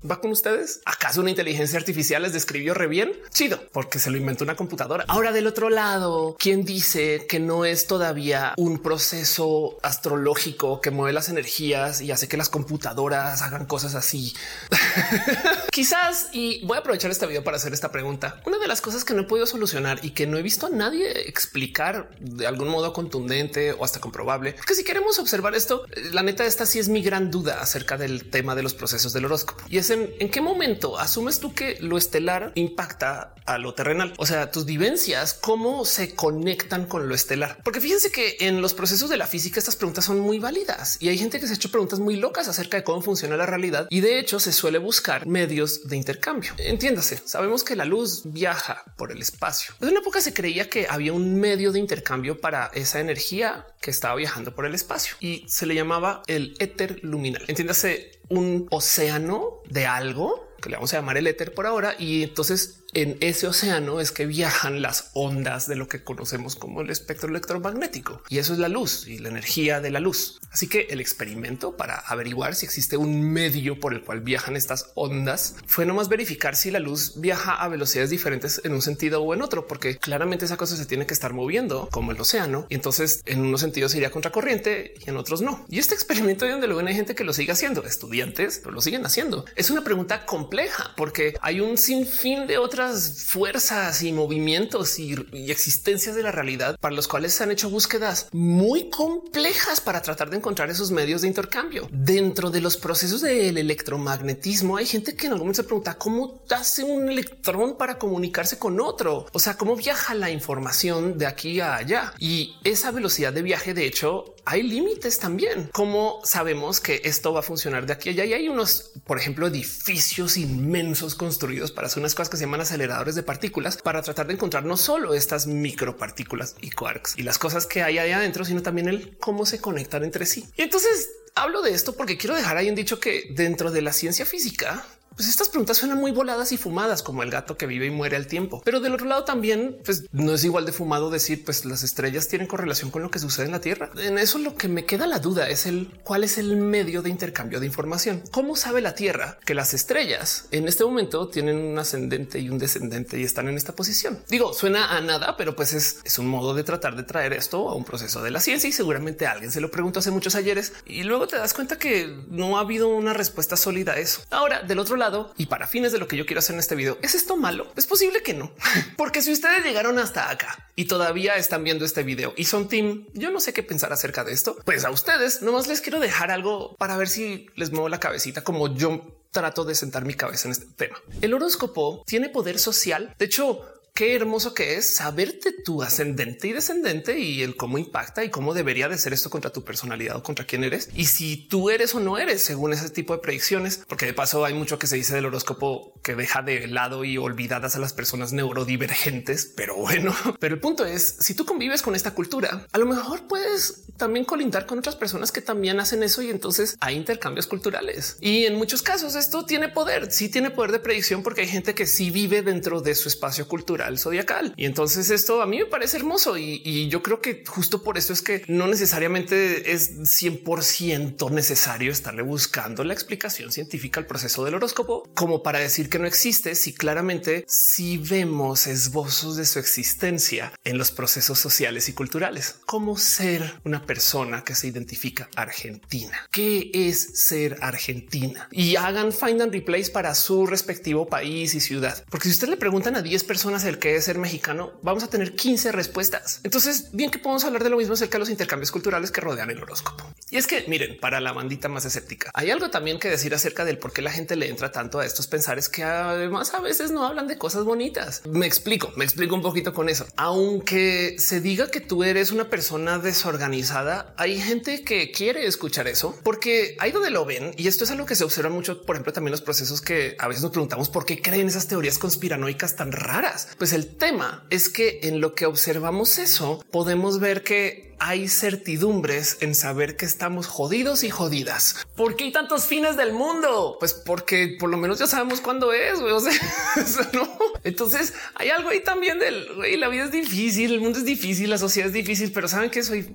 Va 0.09 0.19
con 0.19 0.31
ustedes? 0.31 0.81
¿Acaso 0.85 1.21
una 1.21 1.29
inteligencia 1.29 1.77
artificial 1.77 2.23
les 2.23 2.33
describió 2.33 2.73
re 2.73 2.87
bien? 2.87 3.11
Chido, 3.31 3.59
porque 3.71 3.99
se 3.99 4.09
lo 4.09 4.17
inventó 4.17 4.43
una 4.43 4.55
computadora. 4.55 5.05
Ahora 5.07 5.31
del 5.31 5.47
otro 5.47 5.69
lado, 5.69 6.35
¿quién 6.39 6.63
dice 6.65 7.25
que 7.27 7.39
no 7.39 7.65
es 7.65 7.87
todavía 7.87 8.53
un 8.57 8.79
proceso 8.79 9.77
astrológico 9.83 10.81
que 10.81 10.91
mueve 10.91 11.13
las 11.13 11.29
energías 11.29 12.01
y 12.01 12.11
hace 12.11 12.27
que 12.27 12.37
las 12.37 12.49
computadoras 12.49 13.41
hagan 13.41 13.65
cosas 13.65 13.95
así? 13.95 14.33
Quizás, 15.71 16.29
y 16.31 16.65
voy 16.65 16.77
a 16.77 16.79
aprovechar 16.79 17.11
este 17.11 17.27
video 17.27 17.43
para 17.43 17.57
hacer 17.57 17.73
esta 17.73 17.91
pregunta. 17.91 18.41
Una 18.45 18.57
de 18.57 18.67
las 18.67 18.81
cosas 18.81 19.03
que 19.03 19.13
no 19.13 19.21
he 19.21 19.25
podido 19.25 19.45
solucionar 19.45 19.99
y 20.03 20.11
que 20.11 20.27
no 20.27 20.37
he 20.37 20.41
visto 20.41 20.67
a 20.67 20.69
nadie 20.69 21.27
explicar 21.27 22.09
de 22.19 22.47
algún 22.47 22.69
modo 22.69 22.93
contundente 22.93 23.73
o 23.73 23.83
hasta 23.83 23.99
comprobable, 23.99 24.55
que 24.65 24.75
si 24.75 24.83
queremos 24.83 25.19
observar 25.19 25.55
esto, 25.55 25.85
la 26.11 26.23
neta 26.23 26.45
esta 26.45 26.65
sí 26.65 26.79
es 26.79 26.89
mi 26.89 27.01
gran 27.01 27.31
duda 27.31 27.61
acerca 27.61 27.97
del 27.97 28.29
tema 28.29 28.55
de 28.55 28.63
los 28.63 28.73
procesos 28.73 29.13
del 29.13 29.25
horóscopo 29.25 29.63
y 29.69 29.77
es 29.77 29.89
en, 30.19 30.29
qué 30.29 30.41
momento 30.41 30.97
asumes 30.99 31.39
tú 31.39 31.53
que 31.53 31.77
lo 31.79 31.97
estelar 31.97 32.51
impacta 32.55 33.33
a 33.45 33.57
lo 33.57 33.73
terrenal? 33.73 34.13
O 34.17 34.25
sea, 34.25 34.51
tus 34.51 34.65
vivencias, 34.65 35.33
cómo 35.33 35.85
se 35.85 36.15
conectan 36.15 36.85
con 36.85 37.07
lo 37.07 37.15
estelar. 37.15 37.59
Porque 37.63 37.81
fíjense 37.81 38.11
que 38.11 38.37
en 38.41 38.61
los 38.61 38.73
procesos 38.73 39.09
de 39.09 39.17
la 39.17 39.27
física 39.27 39.59
estas 39.59 39.75
preguntas 39.75 40.05
son 40.05 40.19
muy 40.19 40.39
válidas 40.39 40.97
y 40.99 41.09
hay 41.09 41.17
gente 41.17 41.39
que 41.39 41.47
se 41.47 41.53
ha 41.53 41.55
hecho 41.55 41.71
preguntas 41.71 41.99
muy 41.99 42.15
locas 42.15 42.47
acerca 42.47 42.77
de 42.77 42.83
cómo 42.83 43.01
funciona 43.01 43.37
la 43.37 43.45
realidad 43.45 43.87
y 43.89 44.01
de 44.01 44.19
hecho 44.19 44.39
se 44.39 44.51
suele 44.51 44.77
buscar 44.77 45.25
medios 45.25 45.87
de 45.87 45.97
intercambio. 45.97 46.53
Entiéndase, 46.57 47.21
sabemos 47.25 47.63
que 47.63 47.75
la 47.75 47.85
luz 47.85 48.21
viaja 48.25 48.83
por 48.97 49.11
el 49.11 49.21
espacio. 49.21 49.73
En 49.81 49.89
una 49.89 49.99
época 49.99 50.21
se 50.21 50.33
creía 50.33 50.69
que 50.69 50.87
había 50.89 51.13
un 51.13 51.39
medio 51.39 51.71
de 51.71 51.79
intercambio 51.79 52.39
para 52.39 52.71
esa 52.73 52.99
energía 52.99 53.65
que 53.81 53.91
estaba 53.91 54.15
viajando 54.15 54.53
por 54.53 54.65
el 54.65 54.75
espacio 54.75 55.15
y 55.19 55.45
se 55.47 55.65
le 55.65 55.75
llamaba 55.75 56.23
el 56.27 56.55
éter 56.59 56.99
luminal. 57.03 57.43
Entiéndase 57.47 58.17
un 58.29 58.67
océano 58.71 59.61
de 59.69 59.85
algo 59.85 60.47
que 60.61 60.69
le 60.69 60.75
vamos 60.75 60.93
a 60.93 60.97
llamar 60.97 61.17
el 61.17 61.27
éter 61.27 61.53
por 61.53 61.67
ahora. 61.67 61.95
Y 61.97 62.23
entonces 62.23 62.83
en 62.97 63.15
ese 63.19 63.45
océano 63.45 64.01
es 64.01 64.11
que 64.11 64.25
viajan 64.25 64.81
las 64.81 65.11
ondas 65.13 65.67
de 65.67 65.75
lo 65.75 65.87
que 65.87 66.03
conocemos 66.03 66.55
como 66.55 66.81
el 66.81 66.89
espectro 66.89 67.29
electromagnético. 67.29 68.23
Y 68.27 68.39
eso 68.39 68.53
es 68.53 68.59
la 68.59 68.69
luz 68.69 69.07
y 69.07 69.19
la 69.19 69.29
energía 69.29 69.81
de 69.81 69.91
la 69.91 69.99
luz. 69.99 70.39
Así 70.51 70.67
que 70.67 70.87
el 70.89 70.99
experimento 70.99 71.77
para 71.77 71.99
averiguar 71.99 72.55
si 72.55 72.65
existe 72.65 72.97
un 72.97 73.21
medio 73.21 73.79
por 73.79 73.93
el 73.93 74.01
cual 74.01 74.21
viajan 74.21 74.55
estas 74.55 74.89
ondas 74.95 75.57
fue 75.67 75.85
nomás 75.85 76.09
verificar 76.09 76.55
si 76.55 76.71
la 76.71 76.79
luz 76.79 77.21
viaja 77.21 77.53
a 77.53 77.67
velocidades 77.67 78.09
diferentes 78.09 78.61
en 78.63 78.73
un 78.73 78.81
sentido 78.81 79.21
o 79.21 79.31
en 79.35 79.43
otro, 79.43 79.67
porque 79.67 79.97
claramente 79.97 80.45
esa 80.45 80.57
cosa 80.57 80.75
se 80.75 80.87
tiene 80.87 81.05
que 81.05 81.13
estar 81.13 81.33
moviendo 81.33 81.89
como 81.91 82.11
el 82.11 82.19
océano. 82.19 82.65
Y 82.67 82.73
entonces 82.73 83.21
en 83.27 83.41
unos 83.41 83.61
sentidos 83.61 83.93
iría 83.93 84.09
contracorriente 84.09 84.95
y 85.05 85.07
en 85.07 85.17
otros 85.17 85.41
no. 85.41 85.67
Y 85.69 85.77
este 85.77 85.93
experimento 85.93 86.45
de 86.45 86.51
donde 86.53 86.65
luego 86.65 86.87
hay 86.87 86.95
gente 86.95 87.13
que 87.13 87.23
lo 87.23 87.33
sigue 87.33 87.51
haciendo, 87.51 87.85
estudiantes, 87.85 88.57
pero 88.57 88.71
lo 88.71 88.81
siguen 88.81 89.05
haciendo. 89.05 89.45
Es 89.55 89.69
una 89.69 89.83
pregunta 89.83 90.25
compleja 90.25 90.93
porque 90.97 91.35
hay 91.41 91.59
un 91.59 91.77
sinfín 91.77 92.47
de 92.47 92.57
otras 92.57 92.86
fuerzas 92.95 94.03
y 94.03 94.11
movimientos 94.11 94.99
y, 94.99 95.15
existencias 95.49 96.15
de 96.15 96.23
la 96.23 96.31
realidad 96.31 96.77
para 96.79 96.95
los 96.95 97.07
cuales 97.07 97.33
se 97.33 97.43
han 97.43 97.51
hecho 97.51 97.69
búsquedas 97.69 98.29
muy 98.31 98.89
complejas 98.89 99.81
para 99.81 100.01
tratar 100.01 100.29
de 100.29 100.37
encontrar 100.37 100.69
esos 100.69 100.91
medios 100.91 101.21
de 101.21 101.27
intercambio. 101.27 101.87
Dentro 101.91 102.49
de 102.49 102.61
los 102.61 102.77
procesos 102.77 103.21
del 103.21 103.57
electromagnetismo 103.57 104.77
hay 104.77 104.85
gente 104.85 105.15
que 105.15 105.27
en 105.27 105.33
algún 105.33 105.47
momento 105.47 105.61
se 105.61 105.67
pregunta 105.67 105.97
cómo 105.97 106.41
hace 106.49 106.83
un 106.83 107.09
electrón 107.09 107.77
para 107.77 107.97
comunicarse 107.97 108.57
con 108.57 108.79
otro. 108.79 109.25
O 109.33 109.39
sea, 109.39 109.57
cómo 109.57 109.75
viaja 109.75 110.13
la 110.13 110.29
información 110.29 111.17
de 111.17 111.25
aquí 111.25 111.59
a 111.59 111.75
allá 111.75 112.13
y 112.19 112.55
esa 112.63 112.91
velocidad 112.91 113.33
de 113.33 113.41
viaje, 113.41 113.73
de 113.73 113.85
hecho, 113.85 114.35
hay 114.49 114.63
límites 114.63 115.19
también. 115.19 115.69
¿Cómo 115.73 116.21
sabemos 116.23 116.79
que 116.79 117.01
esto 117.03 117.33
va 117.33 117.41
a 117.41 117.43
funcionar 117.43 117.85
de 117.85 117.91
aquí 117.91 118.07
a 118.07 118.11
allá? 118.13 118.23
Y 118.23 118.33
hay 118.33 118.47
unos, 118.47 118.91
por 119.05 119.19
ejemplo, 119.19 119.45
edificios 119.45 120.37
inmensos 120.37 121.15
construidos 121.15 121.73
para 121.73 121.87
hacer 121.87 121.99
unas 121.99 122.15
cosas 122.15 122.29
que 122.29 122.37
se 122.37 122.45
llaman 122.45 122.61
aceleradores 122.61 123.15
de 123.15 123.23
partículas 123.23 123.75
para 123.75 124.01
tratar 124.01 124.25
de 124.25 124.35
encontrar 124.35 124.63
no 124.63 124.77
solo 124.77 125.13
estas 125.13 125.47
micropartículas 125.47 126.55
y 126.61 126.71
quarks 126.71 127.17
y 127.17 127.23
las 127.23 127.37
cosas 127.37 127.65
que 127.65 127.83
hay 127.83 127.97
ahí 127.97 128.11
adentro, 128.11 128.45
sino 128.45 128.61
también 128.61 128.87
el 128.87 129.17
cómo 129.17 129.45
se 129.45 129.59
conectan 129.59 130.05
entre 130.05 130.25
sí. 130.25 130.47
Y 130.55 130.61
entonces 130.61 131.09
hablo 131.35 131.61
de 131.61 131.73
esto 131.73 131.97
porque 131.97 132.17
quiero 132.17 132.33
dejar 132.33 132.55
ahí 132.55 132.69
un 132.69 132.75
dicho 132.75 133.01
que 133.01 133.27
dentro 133.31 133.69
de 133.69 133.81
la 133.81 133.91
ciencia 133.91 134.25
física 134.25 134.85
Pues 135.17 135.29
estas 135.29 135.49
preguntas 135.49 135.77
suenan 135.77 135.97
muy 135.97 136.11
voladas 136.11 136.51
y 136.51 136.57
fumadas 136.57 137.01
como 137.01 137.23
el 137.23 137.31
gato 137.31 137.57
que 137.57 137.65
vive 137.65 137.87
y 137.87 137.89
muere 137.89 138.15
al 138.15 138.27
tiempo. 138.27 138.61
Pero 138.63 138.79
del 138.79 138.93
otro 138.93 139.07
lado 139.07 139.23
también, 139.23 139.75
pues 139.83 140.05
no 140.11 140.35
es 140.35 140.43
igual 140.43 140.67
de 140.67 140.71
fumado 140.71 141.09
decir, 141.09 141.43
pues 141.43 141.65
las 141.65 141.81
estrellas 141.81 142.27
tienen 142.27 142.47
correlación 142.47 142.91
con 142.91 143.01
lo 143.01 143.09
que 143.09 143.17
sucede 143.17 143.47
en 143.47 143.51
la 143.51 143.59
Tierra. 143.59 143.89
En 143.97 144.19
eso 144.19 144.37
lo 144.37 144.53
que 144.53 144.67
me 144.67 144.85
queda 144.85 145.07
la 145.07 145.17
duda 145.17 145.49
es 145.49 145.65
el 145.65 145.89
cuál 146.03 146.23
es 146.23 146.37
el 146.37 146.55
medio 146.57 147.01
de 147.01 147.09
intercambio 147.09 147.59
de 147.59 147.65
información. 147.65 148.21
¿Cómo 148.29 148.55
sabe 148.55 148.79
la 148.79 148.93
Tierra 148.93 149.39
que 149.43 149.55
las 149.55 149.73
estrellas 149.73 150.45
en 150.51 150.67
este 150.67 150.85
momento 150.85 151.27
tienen 151.29 151.57
un 151.57 151.79
ascendente 151.79 152.37
y 152.37 152.51
un 152.51 152.59
descendente 152.59 153.19
y 153.19 153.23
están 153.23 153.47
en 153.47 153.57
esta 153.57 153.73
posición? 153.73 154.19
Digo, 154.29 154.53
suena 154.53 154.95
a 154.95 155.01
nada, 155.01 155.35
pero 155.35 155.55
pues 155.55 155.73
es, 155.73 155.99
es 156.03 156.19
un 156.19 156.27
modo 156.27 156.53
de 156.53 156.63
tratar 156.63 156.95
de 156.95 157.01
traer 157.01 157.33
esto 157.33 157.69
a 157.69 157.73
un 157.73 157.85
proceso 157.85 158.21
de 158.21 158.29
la 158.29 158.39
ciencia 158.39 158.69
y 158.69 158.71
seguramente 158.71 159.25
alguien 159.25 159.51
se 159.51 159.61
lo 159.61 159.71
preguntó 159.71 159.97
hace 159.97 160.11
muchos 160.11 160.35
ayeres 160.35 160.73
y 160.85 161.01
luego 161.01 161.25
te 161.25 161.37
das 161.37 161.55
cuenta 161.55 161.79
que 161.79 162.15
no 162.29 162.57
ha 162.57 162.61
habido 162.61 162.89
una 162.89 163.13
respuesta 163.13 163.57
sólida 163.57 163.93
a 163.93 163.97
eso. 163.97 164.21
Ahora, 164.29 164.61
del 164.61 164.77
otro 164.77 164.95
lado, 164.95 165.06
y 165.37 165.45
para 165.45 165.67
fines 165.67 165.91
de 165.91 165.99
lo 165.99 166.07
que 166.07 166.17
yo 166.17 166.25
quiero 166.25 166.39
hacer 166.39 166.53
en 166.53 166.59
este 166.59 166.75
video, 166.75 166.97
¿es 167.01 167.15
esto 167.15 167.37
malo? 167.37 167.71
Es 167.75 167.87
posible 167.87 168.21
que 168.21 168.33
no, 168.33 168.51
porque 168.97 169.21
si 169.21 169.31
ustedes 169.31 169.63
llegaron 169.63 169.99
hasta 169.99 170.29
acá 170.29 170.69
y 170.75 170.85
todavía 170.85 171.35
están 171.35 171.63
viendo 171.63 171.85
este 171.85 172.03
video 172.03 172.33
y 172.35 172.45
son 172.45 172.67
team, 172.67 173.07
yo 173.13 173.31
no 173.31 173.39
sé 173.39 173.53
qué 173.53 173.63
pensar 173.63 173.93
acerca 173.93 174.23
de 174.23 174.33
esto, 174.33 174.57
pues 174.65 174.85
a 174.85 174.91
ustedes 174.91 175.41
nomás 175.41 175.67
les 175.67 175.81
quiero 175.81 175.99
dejar 175.99 176.31
algo 176.31 176.75
para 176.77 176.97
ver 176.97 177.07
si 177.07 177.47
les 177.55 177.71
muevo 177.71 177.89
la 177.89 177.99
cabecita 177.99 178.43
como 178.43 178.73
yo 178.75 179.17
trato 179.31 179.65
de 179.65 179.75
sentar 179.75 180.05
mi 180.05 180.13
cabeza 180.13 180.47
en 180.47 180.53
este 180.53 180.65
tema. 180.65 180.97
El 181.21 181.33
horóscopo 181.33 182.03
tiene 182.07 182.29
poder 182.29 182.59
social. 182.59 183.13
De 183.19 183.25
hecho, 183.25 183.61
qué 183.97 184.15
hermoso 184.15 184.53
que 184.53 184.75
es 184.75 184.93
saberte 184.93 185.51
tu 185.51 185.81
ascendente 185.81 186.47
y 186.47 186.53
descendente 186.53 187.17
y 187.17 187.41
el 187.41 187.55
cómo 187.55 187.79
impacta 187.79 188.23
y 188.23 188.29
cómo 188.29 188.53
debería 188.53 188.87
de 188.89 188.97
ser 188.99 189.11
esto 189.11 189.31
contra 189.31 189.51
tu 189.51 189.63
personalidad 189.63 190.17
o 190.17 190.21
contra 190.21 190.45
quién 190.45 190.63
eres 190.63 190.89
y 190.93 191.05
si 191.05 191.47
tú 191.47 191.71
eres 191.71 191.95
o 191.95 191.99
no 191.99 192.19
eres 192.19 192.43
según 192.43 192.73
ese 192.73 192.91
tipo 192.91 193.13
de 193.13 193.23
predicciones, 193.23 193.83
porque 193.87 194.05
de 194.05 194.13
paso 194.13 194.45
hay 194.45 194.53
mucho 194.53 194.77
que 194.77 194.85
se 194.85 194.97
dice 194.97 195.15
del 195.15 195.25
horóscopo 195.25 195.99
que 196.03 196.13
deja 196.13 196.43
de 196.43 196.67
lado 196.67 197.05
y 197.05 197.17
olvidadas 197.17 197.75
a 197.75 197.79
las 197.79 197.93
personas 197.93 198.33
neurodivergentes. 198.33 199.51
Pero 199.57 199.75
bueno, 199.75 200.13
pero 200.39 200.53
el 200.53 200.61
punto 200.61 200.85
es 200.85 201.17
si 201.19 201.33
tú 201.33 201.43
convives 201.45 201.81
con 201.81 201.95
esta 201.95 202.11
cultura, 202.11 202.67
a 202.71 202.77
lo 202.77 202.85
mejor 202.85 203.25
puedes 203.27 203.87
también 203.97 204.25
colindar 204.25 204.67
con 204.67 204.77
otras 204.77 204.95
personas 204.95 205.31
que 205.31 205.41
también 205.41 205.79
hacen 205.79 206.03
eso 206.03 206.21
y 206.21 206.29
entonces 206.29 206.77
hay 206.81 206.97
intercambios 206.97 207.47
culturales. 207.47 208.17
Y 208.21 208.45
en 208.45 208.57
muchos 208.57 208.83
casos 208.83 209.15
esto 209.15 209.43
tiene 209.45 209.69
poder, 209.69 210.11
sí 210.11 210.29
tiene 210.29 210.51
poder 210.51 210.71
de 210.71 210.79
predicción 210.81 211.23
porque 211.23 211.41
hay 211.41 211.47
gente 211.47 211.73
que 211.73 211.87
sí 211.87 212.11
vive 212.11 212.43
dentro 212.43 212.81
de 212.81 212.93
su 212.93 213.09
espacio 213.09 213.47
cultural 213.47 213.86
zodiacal. 213.95 214.53
Y 214.57 214.65
entonces 214.65 215.09
esto 215.09 215.41
a 215.41 215.45
mí 215.45 215.59
me 215.59 215.65
parece 215.65 215.97
hermoso 215.97 216.37
y, 216.37 216.87
yo 216.87 217.01
creo 217.01 217.21
que 217.21 217.43
justo 217.45 217.83
por 217.83 217.97
eso 217.97 218.13
es 218.13 218.21
que 218.21 218.43
no 218.47 218.67
necesariamente 218.67 219.71
es 219.73 219.97
100% 219.97 221.31
necesario 221.31 221.91
estarle 221.91 222.21
buscando 222.21 222.83
la 222.83 222.93
explicación 222.93 223.51
científica 223.51 223.99
al 223.99 224.05
proceso 224.05 224.45
del 224.45 224.55
horóscopo 224.55 225.09
como 225.13 225.43
para 225.43 225.59
decir 225.59 225.89
que 225.89 225.99
no 225.99 226.07
existe 226.07 226.55
si 226.55 226.73
claramente 226.73 227.43
si 227.47 227.97
vemos 227.97 228.67
esbozos 228.67 229.35
de 229.35 229.45
su 229.45 229.59
existencia 229.59 230.53
en 230.63 230.77
los 230.77 230.91
procesos 230.91 231.39
sociales 231.39 231.89
y 231.89 231.93
culturales. 231.93 232.55
como 232.65 232.97
ser 232.97 233.59
una 233.63 233.85
persona 233.85 234.43
que 234.43 234.55
se 234.55 234.67
identifica 234.67 235.29
argentina? 235.35 236.27
¿Qué 236.31 236.71
es 236.73 237.19
ser 237.19 237.57
argentina? 237.61 238.47
Y 238.51 238.75
hagan 238.75 239.11
find 239.11 239.41
and 239.41 239.51
replace 239.51 239.91
para 239.91 240.15
su 240.15 240.45
respectivo 240.45 241.07
país 241.07 241.55
y 241.55 241.59
ciudad. 241.59 242.03
Porque 242.09 242.29
si 242.29 242.33
usted 242.33 242.49
le 242.49 242.57
preguntan 242.57 242.95
a 242.95 243.01
10 243.01 243.23
personas 243.23 243.63
que 243.79 243.95
es 243.95 244.05
ser 244.05 244.17
mexicano, 244.17 244.73
vamos 244.81 245.03
a 245.03 245.09
tener 245.09 245.35
15 245.35 245.71
respuestas. 245.71 246.41
Entonces, 246.43 246.89
bien 246.93 247.11
que 247.11 247.19
podemos 247.19 247.43
hablar 247.45 247.63
de 247.63 247.69
lo 247.69 247.77
mismo 247.77 247.93
acerca 247.93 248.17
de 248.17 248.19
los 248.19 248.29
intercambios 248.29 248.71
culturales 248.71 249.11
que 249.11 249.21
rodean 249.21 249.49
el 249.49 249.61
horóscopo. 249.61 250.03
Y 250.29 250.37
es 250.37 250.47
que 250.47 250.65
miren, 250.67 250.99
para 250.99 251.21
la 251.21 251.31
bandita 251.31 251.69
más 251.69 251.85
escéptica, 251.85 252.31
hay 252.33 252.51
algo 252.51 252.69
también 252.69 252.99
que 252.99 253.09
decir 253.09 253.33
acerca 253.33 253.65
del 253.65 253.77
por 253.77 253.93
qué 253.93 254.01
la 254.01 254.11
gente 254.11 254.35
le 254.35 254.49
entra 254.49 254.71
tanto 254.71 254.99
a 254.99 255.05
estos 255.05 255.27
pensares 255.27 255.69
que 255.69 255.83
además 255.83 256.53
a 256.53 256.59
veces 256.59 256.91
no 256.91 257.05
hablan 257.05 257.27
de 257.27 257.37
cosas 257.37 257.63
bonitas. 257.63 258.21
Me 258.25 258.45
explico, 258.45 258.91
me 258.95 259.05
explico 259.05 259.35
un 259.35 259.41
poquito 259.41 259.73
con 259.73 259.89
eso. 259.89 260.05
Aunque 260.17 261.15
se 261.19 261.41
diga 261.41 261.71
que 261.71 261.81
tú 261.81 262.03
eres 262.03 262.31
una 262.31 262.49
persona 262.49 262.99
desorganizada, 262.99 264.13
hay 264.17 264.39
gente 264.39 264.83
que 264.83 265.11
quiere 265.11 265.45
escuchar 265.45 265.87
eso 265.87 266.17
porque 266.23 266.75
ahí 266.79 266.91
donde 266.91 267.09
lo 267.09 267.25
ven, 267.25 267.53
y 267.57 267.67
esto 267.67 267.83
es 267.83 267.91
algo 267.91 268.05
que 268.05 268.15
se 268.15 268.23
observa 268.23 268.49
mucho, 268.49 268.81
por 268.83 268.95
ejemplo, 268.95 269.13
también 269.13 269.31
los 269.31 269.41
procesos 269.41 269.81
que 269.81 270.15
a 270.19 270.27
veces 270.27 270.43
nos 270.43 270.51
preguntamos 270.51 270.89
por 270.89 271.05
qué 271.05 271.21
creen 271.21 271.47
esas 271.47 271.67
teorías 271.67 271.97
conspiranoicas 271.97 272.75
tan 272.75 272.91
raras. 272.91 273.49
Pues 273.57 273.66
el 273.73 273.95
tema 273.95 274.45
es 274.49 274.69
que 274.69 274.99
en 275.03 275.21
lo 275.21 275.35
que 275.35 275.45
observamos 275.45 276.17
eso, 276.17 276.63
podemos 276.71 277.19
ver 277.19 277.43
que 277.43 277.87
hay 277.99 278.27
certidumbres 278.27 279.37
en 279.41 279.55
saber 279.55 279.97
que 279.97 280.05
estamos 280.05 280.47
jodidos 280.47 281.03
y 281.03 281.09
jodidas. 281.09 281.87
¿Por 281.95 282.15
qué 282.15 282.25
hay 282.25 282.31
tantos 282.31 282.65
fines 282.65 282.95
del 282.95 283.13
mundo? 283.13 283.77
Pues 283.79 283.93
porque 283.93 284.55
por 284.59 284.69
lo 284.69 284.77
menos 284.77 284.99
ya 284.99 285.07
sabemos 285.07 285.41
cuándo 285.41 285.73
es. 285.73 285.99
O 285.99 286.19
sea, 286.19 286.31
¿no? 287.13 287.27
Entonces 287.63 288.13
hay 288.35 288.49
algo 288.49 288.69
ahí 288.69 288.83
también 288.83 289.19
del 289.19 289.53
güey, 289.55 289.77
la 289.77 289.87
vida 289.87 290.05
es 290.05 290.11
difícil, 290.11 290.73
el 290.73 290.81
mundo 290.81 290.99
es 290.99 291.05
difícil, 291.05 291.49
la 291.49 291.57
sociedad 291.57 291.87
es 291.87 291.93
difícil, 291.93 292.31
pero 292.31 292.47
saben 292.47 292.69
que 292.69 292.83
soy 292.83 293.07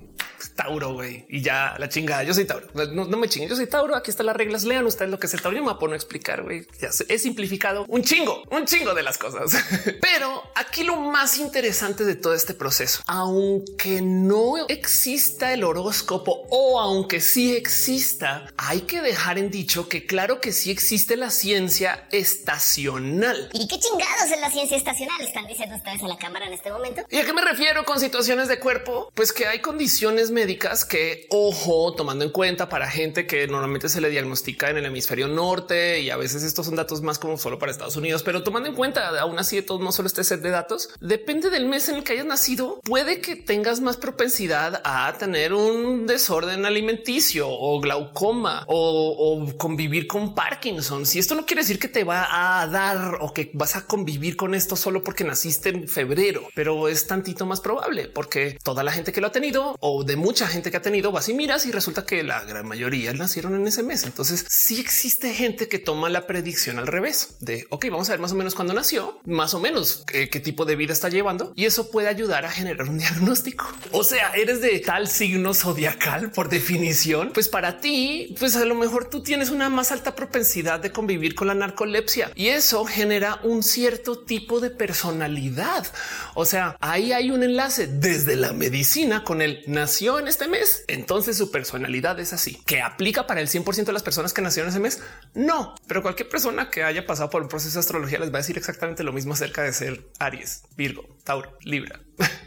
Tauro 0.55 0.93
güey, 0.93 1.25
y 1.29 1.41
ya 1.41 1.75
la 1.79 1.89
chingada. 1.89 2.23
Yo 2.23 2.33
soy 2.33 2.45
Tauro. 2.45 2.67
No, 2.73 3.05
me 3.17 3.27
chinguen. 3.27 3.49
Yo 3.49 3.55
soy 3.55 3.67
Tauro. 3.67 3.95
Aquí 3.95 4.11
están 4.11 4.25
las 4.25 4.35
reglas. 4.35 4.63
Lean 4.63 4.85
ustedes 4.85 5.09
lo 5.09 5.19
que 5.19 5.27
es 5.27 5.33
el 5.33 5.41
Tauro. 5.41 5.57
Yo 5.57 5.63
me 5.63 5.73
voy 5.73 5.91
a 5.91 5.95
explicar. 5.95 6.43
güey. 6.43 6.67
Ya 6.79 6.89
he 7.09 7.17
simplificado 7.17 7.85
un 7.87 8.03
chingo, 8.03 8.43
un 8.51 8.65
chingo 8.65 8.93
de 8.93 9.03
las 9.03 9.17
cosas. 9.17 9.53
Pero 10.01 10.32
aquí 10.55 10.83
lo 10.83 10.97
más 10.97 11.37
interesante 11.37 12.03
de 12.03 12.15
todo 12.15 12.33
este 12.33 12.53
proceso, 12.53 13.01
aunque 13.07 14.01
no 14.01 14.67
exista 14.67 15.53
el 15.53 15.63
horóscopo 15.63 16.45
o 16.49 16.79
aunque 16.79 17.21
sí 17.21 17.55
exista, 17.55 18.51
hay 18.57 18.81
que 18.81 19.01
dejar 19.01 19.37
en 19.37 19.49
dicho 19.49 19.89
que 19.89 20.05
claro 20.05 20.41
que 20.41 20.51
sí 20.51 20.71
existe 20.71 21.15
la 21.15 21.31
ciencia 21.31 22.07
estacional. 22.11 23.49
¿Y 23.53 23.67
qué 23.67 23.79
chingados 23.79 24.31
es 24.31 24.39
la 24.39 24.49
ciencia 24.49 24.77
estacional? 24.77 25.21
Están 25.21 25.47
diciendo 25.47 25.75
ustedes 25.75 26.01
en 26.01 26.09
la 26.09 26.17
cámara 26.17 26.47
en 26.47 26.53
este 26.53 26.71
momento. 26.71 27.03
¿Y 27.09 27.17
a 27.17 27.25
qué 27.25 27.33
me 27.33 27.41
refiero 27.41 27.83
con 27.85 27.99
situaciones 27.99 28.47
de 28.47 28.59
cuerpo? 28.59 29.11
Pues 29.13 29.31
que 29.31 29.47
hay 29.47 29.59
condiciones 29.59 30.31
médicas 30.31 30.85
que, 30.85 31.27
ojo, 31.29 31.93
tomando 31.95 32.25
en 32.25 32.31
cuenta 32.31 32.69
para 32.69 32.89
gente 32.89 33.27
que 33.27 33.47
normalmente 33.47 33.89
se 33.89 34.01
le 34.01 34.09
diagnostica 34.09 34.69
en 34.69 34.77
el 34.77 34.85
hemisferio 34.85 35.27
norte 35.27 35.99
y 35.99 36.09
a 36.09 36.17
veces 36.17 36.43
estos 36.43 36.65
son 36.65 36.75
datos 36.75 37.01
más 37.01 37.19
como 37.19 37.37
solo 37.37 37.59
para 37.59 37.71
Estados 37.71 37.95
Unidos, 37.95 38.23
pero 38.23 38.43
tomando 38.43 38.69
en 38.69 38.75
cuenta 38.75 39.09
aún 39.19 39.39
así 39.39 39.55
de 39.57 39.61
todo 39.63 39.79
no 39.79 39.91
solo 39.91 40.07
este 40.07 40.22
set 40.23 40.41
de 40.41 40.49
datos, 40.49 40.89
depende 40.99 41.49
del 41.49 41.65
mes 41.65 41.89
en 41.89 41.95
el 41.95 42.03
que 42.03 42.13
hayas 42.13 42.25
nacido, 42.25 42.79
puede 42.83 43.21
que 43.21 43.35
tengas 43.35 43.81
más 43.81 43.97
propensidad 43.97 44.81
a 44.83 45.13
tener 45.17 45.53
un 45.53 46.05
desorden 46.05 46.65
alimenticio 46.65 47.47
o 47.49 47.79
glaucoma 47.79 48.65
o, 48.67 49.45
convivir 49.57 50.07
con 50.07 50.35
Parkinson. 50.35 51.05
Si 51.05 51.19
esto 51.19 51.35
no 51.35 51.45
quiere 51.45 51.61
decir 51.61 51.79
que 51.79 51.87
te 51.87 52.03
va 52.03 52.61
a 52.61 52.67
dar 52.67 53.17
o 53.21 53.33
que 53.33 53.51
vas 53.53 53.75
a 53.75 53.85
convivir 53.85 54.35
con 54.35 54.55
esto 54.55 54.75
solo 54.75 55.03
porque 55.03 55.23
naciste 55.23 55.69
en 55.69 55.87
febrero, 55.87 56.47
pero 56.55 56.87
es 56.87 57.07
tantito 57.07 57.45
más 57.45 57.61
probable 57.61 58.07
porque 58.07 58.57
toda 58.63 58.83
la 58.83 58.91
gente 58.91 59.11
que 59.11 59.21
lo 59.21 59.27
ha 59.27 59.31
tenido 59.31 59.75
o 59.79 60.03
de 60.03 60.15
mucha 60.15 60.47
gente 60.47 60.71
que 60.71 60.77
ha 60.77 60.81
tenido 60.81 61.11
vas 61.11 61.29
y 61.29 61.33
miras 61.33 61.65
y 61.65 61.71
resulta 61.71 62.05
que 62.05 62.23
la 62.23 62.43
gran 62.43 62.67
mayoría 62.67 63.13
nacieron 63.13 63.55
en 63.55 63.67
ese 63.67 63.83
mes. 63.83 64.03
Entonces 64.03 64.45
sí 64.49 64.79
existe 64.79 65.33
gente 65.33 65.67
que 65.67 65.79
toma 65.79 66.09
la 66.09 66.27
predicción 66.27 66.79
al 66.79 66.87
revés 66.87 67.37
de 67.39 67.67
ok, 67.69 67.85
vamos 67.89 68.09
a 68.09 68.13
ver 68.13 68.19
más 68.19 68.31
o 68.31 68.35
menos 68.35 68.55
cuándo 68.55 68.73
nació, 68.73 69.19
más 69.25 69.53
o 69.53 69.59
menos 69.59 70.03
qué, 70.13 70.29
qué 70.29 70.39
tipo 70.39 70.65
de 70.65 70.75
vida 70.75 70.93
está 70.93 71.09
llevando 71.09 71.53
y 71.55 71.65
eso 71.65 71.89
puede 71.89 72.07
ayudar 72.07 72.45
a 72.45 72.51
generar 72.51 72.87
un 72.87 72.97
diagnóstico. 73.03 73.67
O 73.91 74.03
sea, 74.03 74.31
eres 74.35 74.61
de 74.61 74.79
tal 74.79 75.07
signo 75.07 75.53
zodiacal 75.53 76.31
por 76.31 76.49
definición, 76.49 77.31
pues 77.33 77.49
para 77.49 77.79
ti, 77.79 78.35
pues 78.39 78.55
a 78.55 78.65
lo 78.65 78.75
mejor 78.75 79.09
tú 79.09 79.23
tienes 79.23 79.49
una 79.49 79.69
más 79.69 79.91
alta 79.91 80.15
propensidad 80.15 80.79
de 80.79 80.91
convivir 80.91 81.35
con 81.35 81.47
la 81.47 81.55
narcolepsia 81.55 82.31
y 82.35 82.49
eso 82.49 82.85
genera 82.85 83.39
un 83.43 83.63
cierto 83.63 84.19
tipo 84.19 84.59
de 84.59 84.69
personalidad. 84.69 85.87
O 86.35 86.45
sea, 86.45 86.77
ahí 86.79 87.11
hay 87.11 87.31
un 87.31 87.43
enlace 87.43 87.87
desde 87.87 88.35
la 88.35 88.53
medicina 88.53 89.23
con 89.23 89.41
el 89.41 89.63
nació 89.67 90.19
en 90.19 90.27
este 90.27 90.47
mes. 90.47 90.85
Entonces 90.87 91.37
su 91.37 91.49
personalidad 91.51 92.19
es 92.19 92.33
así 92.33 92.61
que 92.65 92.81
aplica 92.81 93.25
para 93.25 93.41
el 93.41 93.47
100% 93.47 93.85
de 93.85 93.93
las 93.93 94.03
personas 94.03 94.33
que 94.33 94.41
nacieron 94.41 94.69
ese 94.69 94.79
mes. 94.79 95.01
No, 95.33 95.75
pero 95.87 96.01
cualquier 96.01 96.29
persona 96.29 96.69
que 96.69 96.83
haya 96.83 97.05
pasado 97.05 97.29
por 97.29 97.41
un 97.41 97.47
proceso 97.47 97.73
de 97.73 97.79
astrología 97.79 98.19
les 98.19 98.31
va 98.31 98.35
a 98.35 98.41
decir 98.41 98.57
exactamente 98.57 99.03
lo 99.03 99.13
mismo 99.13 99.33
acerca 99.33 99.63
de 99.63 99.73
ser 99.73 100.02
Aries, 100.19 100.63
Virgo, 100.75 101.03
Tauro, 101.23 101.49
Libra. 101.63 101.99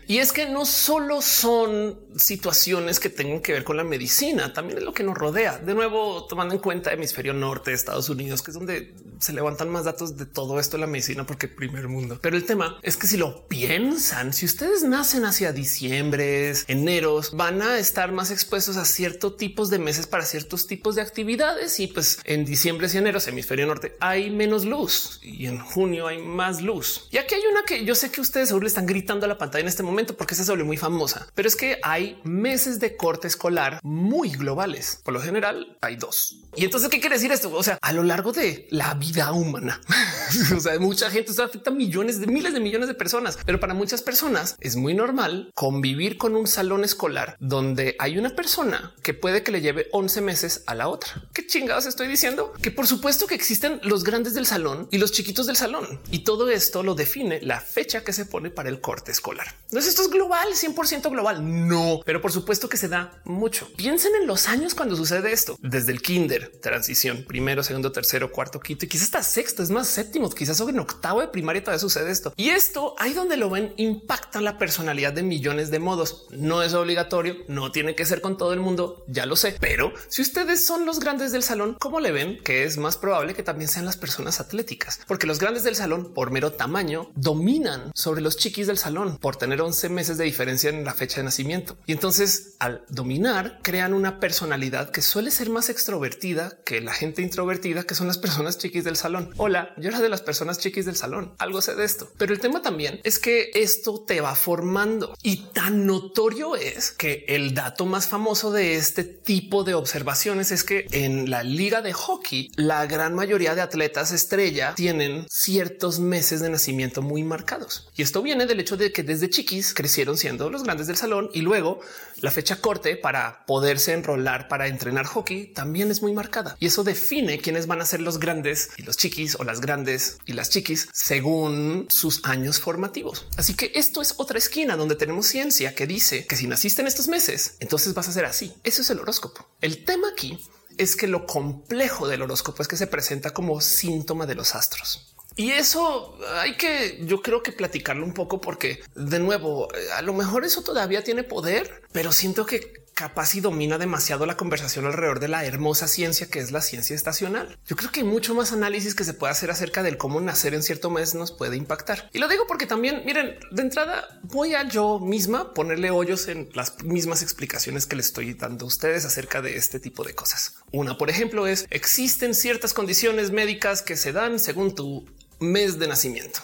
Y 0.07 0.19
es 0.19 0.33
que 0.33 0.49
no 0.49 0.65
solo 0.65 1.21
son 1.21 1.99
situaciones 2.17 3.01
que 3.01 3.11
tengan 3.11 3.41
que 3.41 3.53
ver 3.53 3.65
con 3.65 3.77
la 3.77 3.85
medicina, 3.85 4.53
también 4.53 4.79
es 4.79 4.85
lo 4.85 4.95
que 4.95 5.03
nos 5.03 5.17
rodea. 5.17 5.59
De 5.59 5.75
nuevo, 5.75 6.27
tomando 6.27 6.55
en 6.55 6.61
cuenta 6.61 6.93
hemisferio 6.93 7.35
norte 7.35 7.71
de 7.71 7.77
Estados 7.77 8.09
Unidos, 8.09 8.43
que 8.43 8.53
es 8.53 8.55
donde 8.55 8.95
se 9.21 9.33
levantan 9.33 9.69
más 9.69 9.85
datos 9.85 10.17
de 10.17 10.27
todo 10.27 10.61
esto 10.61 10.77
de 10.77 10.83
la 10.83 10.87
medicina, 10.87 11.27
porque 11.27 11.49
primer 11.49 11.89
mundo. 11.89 12.19
Pero 12.23 12.37
el 12.37 12.45
tema 12.45 12.79
es 12.83 12.97
que 12.97 13.07
si 13.07 13.17
lo 13.17 13.49
piensan, 13.49 14.33
si 14.33 14.47
ustedes 14.47 14.85
nacen 14.85 15.25
hacia 15.25 15.53
diciembre, 15.53 16.53
eneros, 16.69 17.37
van 17.37 17.63
a 17.63 17.79
estar 17.79 18.13
más 18.13 18.31
expuestos 18.31 18.77
a 18.77 18.85
ciertos 18.85 19.37
tipos 19.37 19.71
de 19.71 19.79
meses 19.79 20.07
para 20.07 20.25
ciertos 20.25 20.67
tipos 20.67 20.95
de 20.95 21.03
actividades. 21.03 21.81
Y 21.81 21.89
pues 21.89 22.21
en 22.25 22.45
diciembre 22.45 22.89
y 22.93 22.97
enero, 22.97 23.19
hemisferio 23.27 23.67
norte, 23.67 23.97
hay 24.01 24.31
menos 24.31 24.65
luz 24.65 25.19
y 25.23 25.47
en 25.47 25.59
junio 25.59 26.07
hay 26.07 26.23
más 26.23 26.63
luz. 26.63 27.09
Y 27.11 27.19
aquí 27.19 27.35
hay 27.35 27.43
una 27.51 27.65
que 27.65 27.85
yo 27.85 27.95
sé 27.95 28.11
que 28.11 28.21
ustedes 28.21 28.49
seguro 28.49 28.65
le 28.65 28.69
están 28.69 28.87
gritando 28.87 29.27
a 29.27 29.29
la 29.29 29.39
pantalla 29.39 29.56
en 29.59 29.69
este 29.69 29.83
momento 29.83 30.17
porque 30.17 30.35
se 30.35 30.45
suele 30.45 30.65
muy 30.65 30.77
famosa, 30.77 31.27
pero 31.35 31.49
es 31.49 31.57
que 31.57 31.79
hay 31.83 32.21
meses 32.25 32.81
de 32.81 32.97
corte 32.97 33.29
escolar 33.29 33.81
muy 33.83 34.31
globales. 34.31 35.01
Por 35.05 35.15
lo 35.15 35.21
general 35.21 35.77
hay 35.81 35.97
dos. 35.97 36.37
Y 36.55 36.65
entonces, 36.65 36.89
¿qué 36.89 37.01
quiere 37.01 37.17
decir 37.17 37.33
esto? 37.33 37.53
O 37.53 37.63
sea, 37.63 37.79
a 37.83 37.93
lo 37.93 38.03
largo 38.03 38.33
de 38.33 38.67
la 38.71 38.95
vida 38.95 39.33
humana, 39.33 39.81
o 40.57 40.61
sea, 40.61 40.79
mucha 40.79 41.11
gente, 41.11 41.31
esto 41.31 41.43
afecta 41.43 41.71
a 41.71 41.75
millones 41.75 42.21
de 42.21 42.27
miles 42.27 42.55
de 42.55 42.61
millones 42.61 42.89
de 42.89 42.95
personas, 42.95 43.39
pero 43.45 43.61
para 43.61 43.75
muchas 43.75 44.03
personas 44.03 44.57
es 44.61 44.77
muy 44.77 44.95
normal 44.95 45.51
convivir 45.55 46.19
con 46.19 46.35
un 46.35 46.47
salón 46.47 46.85
escolar 46.85 47.37
donde 47.41 47.97
hay 47.99 48.19
una 48.19 48.35
persona 48.35 48.95
que 49.03 49.15
puede 49.15 49.43
que 49.43 49.53
le 49.53 49.61
lleve 49.61 49.89
11 49.93 50.21
meses 50.21 50.63
a 50.67 50.75
la 50.75 50.89
otra. 50.89 51.23
¿Qué 51.33 51.47
chingados 51.47 51.87
estoy 51.87 52.09
diciendo? 52.09 52.53
Que 52.63 52.71
por 52.71 52.87
supuesto 52.87 53.27
que 53.27 53.35
existen 53.35 53.81
los 53.83 54.05
grandes 54.05 54.35
del 54.35 54.47
salón 54.47 54.89
y 54.91 54.99
los 54.99 55.13
chiquitos 55.13 55.47
del 55.47 55.57
salón. 55.57 56.01
Y 56.11 56.21
todo 56.21 56.51
esto 56.51 56.83
lo 56.83 56.95
define 56.95 57.41
la 57.43 57.61
fecha 57.61 58.03
que 58.03 58.13
se 58.13 58.27
pone 58.27 58.51
para 58.51 58.69
el 58.69 58.81
corte 58.81 59.13
escolar. 59.13 59.46
Entonces 59.67 59.91
esto 59.91 60.03
es 60.03 60.11
global, 60.11 60.49
100% 60.53 61.11
global. 61.11 61.69
No, 61.69 62.01
pero 62.05 62.21
por 62.21 62.31
supuesto 62.31 62.69
que 62.69 62.77
se 62.77 62.89
da 62.89 63.21
mucho. 63.25 63.69
Piensen 63.77 64.15
en 64.15 64.27
los 64.27 64.49
años 64.49 64.75
cuando 64.75 64.95
sucede 64.95 65.33
esto, 65.33 65.59
desde 65.61 65.91
el 65.93 66.03
kinder, 66.03 66.53
transición, 66.63 67.25
primero, 67.27 67.65
segundo, 67.65 67.91
tercero, 67.91 68.31
cuarto, 68.31 68.61
quinto 68.61 68.85
y 68.85 68.89
quizás 68.89 69.07
hasta 69.07 69.23
sexto, 69.23 69.63
es 69.63 69.71
más 69.71 69.89
séptimo, 69.89 70.31
quizás 70.31 70.61
en 70.61 70.79
octavo 70.79 71.21
de 71.21 71.29
primaria 71.29 71.63
todavía 71.63 71.81
sucede 71.81 72.11
esto. 72.11 72.33
Y 72.37 72.51
esto 72.51 72.95
ahí 72.99 73.13
donde 73.13 73.37
lo 73.37 73.51
ven 73.51 73.75
impacta 73.77 74.41
la 74.41 74.57
personalidad 74.57 75.13
de 75.13 75.23
millones 75.23 75.71
de 75.71 75.79
modos. 75.79 76.27
No 76.31 76.63
es 76.63 76.73
obligatorio, 76.75 77.37
no 77.49 77.73
tiene 77.73 77.95
que 77.95 78.07
ser 78.07 78.21
con 78.21 78.37
todo 78.37 78.53
el 78.53 78.61
mundo, 78.61 79.05
ya 79.09 79.27
lo 79.27 79.37
sé, 79.37 79.57
pero 79.61 79.93
si 80.09 80.23
ustedes 80.23 80.65
son 80.65 80.87
los 80.87 81.01
grandes 81.01 81.33
del 81.33 81.43
salón, 81.43 81.77
¿cómo 81.81 82.01
le 82.01 82.13
ven 82.13 82.39
que 82.43 82.65
es 82.65 82.79
más 82.79 82.97
probable 82.97 83.35
que 83.35 83.43
también 83.43 83.69
sean 83.69 83.85
las 83.85 83.97
personas 83.97 84.41
atléticas? 84.41 85.01
Porque 85.07 85.27
los 85.27 85.39
grandes 85.39 85.65
del 85.65 85.75
salón, 85.75 86.15
por 86.15 86.31
mero 86.31 86.53
tamaño, 86.53 87.11
dominan 87.15 87.91
sobre 87.95 88.21
los 88.21 88.37
chiquis 88.37 88.67
del 88.67 88.79
salón 88.79 89.19
tener 89.39 89.61
11 89.61 89.89
meses 89.89 90.19
de 90.19 90.25
diferencia 90.25 90.71
en 90.71 90.85
la 90.85 90.95
fecha 90.95 91.19
de 91.19 91.25
nacimiento. 91.25 91.77
Y 91.87 91.93
entonces 91.93 92.55
al 92.59 92.85
dominar 92.89 93.61
crean 93.63 93.95
una 93.95 94.21
personalidad 94.21 94.91
que 94.91 95.03
suele 95.03 95.31
ser 95.31 95.51
más 95.51 95.69
extrovertida 95.69 96.59
que 96.65 96.81
la 96.81 96.93
gente 96.93 97.23
introvertida, 97.23 97.85
que 97.85 97.95
son 97.95 98.07
las 98.07 98.19
personas 98.19 98.59
chiquis 98.59 98.85
del 98.85 98.97
salón. 98.97 99.31
Hola, 99.37 99.75
yo 99.77 99.89
era 99.89 100.01
de 100.01 100.09
las 100.09 100.23
personas 100.23 100.59
chiquis 100.59 100.87
del 100.87 100.97
salón. 100.97 101.35
Algo 101.39 101.61
sé 101.61 101.75
de 101.75 101.85
esto, 101.85 102.11
pero 102.19 102.33
el 102.33 102.41
tema 102.41 102.63
también 102.63 103.01
es 103.05 103.19
que 103.19 103.51
esto 103.55 104.05
te 104.07 104.21
va 104.21 104.35
formando 104.35 105.17
y 105.23 105.49
tan 105.53 105.87
notorio 105.87 106.57
es 106.57 106.91
que 106.91 107.25
el 107.29 107.55
dato 107.55 107.87
más 107.87 108.09
famoso 108.09 108.53
de 108.53 108.77
este 108.77 109.05
tipo 109.05 109.65
de 109.65 109.75
observaciones 109.75 110.53
es 110.53 110.65
que 110.65 110.87
en 110.93 111.31
la 111.31 111.43
liga 111.43 111.83
de 111.83 111.93
hockey, 111.93 112.51
la 112.57 112.87
gran 112.87 113.15
mayoría 113.15 113.55
de 113.55 113.61
atletas 113.61 114.13
estrella 114.13 114.75
tienen 114.75 115.27
ciertos 115.29 115.99
meses 115.99 116.41
de 116.41 116.51
nacimiento 116.51 117.03
muy 117.03 117.23
marcados. 117.23 117.89
Y 117.97 118.03
esto 118.03 118.23
viene 118.23 118.47
del 118.47 118.61
hecho 118.61 118.77
de 118.77 118.93
que 118.93 119.03
desde 119.03 119.26
chiquis 119.31 119.75
crecieron 119.75 120.17
siendo 120.17 120.51
los 120.51 120.63
grandes 120.63 120.87
del 120.87 120.97
salón 120.97 121.31
y 121.33 121.43
luego 121.43 121.81
la 122.21 122.31
fecha 122.31 122.61
corte 122.61 122.97
para 122.97 123.45
poderse 123.47 123.93
enrolar 123.93 124.49
para 124.49 124.69
entrenar 124.69 125.07
hockey 125.07 125.49
también 125.49 125.91
es 125.91 126.03
muy 126.03 126.13
marcada 126.13 126.57
y 126.59 126.67
eso 126.67 126.85
define 126.85 127.39
quiénes 127.39 127.67
van 127.67 127.81
a 127.81 127.87
ser 127.87 128.01
los 128.01 128.19
grandes 128.19 128.71
y 128.77 128.83
los 128.83 128.97
chiquis 128.97 129.37
o 129.39 129.45
las 129.45 129.61
grandes 129.61 130.19
y 130.27 130.33
las 130.33 130.51
chiquis 130.51 130.89
según 130.93 131.87
sus 131.91 132.25
años 132.25 132.61
formativos. 132.61 133.27
Así 133.37 133.55
que 133.55 133.73
esto 133.75 134.01
es 134.03 134.15
otra 134.17 134.39
esquina 134.39 134.77
donde 134.77 134.97
tenemos 134.97 135.27
ciencia 135.27 135.75
que 135.75 135.87
dice 135.87 136.27
que 136.27 136.37
si 136.37 136.47
naciste 136.47 136.83
en 136.83 136.89
estos 136.89 137.09
meses, 137.09 137.57
entonces 137.61 137.95
vas 137.95 138.09
a 138.09 138.13
ser 138.13 138.25
así. 138.25 138.55
Eso 138.65 138.83
es 138.83 138.91
el 138.91 139.01
horóscopo. 139.01 139.49
El 139.61 139.85
tema 139.85 140.09
aquí 140.09 140.39
es 140.79 140.97
que 140.97 141.07
lo 141.07 141.27
complejo 141.27 142.09
del 142.09 142.23
horóscopo 142.23 142.63
es 142.63 142.69
que 142.69 142.77
se 142.77 142.87
presenta 142.87 143.33
como 143.33 143.61
síntoma 143.61 144.27
de 144.27 144.35
los 144.35 144.55
astros. 144.55 145.06
Y 145.37 145.51
eso 145.53 146.19
hay 146.41 146.57
que, 146.57 146.99
yo 147.03 147.21
creo 147.21 147.43
que 147.43 147.53
platicarlo 147.53 148.05
un 148.05 148.15
poco 148.15 148.41
porque 148.41 148.81
de 148.95 149.19
nuevo, 149.19 149.69
a 149.95 150.03
lo 150.03 150.15
mejor 150.15 150.45
eso 150.45 150.63
todavía 150.63 151.05
tiene 151.05 151.25
poder, 151.25 151.83
pero 151.93 152.11
siento 152.11 152.47
que 152.47 152.87
capaz 152.97 153.35
y 153.35 153.41
domina 153.41 153.77
demasiado 153.77 154.25
la 154.25 154.39
conversación 154.39 154.87
alrededor 154.87 155.21
de 155.21 155.29
la 155.29 155.45
hermosa 155.45 155.87
ciencia 155.87 156.29
que 156.31 156.39
es 156.39 156.51
la 156.51 156.63
ciencia 156.63 156.97
estacional. 156.97 157.59
Yo 157.67 157.77
creo 157.77 157.93
que 157.93 158.01
hay 158.01 158.07
mucho 158.07 158.35
más 158.35 158.55
análisis 158.55 158.95
que 158.95 159.05
se 159.05 159.13
puede 159.13 159.33
hacer 159.33 159.51
acerca 159.51 159.83
del 159.83 159.99
cómo 159.99 160.19
nacer 160.23 160.55
en 160.55 160.63
cierto 160.63 160.89
mes 160.89 161.15
nos 161.15 161.31
puede 161.31 161.59
impactar. 161.59 162.09
Y 162.15 162.19
lo 162.21 162.27
digo 162.27 162.47
porque 162.49 162.65
también, 162.65 163.03
miren, 163.05 163.39
de 163.51 163.63
entrada 163.63 164.19
voy 164.23 164.55
a 164.55 164.67
yo 164.67 164.99
misma 164.99 165.53
ponerle 165.53 165.91
hoyos 165.91 166.27
en 166.29 166.49
las 166.55 166.83
mismas 166.85 167.21
explicaciones 167.21 167.85
que 167.85 167.97
le 167.97 168.03
estoy 168.03 168.33
dando 168.33 168.65
a 168.65 168.69
ustedes 168.69 169.05
acerca 169.05 169.43
de 169.43 169.59
este 169.59 169.79
tipo 169.79 170.03
de 170.03 170.15
cosas. 170.15 170.55
Una, 170.73 170.97
por 170.97 171.11
ejemplo, 171.11 171.47
es 171.47 171.67
existen 171.69 172.35
ciertas 172.35 172.73
condiciones 172.73 173.31
médicas 173.31 173.83
que 173.83 173.97
se 173.97 174.13
dan 174.13 174.39
según 174.39 174.75
tu 174.75 175.05
mes 175.39 175.79
de 175.79 175.89
nacimiento. 175.89 176.41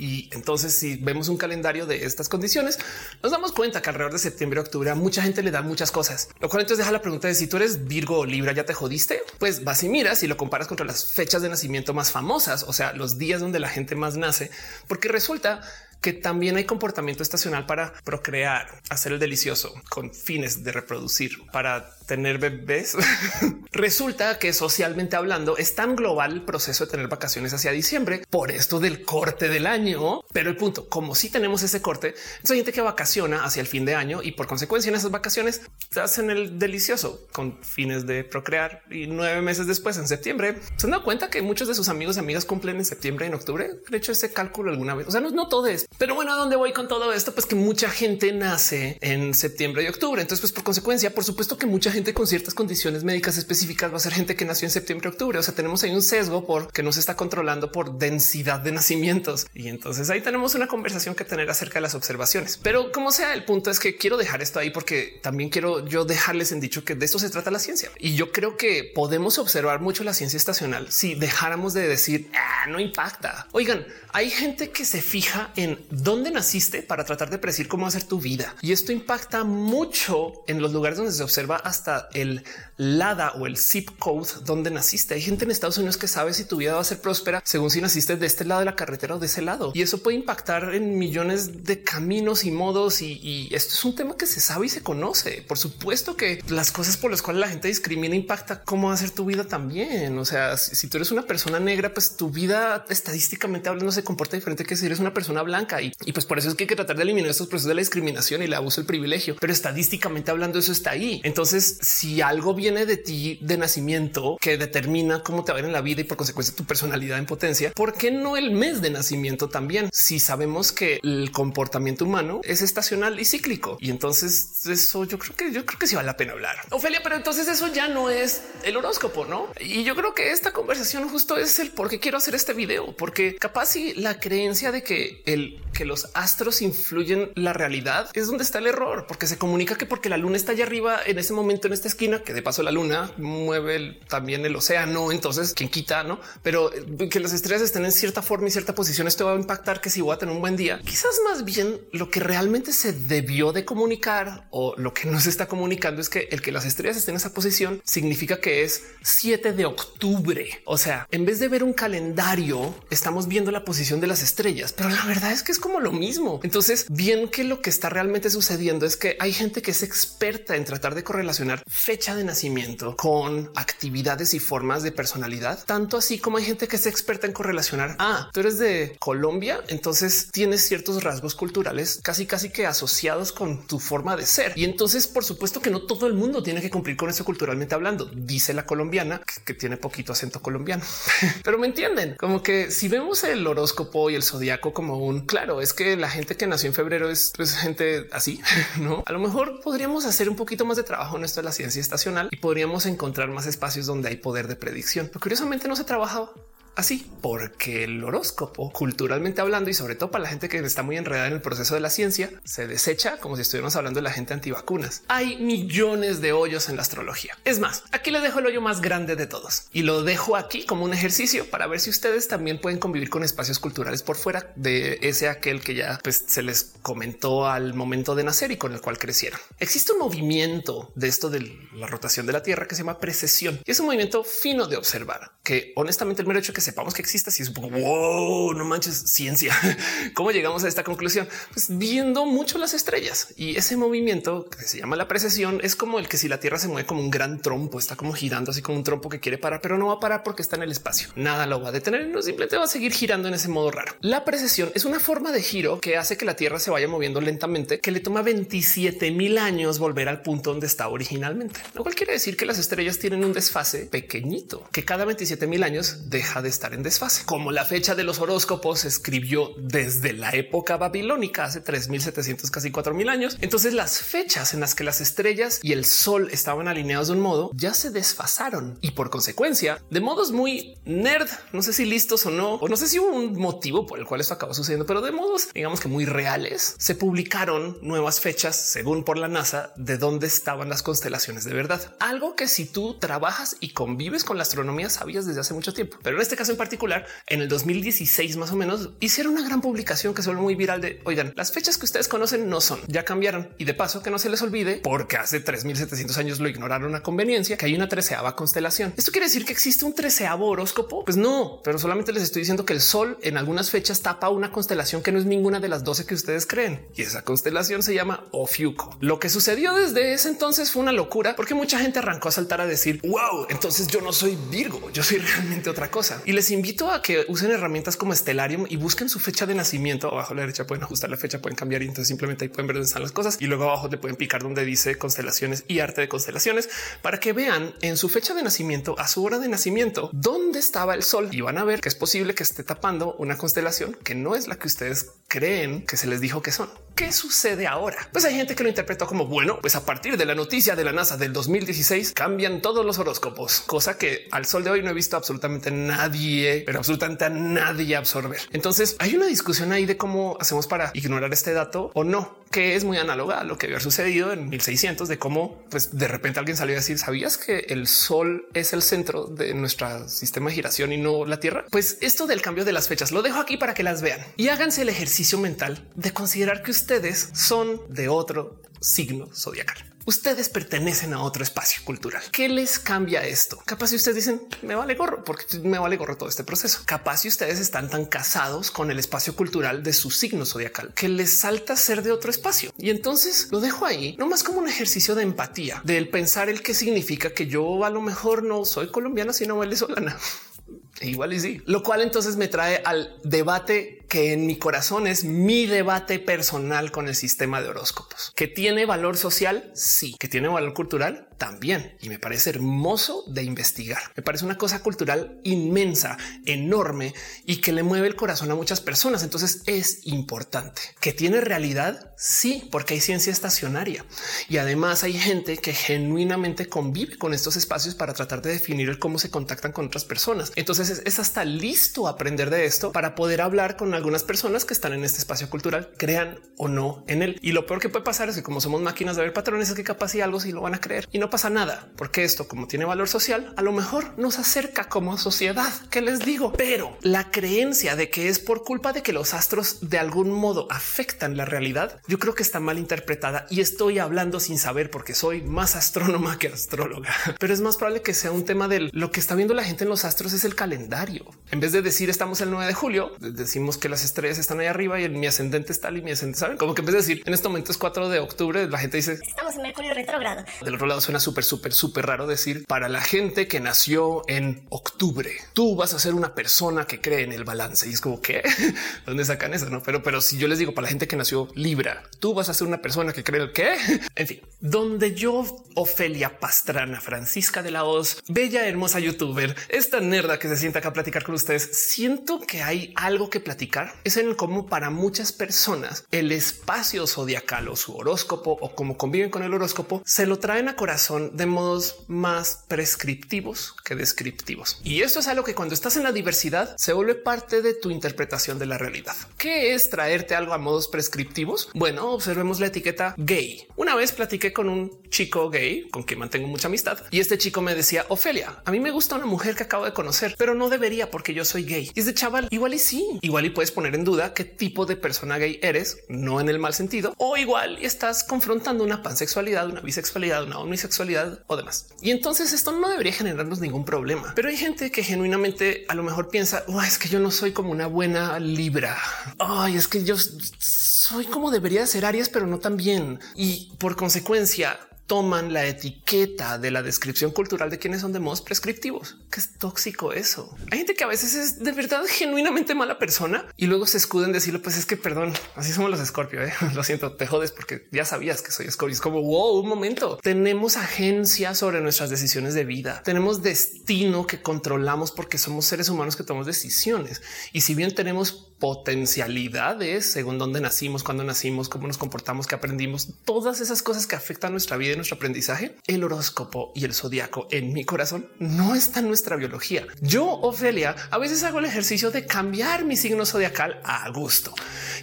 Y 0.00 0.30
entonces 0.32 0.74
si 0.74 0.96
vemos 0.96 1.28
un 1.28 1.36
calendario 1.36 1.84
de 1.84 2.06
estas 2.06 2.30
condiciones, 2.30 2.78
nos 3.22 3.32
damos 3.32 3.52
cuenta 3.52 3.82
que 3.82 3.90
alrededor 3.90 4.14
de 4.14 4.18
septiembre, 4.18 4.58
octubre 4.58 4.88
a 4.88 4.94
mucha 4.94 5.22
gente 5.22 5.42
le 5.42 5.50
da 5.50 5.60
muchas 5.60 5.92
cosas. 5.92 6.30
Lo 6.40 6.48
cual 6.48 6.62
entonces 6.62 6.78
deja 6.78 6.90
la 6.90 7.02
pregunta 7.02 7.28
de 7.28 7.34
si 7.34 7.46
tú 7.46 7.58
eres 7.58 7.86
Virgo 7.86 8.20
o 8.20 8.24
Libra, 8.24 8.52
ya 8.52 8.64
te 8.64 8.72
jodiste. 8.72 9.22
Pues 9.38 9.62
vas 9.62 9.82
y 9.82 9.90
miras 9.90 10.22
y 10.22 10.26
lo 10.26 10.38
comparas 10.38 10.68
contra 10.68 10.86
las 10.86 11.04
fechas 11.04 11.42
de 11.42 11.50
nacimiento 11.50 11.92
más 11.92 12.12
famosas, 12.12 12.62
o 12.62 12.72
sea, 12.72 12.94
los 12.94 13.18
días 13.18 13.42
donde 13.42 13.60
la 13.60 13.68
gente 13.68 13.94
más 13.94 14.16
nace, 14.16 14.50
porque 14.88 15.08
resulta 15.08 15.60
que 16.00 16.14
también 16.14 16.56
hay 16.56 16.64
comportamiento 16.64 17.22
estacional 17.22 17.66
para 17.66 17.92
procrear, 18.04 18.80
hacer 18.88 19.12
el 19.12 19.18
delicioso 19.18 19.74
con 19.90 20.14
fines 20.14 20.64
de 20.64 20.72
reproducir, 20.72 21.46
para 21.52 21.90
tener 22.10 22.38
bebés. 22.38 22.96
Resulta 23.70 24.40
que 24.40 24.52
socialmente 24.52 25.14
hablando 25.14 25.56
es 25.56 25.76
tan 25.76 25.94
global 25.94 26.32
el 26.32 26.42
proceso 26.42 26.84
de 26.84 26.90
tener 26.90 27.06
vacaciones 27.06 27.54
hacia 27.54 27.70
diciembre 27.70 28.24
por 28.28 28.50
esto 28.50 28.80
del 28.80 29.04
corte 29.04 29.48
del 29.48 29.64
año. 29.64 30.22
Pero 30.32 30.50
el 30.50 30.56
punto, 30.56 30.88
como 30.88 31.14
si 31.14 31.30
tenemos 31.30 31.62
ese 31.62 31.80
corte, 31.80 32.16
hay 32.48 32.56
gente 32.56 32.72
que 32.72 32.80
vacaciona 32.80 33.44
hacia 33.44 33.60
el 33.60 33.68
fin 33.68 33.84
de 33.84 33.94
año 33.94 34.24
y 34.24 34.32
por 34.32 34.48
consecuencia 34.48 34.88
en 34.88 34.96
esas 34.96 35.12
vacaciones 35.12 35.62
hacen 35.94 36.30
el 36.30 36.58
delicioso 36.58 37.28
con 37.30 37.62
fines 37.62 38.08
de 38.08 38.24
procrear 38.24 38.82
y 38.90 39.06
nueve 39.06 39.40
meses 39.40 39.68
después 39.68 39.96
en 39.96 40.08
septiembre 40.08 40.56
se 40.76 40.88
han 40.88 40.90
dado 40.90 41.04
cuenta 41.04 41.30
que 41.30 41.42
muchos 41.42 41.68
de 41.68 41.76
sus 41.76 41.88
amigos 41.88 42.16
y 42.16 42.18
amigas 42.18 42.44
cumplen 42.44 42.78
en 42.78 42.84
septiembre 42.84 43.26
y 43.26 43.28
en 43.28 43.34
octubre. 43.34 43.70
De 43.88 43.96
hecho, 43.96 44.10
ese 44.10 44.32
cálculo 44.32 44.72
alguna 44.72 44.96
vez. 44.96 45.06
O 45.06 45.12
sea, 45.12 45.20
no, 45.20 45.30
no 45.30 45.48
todo 45.48 45.68
es, 45.68 45.86
pero 45.96 46.16
bueno, 46.16 46.32
¿a 46.32 46.36
dónde 46.36 46.56
voy 46.56 46.72
con 46.72 46.88
todo 46.88 47.12
esto? 47.12 47.32
Pues 47.34 47.46
que 47.46 47.54
mucha 47.54 47.88
gente 47.88 48.32
nace 48.32 48.98
en 49.00 49.32
septiembre 49.32 49.84
y 49.84 49.86
octubre. 49.86 50.20
Entonces, 50.20 50.40
pues 50.40 50.52
por 50.52 50.64
consecuencia, 50.64 51.14
por 51.14 51.22
supuesto 51.22 51.56
que 51.56 51.66
mucha 51.66 51.92
gente 51.92 51.99
con 52.00 52.26
ciertas 52.26 52.54
condiciones 52.54 53.04
médicas 53.04 53.36
específicas 53.36 53.92
va 53.92 53.98
a 53.98 54.00
ser 54.00 54.14
gente 54.14 54.34
que 54.34 54.44
nació 54.44 54.66
en 54.66 54.72
septiembre, 54.72 55.08
octubre. 55.10 55.38
O 55.38 55.42
sea, 55.42 55.54
tenemos 55.54 55.82
ahí 55.82 55.90
un 55.90 56.02
sesgo 56.02 56.46
porque 56.46 56.82
no 56.82 56.92
se 56.92 57.00
está 57.00 57.14
controlando 57.14 57.70
por 57.70 57.98
densidad 57.98 58.60
de 58.60 58.72
nacimientos. 58.72 59.46
Y 59.54 59.68
entonces 59.68 60.08
ahí 60.08 60.22
tenemos 60.22 60.54
una 60.54 60.66
conversación 60.66 61.14
que 61.14 61.24
tener 61.24 61.50
acerca 61.50 61.74
de 61.74 61.82
las 61.82 61.94
observaciones. 61.94 62.58
Pero 62.62 62.90
como 62.90 63.12
sea, 63.12 63.34
el 63.34 63.44
punto 63.44 63.70
es 63.70 63.78
que 63.78 63.98
quiero 63.98 64.16
dejar 64.16 64.40
esto 64.40 64.58
ahí 64.58 64.70
porque 64.70 65.20
también 65.22 65.50
quiero 65.50 65.86
yo 65.86 66.04
dejarles 66.04 66.52
en 66.52 66.60
dicho 66.60 66.84
que 66.84 66.94
de 66.94 67.04
esto 67.04 67.18
se 67.18 67.28
trata 67.28 67.50
la 67.50 67.58
ciencia. 67.58 67.90
Y 67.98 68.14
yo 68.14 68.32
creo 68.32 68.56
que 68.56 68.90
podemos 68.94 69.38
observar 69.38 69.80
mucho 69.80 70.02
la 70.04 70.14
ciencia 70.14 70.38
estacional 70.38 70.90
si 70.90 71.14
dejáramos 71.14 71.74
de 71.74 71.86
decir 71.86 72.30
ah, 72.34 72.66
no 72.66 72.80
impacta. 72.80 73.46
Oigan, 73.52 73.86
hay 74.12 74.30
gente 74.30 74.70
que 74.70 74.84
se 74.84 75.02
fija 75.02 75.52
en 75.56 75.84
dónde 75.90 76.30
naciste 76.30 76.82
para 76.82 77.04
tratar 77.04 77.28
de 77.30 77.38
predecir 77.38 77.68
cómo 77.68 77.90
ser 77.90 78.04
tu 78.04 78.20
vida. 78.20 78.54
Y 78.62 78.72
esto 78.72 78.92
impacta 78.92 79.44
mucho 79.44 80.44
en 80.46 80.60
los 80.60 80.72
lugares 80.72 80.98
donde 80.98 81.12
se 81.12 81.22
observa 81.22 81.56
hasta 81.56 81.89
el 82.12 82.44
LADA 82.76 83.32
o 83.32 83.46
el 83.46 83.56
zip 83.58 83.90
code 83.98 84.28
donde 84.44 84.70
naciste. 84.70 85.14
Hay 85.14 85.20
gente 85.20 85.44
en 85.44 85.50
Estados 85.50 85.76
Unidos 85.76 85.98
que 85.98 86.08
sabe 86.08 86.32
si 86.32 86.44
tu 86.44 86.56
vida 86.56 86.74
va 86.74 86.80
a 86.80 86.84
ser 86.84 87.00
próspera 87.00 87.42
según 87.44 87.70
si 87.70 87.80
naciste 87.80 88.16
de 88.16 88.26
este 88.26 88.44
lado 88.44 88.60
de 88.60 88.64
la 88.64 88.74
carretera 88.76 89.16
o 89.16 89.18
de 89.18 89.26
ese 89.26 89.42
lado. 89.42 89.72
Y 89.74 89.82
eso 89.82 90.02
puede 90.02 90.16
impactar 90.16 90.74
en 90.74 90.98
millones 90.98 91.64
de 91.64 91.82
caminos 91.82 92.44
y 92.44 92.50
modos. 92.50 93.02
Y, 93.02 93.48
esto 93.52 93.74
es 93.74 93.84
un 93.84 93.94
tema 93.94 94.16
que 94.16 94.26
se 94.26 94.40
sabe 94.40 94.66
y 94.66 94.68
se 94.68 94.82
conoce. 94.82 95.44
Por 95.46 95.58
supuesto 95.58 96.16
que 96.16 96.42
las 96.48 96.72
cosas 96.72 96.96
por 96.96 97.10
las 97.10 97.20
cuales 97.22 97.40
la 97.40 97.48
gente 97.48 97.68
discrimina 97.68 98.14
impacta 98.14 98.62
cómo 98.62 98.88
va 98.88 98.94
a 98.94 98.96
ser 98.96 99.10
tu 99.10 99.24
vida 99.24 99.44
también. 99.44 100.16
O 100.18 100.24
sea, 100.24 100.56
si, 100.56 100.88
tú 100.88 100.96
eres 100.96 101.10
una 101.10 101.26
persona 101.26 101.60
negra, 101.60 101.92
pues 101.92 102.16
tu 102.16 102.30
vida 102.30 102.84
estadísticamente 102.88 103.68
hablando 103.68 103.92
se 103.92 104.04
comporta 104.04 104.36
diferente 104.36 104.64
que 104.64 104.76
si 104.76 104.86
eres 104.86 105.00
una 105.00 105.12
persona 105.12 105.42
blanca. 105.42 105.82
Y, 105.82 105.92
y 106.04 106.12
pues 106.12 106.24
por 106.24 106.38
eso 106.38 106.48
es 106.48 106.54
que 106.54 106.64
hay 106.64 106.68
que 106.68 106.76
tratar 106.76 106.96
de 106.96 107.02
eliminar 107.02 107.30
estos 107.30 107.48
procesos 107.48 107.68
de 107.68 107.74
la 107.74 107.80
discriminación 107.80 108.42
y 108.42 108.46
el 108.46 108.54
abuso 108.54 108.80
del 108.80 108.86
privilegio. 108.86 109.36
Pero 109.38 109.52
estadísticamente 109.52 110.30
hablando, 110.30 110.58
eso 110.58 110.72
está 110.72 110.90
ahí. 110.90 111.20
Entonces, 111.24 111.69
si 111.80 112.20
algo 112.20 112.54
viene 112.54 112.86
de 112.86 112.96
ti 112.96 113.38
de 113.40 113.58
nacimiento 113.58 114.36
que 114.40 114.56
determina 114.56 115.22
cómo 115.22 115.44
te 115.44 115.52
va 115.52 115.58
a 115.58 115.62
ver 115.62 115.66
en 115.66 115.72
la 115.72 115.80
vida 115.80 116.00
y 116.00 116.04
por 116.04 116.16
consecuencia 116.16 116.54
tu 116.54 116.64
personalidad 116.64 117.18
en 117.18 117.26
potencia, 117.26 117.72
¿por 117.72 117.94
qué 117.94 118.10
no 118.10 118.36
el 118.36 118.50
mes 118.50 118.80
de 118.80 118.90
nacimiento 118.90 119.48
también? 119.48 119.88
Si 119.92 120.20
sabemos 120.20 120.72
que 120.72 121.00
el 121.02 121.30
comportamiento 121.32 122.04
humano 122.04 122.40
es 122.44 122.62
estacional 122.62 123.18
y 123.20 123.24
cíclico. 123.24 123.76
Y 123.80 123.90
entonces 123.90 124.66
eso 124.66 125.04
yo 125.04 125.18
creo 125.18 125.36
que 125.36 125.52
yo 125.52 125.64
creo 125.66 125.78
que 125.78 125.86
sí 125.86 125.96
vale 125.96 126.06
la 126.06 126.16
pena 126.16 126.32
hablar. 126.32 126.56
Ofelia, 126.70 127.00
pero 127.02 127.16
entonces 127.16 127.48
eso 127.48 127.68
ya 127.68 127.88
no 127.88 128.10
es 128.10 128.42
el 128.62 128.76
horóscopo, 128.76 129.24
¿no? 129.26 129.48
Y 129.60 129.84
yo 129.84 129.94
creo 129.94 130.14
que 130.14 130.32
esta 130.32 130.52
conversación 130.52 131.08
justo 131.08 131.36
es 131.36 131.58
el 131.58 131.70
por 131.70 131.88
qué 131.88 132.00
quiero 132.00 132.18
hacer 132.18 132.34
este 132.34 132.52
video, 132.52 132.94
porque 132.96 133.36
capaz 133.36 133.66
si 133.66 133.94
la 133.94 134.18
creencia 134.18 134.72
de 134.72 134.82
que 134.82 135.22
el 135.26 135.60
que 135.72 135.84
los 135.84 136.10
astros 136.14 136.62
influyen 136.62 137.30
la 137.34 137.52
realidad 137.52 138.10
es 138.12 138.26
donde 138.26 138.44
está 138.44 138.58
el 138.58 138.66
error, 138.66 139.06
porque 139.08 139.26
se 139.26 139.38
comunica 139.38 139.76
que 139.76 139.86
porque 139.86 140.08
la 140.08 140.16
luna 140.16 140.36
está 140.36 140.52
allá 140.52 140.64
arriba 140.64 141.00
en 141.06 141.18
ese 141.18 141.32
momento 141.32 141.59
en 141.66 141.74
esta 141.74 141.88
esquina, 141.88 142.22
que 142.22 142.32
de 142.32 142.42
paso 142.42 142.62
la 142.62 142.70
luna 142.70 143.12
mueve 143.18 144.00
también 144.08 144.44
el 144.46 144.56
océano, 144.56 145.12
entonces 145.12 145.54
quien 145.54 145.68
quita, 145.68 146.02
no? 146.02 146.20
Pero 146.42 146.72
eh, 146.72 147.08
que 147.08 147.20
las 147.20 147.32
estrellas 147.32 147.62
estén 147.62 147.84
en 147.84 147.92
cierta 147.92 148.22
forma 148.22 148.48
y 148.48 148.50
cierta 148.50 148.74
posición, 148.74 149.06
esto 149.06 149.26
va 149.26 149.32
a 149.32 149.36
impactar 149.36 149.80
que 149.80 149.90
si 149.90 150.00
voy 150.00 150.14
a 150.14 150.18
tener 150.18 150.34
un 150.34 150.40
buen 150.40 150.56
día, 150.56 150.80
quizás 150.84 151.20
más 151.28 151.44
bien 151.44 151.80
lo 151.92 152.10
que 152.10 152.20
realmente 152.20 152.72
se 152.72 152.92
debió 152.92 153.52
de 153.52 153.64
comunicar 153.64 154.48
o 154.50 154.74
lo 154.76 154.94
que 154.94 155.08
no 155.08 155.20
se 155.20 155.30
está 155.30 155.46
comunicando 155.48 156.00
es 156.00 156.08
que 156.08 156.28
el 156.30 156.42
que 156.42 156.52
las 156.52 156.64
estrellas 156.64 156.96
estén 156.96 157.10
en 157.10 157.16
esa 157.16 157.34
posición 157.34 157.82
significa 157.84 158.40
que 158.40 158.62
es 158.62 158.84
7 159.02 159.52
de 159.52 159.66
octubre. 159.66 160.62
O 160.64 160.78
sea, 160.78 161.06
en 161.10 161.26
vez 161.26 161.40
de 161.40 161.48
ver 161.48 161.62
un 161.62 161.72
calendario, 161.72 162.74
estamos 162.90 163.28
viendo 163.28 163.50
la 163.50 163.64
posición 163.64 164.00
de 164.00 164.06
las 164.06 164.22
estrellas, 164.22 164.72
pero 164.72 164.88
la 164.88 165.04
verdad 165.04 165.32
es 165.32 165.42
que 165.42 165.52
es 165.52 165.58
como 165.58 165.80
lo 165.80 165.92
mismo. 165.92 166.40
Entonces, 166.42 166.86
bien 166.88 167.28
que 167.28 167.44
lo 167.44 167.60
que 167.60 167.70
está 167.70 167.88
realmente 167.88 168.30
sucediendo 168.30 168.86
es 168.86 168.96
que 168.96 169.16
hay 169.18 169.32
gente 169.32 169.62
que 169.62 169.72
es 169.72 169.82
experta 169.82 170.56
en 170.56 170.64
tratar 170.64 170.94
de 170.94 171.04
correlacionar 171.04 171.49
fecha 171.66 172.14
de 172.14 172.24
nacimiento 172.24 172.96
con 172.96 173.50
actividades 173.54 174.34
y 174.34 174.38
formas 174.38 174.82
de 174.82 174.92
personalidad, 174.92 175.64
tanto 175.64 175.96
así 175.96 176.18
como 176.18 176.38
hay 176.38 176.44
gente 176.44 176.68
que 176.68 176.76
es 176.76 176.86
experta 176.86 177.26
en 177.26 177.32
correlacionar. 177.32 177.96
Ah, 177.98 178.30
tú 178.32 178.40
eres 178.40 178.58
de 178.58 178.96
Colombia, 178.98 179.60
entonces 179.68 180.28
tienes 180.32 180.66
ciertos 180.66 181.02
rasgos 181.02 181.34
culturales 181.34 182.00
casi 182.02 182.26
casi 182.26 182.50
que 182.50 182.66
asociados 182.66 183.32
con 183.32 183.66
tu 183.66 183.78
forma 183.78 184.16
de 184.16 184.26
ser. 184.26 184.52
Y 184.56 184.64
entonces, 184.64 185.06
por 185.06 185.24
supuesto 185.24 185.60
que 185.60 185.70
no 185.70 185.82
todo 185.82 186.06
el 186.06 186.14
mundo 186.14 186.42
tiene 186.42 186.60
que 186.60 186.70
cumplir 186.70 186.96
con 186.96 187.10
eso 187.10 187.24
culturalmente 187.24 187.74
hablando, 187.74 188.06
dice 188.06 188.54
la 188.54 188.66
colombiana 188.66 189.20
que, 189.44 189.54
tiene 189.54 189.76
poquito 189.76 190.12
acento 190.12 190.40
colombiano, 190.40 190.82
pero 191.44 191.58
me 191.58 191.66
entienden 191.66 192.16
como 192.18 192.42
que 192.42 192.70
si 192.70 192.88
vemos 192.88 193.24
el 193.24 193.46
horóscopo 193.46 194.10
y 194.10 194.14
el 194.14 194.22
zodiaco 194.22 194.72
como 194.72 194.98
un 194.98 195.26
claro, 195.26 195.60
es 195.60 195.72
que 195.72 195.96
la 195.96 196.08
gente 196.08 196.36
que 196.36 196.46
nació 196.46 196.68
en 196.68 196.74
febrero 196.74 197.10
es 197.10 197.32
pues, 197.36 197.56
gente 197.56 198.08
así, 198.12 198.40
no? 198.78 199.02
A 199.06 199.12
lo 199.12 199.18
mejor 199.18 199.60
podríamos 199.60 200.04
hacer 200.04 200.28
un 200.28 200.36
poquito 200.36 200.64
más 200.64 200.76
de 200.76 200.82
trabajo 200.82 201.16
en 201.16 201.24
esto 201.24 201.39
de 201.40 201.44
la 201.44 201.52
ciencia 201.52 201.80
estacional 201.80 202.28
y 202.30 202.36
podríamos 202.36 202.86
encontrar 202.86 203.28
más 203.28 203.46
espacios 203.46 203.86
donde 203.86 204.08
hay 204.08 204.16
poder 204.16 204.48
de 204.48 204.56
predicción. 204.56 205.08
Pero 205.08 205.20
curiosamente 205.20 205.68
no 205.68 205.76
se 205.76 205.84
trabajaba 205.84 206.32
así, 206.76 207.10
porque 207.20 207.84
el 207.84 208.02
horóscopo, 208.02 208.70
culturalmente 208.72 209.40
hablando, 209.40 209.70
y 209.70 209.74
sobre 209.74 209.94
todo 209.94 210.10
para 210.10 210.24
la 210.24 210.30
gente 210.30 210.48
que 210.48 210.58
está 210.58 210.82
muy 210.82 210.96
enredada 210.96 211.26
en 211.26 211.34
el 211.34 211.42
proceso 211.42 211.74
de 211.74 211.80
la 211.80 211.90
ciencia, 211.90 212.30
se 212.44 212.66
desecha 212.66 213.18
como 213.18 213.36
si 213.36 213.42
estuviéramos 213.42 213.76
hablando 213.76 213.98
de 213.98 214.04
la 214.04 214.12
gente 214.12 214.34
antivacunas. 214.34 215.02
Hay 215.08 215.36
millones 215.38 216.20
de 216.20 216.32
hoyos 216.32 216.68
en 216.68 216.76
la 216.76 216.82
astrología. 216.82 217.36
Es 217.44 217.58
más, 217.58 217.84
aquí 217.92 218.10
les 218.10 218.22
dejo 218.22 218.38
el 218.38 218.46
hoyo 218.46 218.60
más 218.60 218.80
grande 218.80 219.16
de 219.16 219.26
todos 219.26 219.68
y 219.72 219.82
lo 219.82 220.02
dejo 220.02 220.36
aquí 220.36 220.64
como 220.64 220.84
un 220.84 220.94
ejercicio 220.94 221.48
para 221.50 221.66
ver 221.66 221.80
si 221.80 221.90
ustedes 221.90 222.28
también 222.28 222.60
pueden 222.60 222.78
convivir 222.78 223.10
con 223.10 223.24
espacios 223.24 223.58
culturales 223.58 224.02
por 224.02 224.16
fuera 224.16 224.52
de 224.56 224.98
ese 225.02 225.28
aquel 225.28 225.60
que 225.60 225.74
ya 225.74 226.00
pues, 226.02 226.24
se 226.26 226.42
les 226.42 226.72
comentó 226.82 227.48
al 227.48 227.74
momento 227.74 228.14
de 228.14 228.24
nacer 228.24 228.50
y 228.52 228.56
con 228.56 228.72
el 228.72 228.80
cual 228.80 228.98
crecieron. 228.98 229.40
Existe 229.58 229.92
un 229.92 229.98
movimiento 229.98 230.92
de 230.94 231.08
esto 231.08 231.30
de 231.30 231.58
la 231.74 231.86
rotación 231.86 232.26
de 232.26 232.32
la 232.32 232.42
Tierra 232.42 232.66
que 232.66 232.74
se 232.74 232.82
llama 232.82 232.98
precesión 232.98 233.60
y 233.64 233.70
es 233.70 233.80
un 233.80 233.86
movimiento 233.86 234.24
fino 234.24 234.66
de 234.66 234.76
observar 234.76 235.32
que 235.42 235.72
honestamente 235.76 236.22
el 236.22 236.28
mero 236.28 236.40
hecho 236.40 236.52
que 236.52 236.59
sepamos 236.60 236.94
que 236.94 237.02
exista, 237.02 237.30
si 237.30 237.42
es 237.42 237.52
wow, 237.52 238.52
no 238.54 238.64
manches 238.64 239.02
ciencia. 239.06 239.54
¿Cómo 240.14 240.30
llegamos 240.30 240.64
a 240.64 240.68
esta 240.68 240.84
conclusión? 240.84 241.28
Pues 241.52 241.66
viendo 241.78 242.26
mucho 242.26 242.58
las 242.58 242.74
estrellas 242.74 243.28
y 243.36 243.56
ese 243.56 243.76
movimiento 243.76 244.48
que 244.48 244.64
se 244.64 244.78
llama 244.78 244.96
la 244.96 245.08
precesión 245.08 245.60
es 245.62 245.76
como 245.76 245.98
el 245.98 246.08
que 246.08 246.18
si 246.18 246.28
la 246.28 246.40
Tierra 246.40 246.58
se 246.58 246.68
mueve 246.68 246.86
como 246.86 247.00
un 247.00 247.10
gran 247.10 247.40
trompo, 247.40 247.78
está 247.78 247.96
como 247.96 248.12
girando 248.12 248.50
así 248.50 248.62
como 248.62 248.78
un 248.78 248.84
trompo 248.84 249.08
que 249.08 249.20
quiere 249.20 249.38
parar, 249.38 249.60
pero 249.60 249.78
no 249.78 249.86
va 249.86 249.94
a 249.94 250.00
parar 250.00 250.22
porque 250.22 250.42
está 250.42 250.56
en 250.56 250.62
el 250.62 250.72
espacio. 250.72 251.08
Nada 251.16 251.46
lo 251.46 251.60
va 251.60 251.68
a 251.68 251.72
detener, 251.72 252.08
no 252.08 252.22
simplemente 252.22 252.56
va 252.56 252.64
a 252.64 252.68
seguir 252.68 252.92
girando 252.92 253.28
en 253.28 253.34
ese 253.34 253.48
modo 253.48 253.70
raro. 253.70 253.94
La 254.00 254.24
precesión 254.24 254.70
es 254.74 254.84
una 254.84 255.00
forma 255.00 255.32
de 255.32 255.42
giro 255.42 255.80
que 255.80 255.96
hace 255.96 256.16
que 256.16 256.24
la 256.24 256.36
Tierra 256.36 256.58
se 256.58 256.70
vaya 256.70 256.88
moviendo 256.88 257.20
lentamente, 257.20 257.80
que 257.80 257.90
le 257.90 258.00
toma 258.00 258.22
27 258.22 259.10
mil 259.10 259.38
años 259.38 259.78
volver 259.78 260.08
al 260.08 260.22
punto 260.22 260.50
donde 260.50 260.66
está 260.66 260.88
originalmente, 260.88 261.60
lo 261.74 261.82
cual 261.82 261.94
quiere 261.94 262.12
decir 262.12 262.36
que 262.36 262.46
las 262.46 262.58
estrellas 262.58 262.98
tienen 262.98 263.24
un 263.24 263.32
desfase 263.32 263.86
pequeñito, 263.86 264.68
que 264.72 264.84
cada 264.84 265.04
27 265.04 265.46
mil 265.46 265.62
años 265.62 266.10
deja 266.10 266.42
de 266.42 266.49
estar 266.50 266.74
en 266.74 266.82
desfase. 266.82 267.24
Como 267.24 267.52
la 267.52 267.64
fecha 267.64 267.94
de 267.94 268.04
los 268.04 268.18
horóscopos 268.18 268.80
se 268.80 268.88
escribió 268.88 269.52
desde 269.58 270.12
la 270.12 270.30
época 270.32 270.76
babilónica, 270.76 271.44
hace 271.44 271.60
3700, 271.60 272.50
casi 272.50 272.70
4000 272.70 273.08
años. 273.08 273.38
Entonces 273.40 273.74
las 273.74 274.00
fechas 274.00 274.54
en 274.54 274.60
las 274.60 274.74
que 274.74 274.84
las 274.84 275.00
estrellas 275.00 275.60
y 275.62 275.72
el 275.72 275.84
sol 275.84 276.28
estaban 276.32 276.68
alineados 276.68 277.08
de 277.08 277.14
un 277.14 277.20
modo 277.20 277.50
ya 277.54 277.74
se 277.74 277.90
desfasaron 277.90 278.78
y 278.80 278.92
por 278.92 279.10
consecuencia 279.10 279.82
de 279.90 280.00
modos 280.00 280.32
muy 280.32 280.78
nerd, 280.84 281.28
no 281.52 281.62
sé 281.62 281.72
si 281.72 281.84
listos 281.84 282.26
o 282.26 282.30
no, 282.30 282.54
o 282.54 282.68
no 282.68 282.76
sé 282.76 282.88
si 282.88 282.98
hubo 282.98 283.08
un 283.08 283.38
motivo 283.38 283.86
por 283.86 283.98
el 283.98 284.04
cual 284.04 284.20
esto 284.20 284.34
acabó 284.34 284.54
sucediendo, 284.54 284.86
pero 284.86 285.00
de 285.00 285.12
modos 285.12 285.48
digamos 285.54 285.80
que 285.80 285.88
muy 285.88 286.04
reales 286.04 286.74
se 286.78 286.94
publicaron 286.94 287.78
nuevas 287.82 288.20
fechas 288.20 288.56
según 288.56 289.04
por 289.04 289.18
la 289.18 289.28
NASA 289.28 289.72
de 289.76 289.98
dónde 289.98 290.26
estaban 290.26 290.68
las 290.68 290.82
constelaciones 290.82 291.44
de 291.44 291.54
verdad. 291.54 291.94
Algo 292.00 292.36
que 292.36 292.48
si 292.48 292.66
tú 292.66 292.98
trabajas 292.98 293.56
y 293.60 293.72
convives 293.72 294.24
con 294.24 294.36
la 294.36 294.42
astronomía 294.42 294.90
sabías 294.90 295.26
desde 295.26 295.40
hace 295.40 295.54
mucho 295.54 295.72
tiempo, 295.72 295.98
pero 296.02 296.16
en 296.16 296.22
este 296.22 296.36
caso 296.40 296.52
en 296.52 296.58
particular, 296.58 297.06
en 297.26 297.42
el 297.42 297.48
2016 297.48 298.38
más 298.38 298.50
o 298.50 298.56
menos, 298.56 298.92
hicieron 299.00 299.34
una 299.34 299.44
gran 299.44 299.60
publicación 299.60 300.14
que 300.14 300.22
se 300.22 300.30
muy 300.32 300.54
viral 300.54 300.80
de, 300.80 301.02
oigan, 301.04 301.34
las 301.36 301.52
fechas 301.52 301.76
que 301.76 301.84
ustedes 301.84 302.08
conocen 302.08 302.48
no 302.48 302.62
son, 302.62 302.80
ya 302.86 303.04
cambiaron. 303.04 303.50
Y 303.58 303.64
de 303.64 303.74
paso 303.74 304.02
que 304.02 304.10
no 304.10 304.18
se 304.18 304.30
les 304.30 304.40
olvide, 304.40 304.76
porque 304.82 305.18
hace 305.18 305.40
3700 305.40 306.16
años 306.16 306.40
lo 306.40 306.48
ignoraron 306.48 306.94
a 306.94 307.02
conveniencia, 307.02 307.58
que 307.58 307.66
hay 307.66 307.74
una 307.74 307.88
treceava 307.88 308.36
constelación. 308.36 308.94
¿Esto 308.96 309.12
quiere 309.12 309.26
decir 309.26 309.44
que 309.44 309.52
existe 309.52 309.84
un 309.84 309.94
treceavo 309.94 310.46
horóscopo? 310.46 311.04
Pues 311.04 311.18
no, 311.18 311.60
pero 311.62 311.78
solamente 311.78 312.10
les 312.12 312.22
estoy 312.22 312.40
diciendo 312.40 312.64
que 312.64 312.72
el 312.72 312.80
sol 312.80 313.18
en 313.20 313.36
algunas 313.36 313.70
fechas 313.70 314.00
tapa 314.00 314.30
una 314.30 314.50
constelación 314.50 315.02
que 315.02 315.12
no 315.12 315.18
es 315.18 315.26
ninguna 315.26 315.60
de 315.60 315.68
las 315.68 315.84
12 315.84 316.06
que 316.06 316.14
ustedes 316.14 316.46
creen. 316.46 316.86
Y 316.96 317.02
esa 317.02 317.20
constelación 317.22 317.82
se 317.82 317.92
llama 317.94 318.24
Ofiuco. 318.30 318.96
Lo 319.00 319.18
que 319.18 319.28
sucedió 319.28 319.74
desde 319.74 320.14
ese 320.14 320.30
entonces 320.30 320.70
fue 320.70 320.82
una 320.82 320.92
locura 320.92 321.36
porque 321.36 321.54
mucha 321.54 321.78
gente 321.78 321.98
arrancó 321.98 322.28
a 322.28 322.32
saltar 322.32 322.62
a 322.62 322.66
decir, 322.66 323.00
wow, 323.02 323.46
entonces 323.50 323.88
yo 323.88 324.00
no 324.00 324.12
soy 324.12 324.38
Virgo, 324.50 324.90
yo 324.90 325.02
soy 325.02 325.18
realmente 325.34 325.68
otra 325.68 325.90
cosa. 325.90 326.22
Y 326.30 326.32
les 326.32 326.52
invito 326.52 326.92
a 326.92 327.02
que 327.02 327.24
usen 327.26 327.50
herramientas 327.50 327.96
como 327.96 328.14
Stellarium 328.14 328.64
y 328.68 328.76
busquen 328.76 329.08
su 329.08 329.18
fecha 329.18 329.46
de 329.46 329.54
nacimiento. 329.56 330.12
Abajo 330.12 330.32
a 330.32 330.36
la 330.36 330.42
derecha 330.42 330.64
pueden 330.64 330.84
ajustar 330.84 331.10
la 331.10 331.16
fecha, 331.16 331.40
pueden 331.40 331.56
cambiar 331.56 331.82
y 331.82 331.86
entonces 331.86 332.06
simplemente 332.06 332.44
ahí 332.44 332.48
pueden 332.48 332.68
ver 332.68 332.76
dónde 332.76 332.86
están 332.86 333.02
las 333.02 333.10
cosas 333.10 333.38
y 333.40 333.46
luego 333.46 333.64
abajo 333.64 333.88
le 333.88 333.98
pueden 333.98 334.14
picar 334.14 334.40
donde 334.40 334.64
dice 334.64 334.94
constelaciones 334.94 335.64
y 335.66 335.80
arte 335.80 336.02
de 336.02 336.08
constelaciones 336.08 336.70
para 337.02 337.18
que 337.18 337.32
vean 337.32 337.74
en 337.82 337.96
su 337.96 338.08
fecha 338.08 338.32
de 338.32 338.44
nacimiento, 338.44 338.94
a 339.00 339.08
su 339.08 339.24
hora 339.24 339.40
de 339.40 339.48
nacimiento, 339.48 340.08
dónde 340.12 340.60
estaba 340.60 340.94
el 340.94 341.02
sol 341.02 341.30
y 341.32 341.40
van 341.40 341.58
a 341.58 341.64
ver 341.64 341.80
que 341.80 341.88
es 341.88 341.96
posible 341.96 342.32
que 342.36 342.44
esté 342.44 342.62
tapando 342.62 343.14
una 343.14 343.36
constelación 343.36 343.98
que 344.04 344.14
no 344.14 344.36
es 344.36 344.46
la 344.46 344.54
que 344.54 344.68
ustedes 344.68 345.10
creen 345.26 345.84
que 345.84 345.96
se 345.96 346.06
les 346.06 346.20
dijo 346.20 346.42
que 346.42 346.52
son. 346.52 346.70
¿Qué 346.94 347.12
sucede 347.12 347.66
ahora? 347.66 348.08
Pues 348.12 348.24
hay 348.24 348.34
gente 348.34 348.54
que 348.54 348.62
lo 348.62 348.68
interpretó 348.68 349.06
como 349.06 349.26
bueno, 349.26 349.58
pues 349.60 349.74
a 349.74 349.84
partir 349.84 350.16
de 350.16 350.26
la 350.26 350.34
noticia 350.34 350.76
de 350.76 350.84
la 350.84 350.92
NASA 350.92 351.16
del 351.16 351.32
2016 351.32 352.12
cambian 352.12 352.60
todos 352.60 352.84
los 352.84 352.98
horóscopos, 352.98 353.60
cosa 353.62 353.96
que 353.96 354.28
al 354.30 354.44
sol 354.44 354.62
de 354.62 354.70
hoy 354.70 354.82
no 354.82 354.90
he 354.90 354.94
visto 354.94 355.16
absolutamente 355.16 355.70
nadie, 355.70 356.19
pero 356.64 356.78
absolutamente 356.78 357.24
a 357.24 357.30
nadie 357.30 357.96
absorber. 357.96 358.40
Entonces 358.52 358.96
hay 358.98 359.14
una 359.14 359.26
discusión 359.26 359.72
ahí 359.72 359.86
de 359.86 359.96
cómo 359.96 360.36
hacemos 360.40 360.66
para 360.66 360.90
ignorar 360.94 361.32
este 361.32 361.52
dato 361.52 361.90
o 361.94 362.04
no, 362.04 362.38
que 362.50 362.76
es 362.76 362.84
muy 362.84 362.98
análoga 362.98 363.40
a 363.40 363.44
lo 363.44 363.58
que 363.58 363.66
había 363.66 363.80
sucedido 363.80 364.32
en 364.32 364.48
1600 364.48 365.08
de 365.08 365.18
cómo 365.18 365.64
pues 365.70 365.96
de 365.96 366.08
repente 366.08 366.38
alguien 366.38 366.56
salió 366.56 366.74
a 366.74 366.78
decir 366.78 366.98
sabías 366.98 367.38
que 367.38 367.58
el 367.68 367.86
sol 367.86 368.46
es 368.54 368.72
el 368.72 368.82
centro 368.82 369.24
de 369.24 369.54
nuestro 369.54 370.08
sistema 370.08 370.50
de 370.50 370.56
giración 370.56 370.92
y 370.92 370.96
no 370.96 371.24
la 371.24 371.40
Tierra. 371.40 371.64
Pues 371.70 371.98
esto 372.00 372.26
del 372.26 372.42
cambio 372.42 372.64
de 372.64 372.72
las 372.72 372.88
fechas 372.88 373.12
lo 373.12 373.22
dejo 373.22 373.40
aquí 373.40 373.56
para 373.56 373.74
que 373.74 373.82
las 373.82 374.02
vean 374.02 374.20
y 374.36 374.48
háganse 374.48 374.82
el 374.82 374.88
ejercicio 374.88 375.38
mental 375.38 375.88
de 375.94 376.12
considerar 376.12 376.62
que 376.62 376.70
ustedes 376.70 377.30
son 377.32 377.80
de 377.88 378.08
otro 378.08 378.60
signo 378.80 379.28
zodiacal 379.34 379.90
ustedes 380.10 380.48
pertenecen 380.48 381.14
a 381.14 381.22
otro 381.22 381.42
espacio 381.42 381.82
cultural. 381.84 382.22
¿Qué 382.32 382.48
les 382.48 382.78
cambia 382.78 383.24
esto? 383.24 383.62
Capaz 383.64 383.88
si 383.88 383.96
ustedes 383.96 384.16
dicen 384.16 384.42
me 384.62 384.74
vale 384.74 384.94
gorro 384.94 385.24
porque 385.24 385.58
me 385.60 385.78
vale 385.78 385.96
gorro 385.96 386.16
todo 386.16 386.28
este 386.28 386.44
proceso. 386.44 386.82
Capaz 386.84 387.18
si 387.18 387.28
ustedes 387.28 387.60
están 387.60 387.88
tan 387.88 388.04
casados 388.04 388.70
con 388.70 388.90
el 388.90 388.98
espacio 388.98 389.34
cultural 389.34 389.82
de 389.82 389.92
su 389.92 390.10
signo 390.10 390.44
zodiacal 390.44 390.92
que 390.94 391.08
les 391.08 391.36
salta 391.38 391.76
ser 391.76 392.02
de 392.02 392.12
otro 392.12 392.30
espacio. 392.30 392.72
Y 392.76 392.90
entonces 392.90 393.48
lo 393.50 393.60
dejo 393.60 393.86
ahí, 393.86 394.16
no 394.18 394.26
más 394.26 394.42
como 394.42 394.58
un 394.58 394.68
ejercicio 394.68 395.14
de 395.14 395.22
empatía, 395.22 395.80
del 395.84 396.08
pensar 396.08 396.48
el 396.48 396.62
que 396.62 396.74
significa 396.74 397.30
que 397.30 397.46
yo 397.46 397.84
a 397.84 397.90
lo 397.90 398.00
mejor 398.00 398.42
no 398.42 398.64
soy 398.64 398.90
colombiana, 398.90 399.32
sino 399.32 399.58
venezolana. 399.58 400.18
Igual 401.00 401.32
y 401.32 401.40
sí, 401.40 401.62
lo 401.64 401.82
cual 401.82 402.02
entonces 402.02 402.36
me 402.36 402.48
trae 402.48 402.82
al 402.84 403.16
debate 403.24 403.99
que 404.10 404.32
en 404.32 404.44
mi 404.44 404.58
corazón 404.58 405.06
es 405.06 405.24
mi 405.24 405.66
debate 405.66 406.18
personal 406.18 406.90
con 406.90 407.08
el 407.08 407.14
sistema 407.14 407.62
de 407.62 407.68
horóscopos. 407.68 408.32
¿Que 408.34 408.48
tiene 408.48 408.84
valor 408.84 409.16
social? 409.16 409.70
Sí. 409.74 410.16
¿Que 410.18 410.28
tiene 410.28 410.48
valor 410.48 410.74
cultural? 410.74 411.28
También. 411.38 411.96
Y 412.02 412.10
me 412.10 412.18
parece 412.18 412.50
hermoso 412.50 413.24
de 413.28 413.44
investigar. 413.44 414.02
Me 414.16 414.22
parece 414.22 414.44
una 414.44 414.58
cosa 414.58 414.82
cultural 414.82 415.40
inmensa, 415.44 416.18
enorme 416.44 417.14
y 417.46 417.62
que 417.62 417.72
le 417.72 417.82
mueve 417.82 418.08
el 418.08 418.16
corazón 418.16 418.50
a 418.50 418.56
muchas 418.56 418.80
personas. 418.82 419.22
Entonces 419.22 419.62
es 419.66 420.06
importante. 420.06 420.82
¿Que 421.00 421.12
tiene 421.12 421.40
realidad? 421.40 422.12
Sí, 422.18 422.68
porque 422.70 422.94
hay 422.94 423.00
ciencia 423.00 423.32
estacionaria. 423.32 424.04
Y 424.48 424.58
además 424.58 425.04
hay 425.04 425.14
gente 425.14 425.56
que 425.56 425.72
genuinamente 425.72 426.68
convive 426.68 427.16
con 427.16 427.32
estos 427.32 427.56
espacios 427.56 427.94
para 427.94 428.12
tratar 428.12 428.42
de 428.42 428.50
definir 428.50 428.98
cómo 428.98 429.18
se 429.18 429.30
contactan 429.30 429.72
con 429.72 429.86
otras 429.86 430.04
personas. 430.04 430.52
Entonces 430.56 431.02
es, 431.04 431.18
hasta 431.18 431.44
listo 431.44 432.08
aprender 432.08 432.50
de 432.50 432.64
esto 432.64 432.92
para 432.92 433.14
poder 433.14 433.40
hablar 433.40 433.76
con 433.76 433.94
algunas 434.00 434.24
personas 434.24 434.64
que 434.64 434.74
están 434.74 434.92
en 434.92 435.04
este 435.04 435.18
espacio 435.18 435.48
cultural, 435.50 435.90
crean 435.96 436.40
o 436.56 436.68
no 436.68 437.04
en 437.06 437.22
él. 437.22 437.38
Y 437.42 437.52
lo 437.52 437.66
peor 437.66 437.80
que 437.80 437.88
puede 437.88 438.04
pasar 438.04 438.28
es 438.28 438.36
que 438.36 438.42
como 438.42 438.60
somos 438.60 438.80
máquinas 438.80 439.16
de 439.16 439.22
ver 439.22 439.32
patrones, 439.32 439.68
es 439.68 439.74
que 439.74 439.84
capaz 439.84 440.14
y 440.14 440.22
algo 440.22 440.40
si 440.40 440.52
lo 440.52 440.62
van 440.62 440.74
a 440.74 440.80
creer 440.80 441.08
y 441.12 441.18
no 441.18 441.30
pasa 441.30 441.50
nada, 441.50 441.90
porque 441.96 442.24
esto 442.24 442.48
como 442.48 442.66
tiene 442.66 442.84
valor 442.84 443.08
social, 443.08 443.52
a 443.56 443.62
lo 443.62 443.72
mejor 443.72 444.18
nos 444.18 444.38
acerca 444.38 444.88
como 444.88 445.18
sociedad. 445.18 445.72
¿Qué 445.90 446.00
les 446.00 446.20
digo? 446.20 446.52
Pero 446.54 446.96
la 447.02 447.30
creencia 447.30 447.94
de 447.96 448.10
que 448.10 448.28
es 448.28 448.38
por 448.38 448.64
culpa 448.64 448.92
de 448.92 449.02
que 449.02 449.12
los 449.12 449.34
astros 449.34 449.78
de 449.82 449.98
algún 449.98 450.30
modo 450.30 450.66
afectan 450.70 451.36
la 451.36 451.44
realidad, 451.44 452.00
yo 452.08 452.18
creo 452.18 452.34
que 452.34 452.42
está 452.42 452.58
mal 452.58 452.78
interpretada 452.78 453.46
y 453.50 453.60
estoy 453.60 453.98
hablando 453.98 454.40
sin 454.40 454.58
saber 454.58 454.90
porque 454.90 455.14
soy 455.14 455.42
más 455.42 455.76
astrónoma 455.76 456.38
que 456.38 456.48
astróloga, 456.48 457.14
pero 457.38 457.52
es 457.52 457.60
más 457.60 457.76
probable 457.76 458.02
que 458.02 458.14
sea 458.14 458.32
un 458.32 458.44
tema 458.44 458.66
de 458.66 458.90
lo 458.92 459.10
que 459.10 459.20
está 459.20 459.34
viendo 459.34 459.54
la 459.54 459.64
gente 459.64 459.84
en 459.84 459.90
los 459.90 460.04
astros 460.04 460.32
es 460.32 460.44
el 460.44 460.54
calendario. 460.54 461.26
En 461.50 461.60
vez 461.60 461.72
de 461.72 461.82
decir 461.82 462.08
estamos 462.08 462.40
el 462.40 462.50
9 462.50 462.66
de 462.66 462.74
julio, 462.74 463.12
decimos 463.18 463.76
que 463.76 463.88
las 463.90 464.04
estrellas 464.04 464.38
están 464.38 464.60
ahí 464.60 464.66
arriba 464.66 465.00
y 465.00 465.08
mi 465.08 465.26
ascendente 465.26 465.72
está 465.72 465.90
y 465.90 466.02
mi 466.02 466.12
ascendente, 466.12 466.38
saben 466.38 466.56
como 466.56 466.74
que 466.74 466.82
en 466.82 466.86
vez 466.86 466.92
de 466.94 467.00
decir 467.00 467.22
en 467.26 467.34
este 467.34 467.48
momento 467.48 467.72
es 467.72 467.78
4 467.78 468.08
de 468.08 468.20
octubre, 468.20 468.68
la 468.68 468.78
gente 468.78 468.96
dice 468.96 469.18
estamos 469.22 469.56
en 469.56 469.62
Mercurio 469.62 469.92
retrógrado. 469.94 470.44
Del 470.64 470.74
otro 470.74 470.86
lado 470.86 471.00
suena 471.00 471.20
súper, 471.20 471.44
súper, 471.44 471.72
súper 471.72 472.06
raro 472.06 472.26
decir 472.26 472.64
para 472.66 472.88
la 472.88 473.00
gente 473.00 473.48
que 473.48 473.60
nació 473.60 474.22
en 474.28 474.66
octubre, 474.70 475.30
tú 475.52 475.76
vas 475.76 475.94
a 475.94 475.98
ser 475.98 476.14
una 476.14 476.34
persona 476.34 476.86
que 476.86 477.00
cree 477.00 477.22
en 477.22 477.32
el 477.32 477.44
balance 477.44 477.88
y 477.88 477.92
es 477.92 478.00
como 478.00 478.20
que 478.20 478.42
dónde 479.06 479.24
sacan 479.24 479.52
eso, 479.54 479.68
no? 479.68 479.82
Pero, 479.82 480.02
pero 480.02 480.20
si 480.20 480.38
yo 480.38 480.48
les 480.48 480.58
digo 480.58 480.74
para 480.74 480.86
la 480.86 480.90
gente 480.90 481.08
que 481.08 481.16
nació 481.16 481.48
Libra, 481.54 482.04
tú 482.20 482.34
vas 482.34 482.48
a 482.48 482.54
ser 482.54 482.66
una 482.66 482.80
persona 482.80 483.12
que 483.12 483.24
cree 483.24 483.42
el 483.42 483.52
qué? 483.52 483.76
En 484.14 484.26
fin, 484.26 484.40
donde 484.60 485.14
yo, 485.14 485.44
Ofelia 485.74 486.38
Pastrana, 486.38 487.00
Francisca 487.00 487.62
de 487.62 487.70
la 487.70 487.84
Hoz, 487.84 488.22
bella, 488.28 488.66
hermosa 488.66 489.00
youtuber, 489.00 489.56
esta 489.68 490.00
nerda 490.00 490.38
que 490.38 490.48
se 490.48 490.56
sienta 490.56 490.80
acá 490.80 490.88
a 490.90 490.92
platicar 490.92 491.24
con 491.24 491.34
ustedes, 491.34 491.70
siento 491.72 492.40
que 492.40 492.62
hay 492.62 492.92
algo 492.96 493.30
que 493.30 493.40
platicar. 493.40 493.79
Es 494.04 494.16
en 494.16 494.34
cómo 494.34 494.66
para 494.66 494.90
muchas 494.90 495.32
personas 495.32 496.04
el 496.10 496.32
espacio 496.32 497.06
zodiacal 497.06 497.68
o 497.68 497.76
su 497.76 497.96
horóscopo 497.96 498.56
o 498.60 498.74
cómo 498.74 498.96
conviven 498.96 499.30
con 499.30 499.42
el 499.42 499.54
horóscopo 499.54 500.02
se 500.04 500.26
lo 500.26 500.38
traen 500.38 500.68
a 500.68 500.76
corazón 500.76 501.36
de 501.36 501.46
modos 501.46 501.96
más 502.08 502.64
prescriptivos 502.68 503.74
que 503.84 503.94
descriptivos. 503.94 504.80
Y 504.84 505.02
esto 505.02 505.20
es 505.20 505.28
algo 505.28 505.44
que 505.44 505.54
cuando 505.54 505.74
estás 505.74 505.96
en 505.96 506.04
la 506.04 506.12
diversidad 506.12 506.76
se 506.76 506.92
vuelve 506.92 507.14
parte 507.14 507.62
de 507.62 507.74
tu 507.74 507.90
interpretación 507.90 508.58
de 508.58 508.66
la 508.66 508.78
realidad. 508.78 509.16
¿Qué 509.36 509.74
es 509.74 509.90
traerte 509.90 510.34
algo 510.34 510.54
a 510.54 510.58
modos 510.58 510.88
prescriptivos? 510.88 511.70
Bueno, 511.74 512.10
observemos 512.10 512.60
la 512.60 512.66
etiqueta 512.66 513.14
gay. 513.16 513.66
Una 513.76 513.94
vez 513.94 514.12
platiqué 514.12 514.52
con 514.52 514.68
un 514.68 515.08
chico 515.10 515.50
gay 515.50 515.88
con 515.90 516.02
quien 516.02 516.20
mantengo 516.20 516.46
mucha 516.46 516.68
amistad 516.68 516.98
y 517.10 517.20
este 517.20 517.38
chico 517.38 517.60
me 517.60 517.74
decía 517.74 518.06
Ofelia, 518.08 518.62
a 518.64 518.70
mí 518.70 518.80
me 518.80 518.90
gusta 518.90 519.16
una 519.16 519.26
mujer 519.26 519.56
que 519.56 519.64
acabo 519.64 519.84
de 519.84 519.92
conocer, 519.92 520.34
pero 520.38 520.54
no 520.54 520.68
debería 520.68 521.10
porque 521.10 521.34
yo 521.34 521.44
soy 521.44 521.64
gay. 521.64 521.90
Y 521.94 522.00
es 522.00 522.06
de 522.06 522.14
chaval, 522.14 522.48
igual 522.50 522.74
y 522.74 522.78
sí, 522.78 523.18
igual 523.22 523.46
y 523.46 523.50
puedes 523.50 523.69
poner 523.70 523.94
en 523.94 524.04
duda 524.04 524.34
qué 524.34 524.44
tipo 524.44 524.86
de 524.86 524.96
persona 524.96 525.38
gay 525.38 525.58
eres, 525.62 525.98
no 526.08 526.40
en 526.40 526.48
el 526.48 526.58
mal 526.58 526.74
sentido, 526.74 527.14
o 527.16 527.36
igual 527.36 527.78
estás 527.80 528.24
confrontando 528.24 528.84
una 528.84 529.02
pansexualidad, 529.02 529.68
una 529.68 529.80
bisexualidad, 529.80 530.44
una 530.44 530.58
omnisexualidad 530.58 531.42
o 531.46 531.56
demás. 531.56 531.88
Y 532.00 532.10
entonces 532.10 532.52
esto 532.52 532.72
no 532.72 532.88
debería 532.88 533.12
generarnos 533.12 533.60
ningún 533.60 533.84
problema. 533.84 534.32
Pero 534.34 534.48
hay 534.48 534.56
gente 534.56 534.90
que 534.90 535.02
genuinamente 535.02 535.84
a 535.88 535.94
lo 535.94 536.02
mejor 536.02 536.28
piensa, 536.28 536.64
es 536.86 536.98
que 536.98 537.08
yo 537.08 537.20
no 537.20 537.30
soy 537.30 537.52
como 537.52 537.70
una 537.70 537.86
buena 537.86 538.38
libra. 538.38 538.96
Ay, 539.38 539.76
es 539.76 539.88
que 539.88 540.04
yo 540.04 540.16
soy 540.58 541.24
como 541.26 541.50
debería 541.50 541.86
ser 541.86 542.04
Aries, 542.04 542.28
pero 542.28 542.46
no 542.46 542.58
tan 542.58 542.76
bien. 542.76 543.20
Y 543.34 543.72
por 543.78 543.96
consecuencia, 543.96 544.78
toman 545.10 545.52
la 545.52 545.66
etiqueta 545.66 546.56
de 546.56 546.70
la 546.70 546.84
descripción 546.84 547.32
cultural 547.32 547.68
de 547.68 547.80
quienes 547.80 548.00
son 548.00 548.12
de 548.12 548.20
modos 548.20 548.42
prescriptivos. 548.42 549.16
que 549.28 549.40
es 549.40 549.54
tóxico 549.58 550.12
eso. 550.12 550.56
Hay 550.70 550.78
gente 550.78 550.94
que 550.94 551.02
a 551.02 551.08
veces 551.08 551.34
es 551.34 551.58
de 551.58 551.72
verdad 551.72 552.04
genuinamente 552.08 552.76
mala 552.76 552.96
persona 552.96 553.44
y 553.56 553.66
luego 553.66 553.88
se 553.88 553.96
escuda 553.96 554.26
en 554.26 554.32
decirlo, 554.32 554.62
pues 554.62 554.76
es 554.76 554.86
que 554.86 554.96
perdón, 554.96 555.32
así 555.56 555.72
somos 555.72 555.90
los 555.90 555.98
Scorpio. 556.06 556.44
¿eh? 556.44 556.52
Lo 556.76 556.84
siento, 556.84 557.16
te 557.16 557.26
jodes 557.26 557.50
porque 557.50 557.88
ya 557.90 558.04
sabías 558.04 558.40
que 558.40 558.52
soy 558.52 558.70
Scorpio. 558.70 558.94
Es 558.94 559.00
como 559.00 559.20
wow, 559.20 559.58
un 559.58 559.68
momento. 559.68 560.16
Tenemos 560.22 560.76
agencia 560.76 561.56
sobre 561.56 561.80
nuestras 561.80 562.08
decisiones 562.08 562.54
de 562.54 562.64
vida. 562.64 563.02
Tenemos 563.02 563.42
destino 563.42 564.28
que 564.28 564.42
controlamos 564.42 565.10
porque 565.10 565.38
somos 565.38 565.64
seres 565.66 565.88
humanos 565.88 566.14
que 566.14 566.22
tomamos 566.22 566.46
decisiones. 566.46 567.20
Y 567.52 567.62
si 567.62 567.74
bien 567.74 567.96
tenemos 567.96 568.49
potencialidades 568.60 570.06
según 570.06 570.38
dónde 570.38 570.60
nacimos, 570.60 571.02
cuándo 571.02 571.24
nacimos, 571.24 571.68
cómo 571.68 571.86
nos 571.86 571.98
comportamos, 571.98 572.46
que 572.46 572.54
aprendimos, 572.54 573.08
todas 573.24 573.60
esas 573.60 573.82
cosas 573.82 574.06
que 574.06 574.14
afectan 574.14 574.52
nuestra 574.52 574.76
vida 574.76 574.92
y 574.92 574.96
nuestro 574.96 575.16
aprendizaje, 575.16 575.76
el 575.86 576.04
horóscopo 576.04 576.70
y 576.74 576.84
el 576.84 576.94
zodiaco 576.94 577.48
en 577.50 577.72
mi 577.72 577.84
corazón 577.84 578.28
no 578.38 578.74
está 578.74 579.00
en 579.00 579.08
nuestra 579.08 579.36
biología. 579.36 579.86
Yo, 580.00 580.26
Ofelia, 580.26 580.94
a 581.10 581.18
veces 581.18 581.42
hago 581.42 581.58
el 581.58 581.64
ejercicio 581.64 582.10
de 582.10 582.26
cambiar 582.26 582.84
mi 582.84 582.96
signo 582.96 583.24
zodiacal 583.24 583.80
a 583.82 584.08
gusto. 584.10 584.54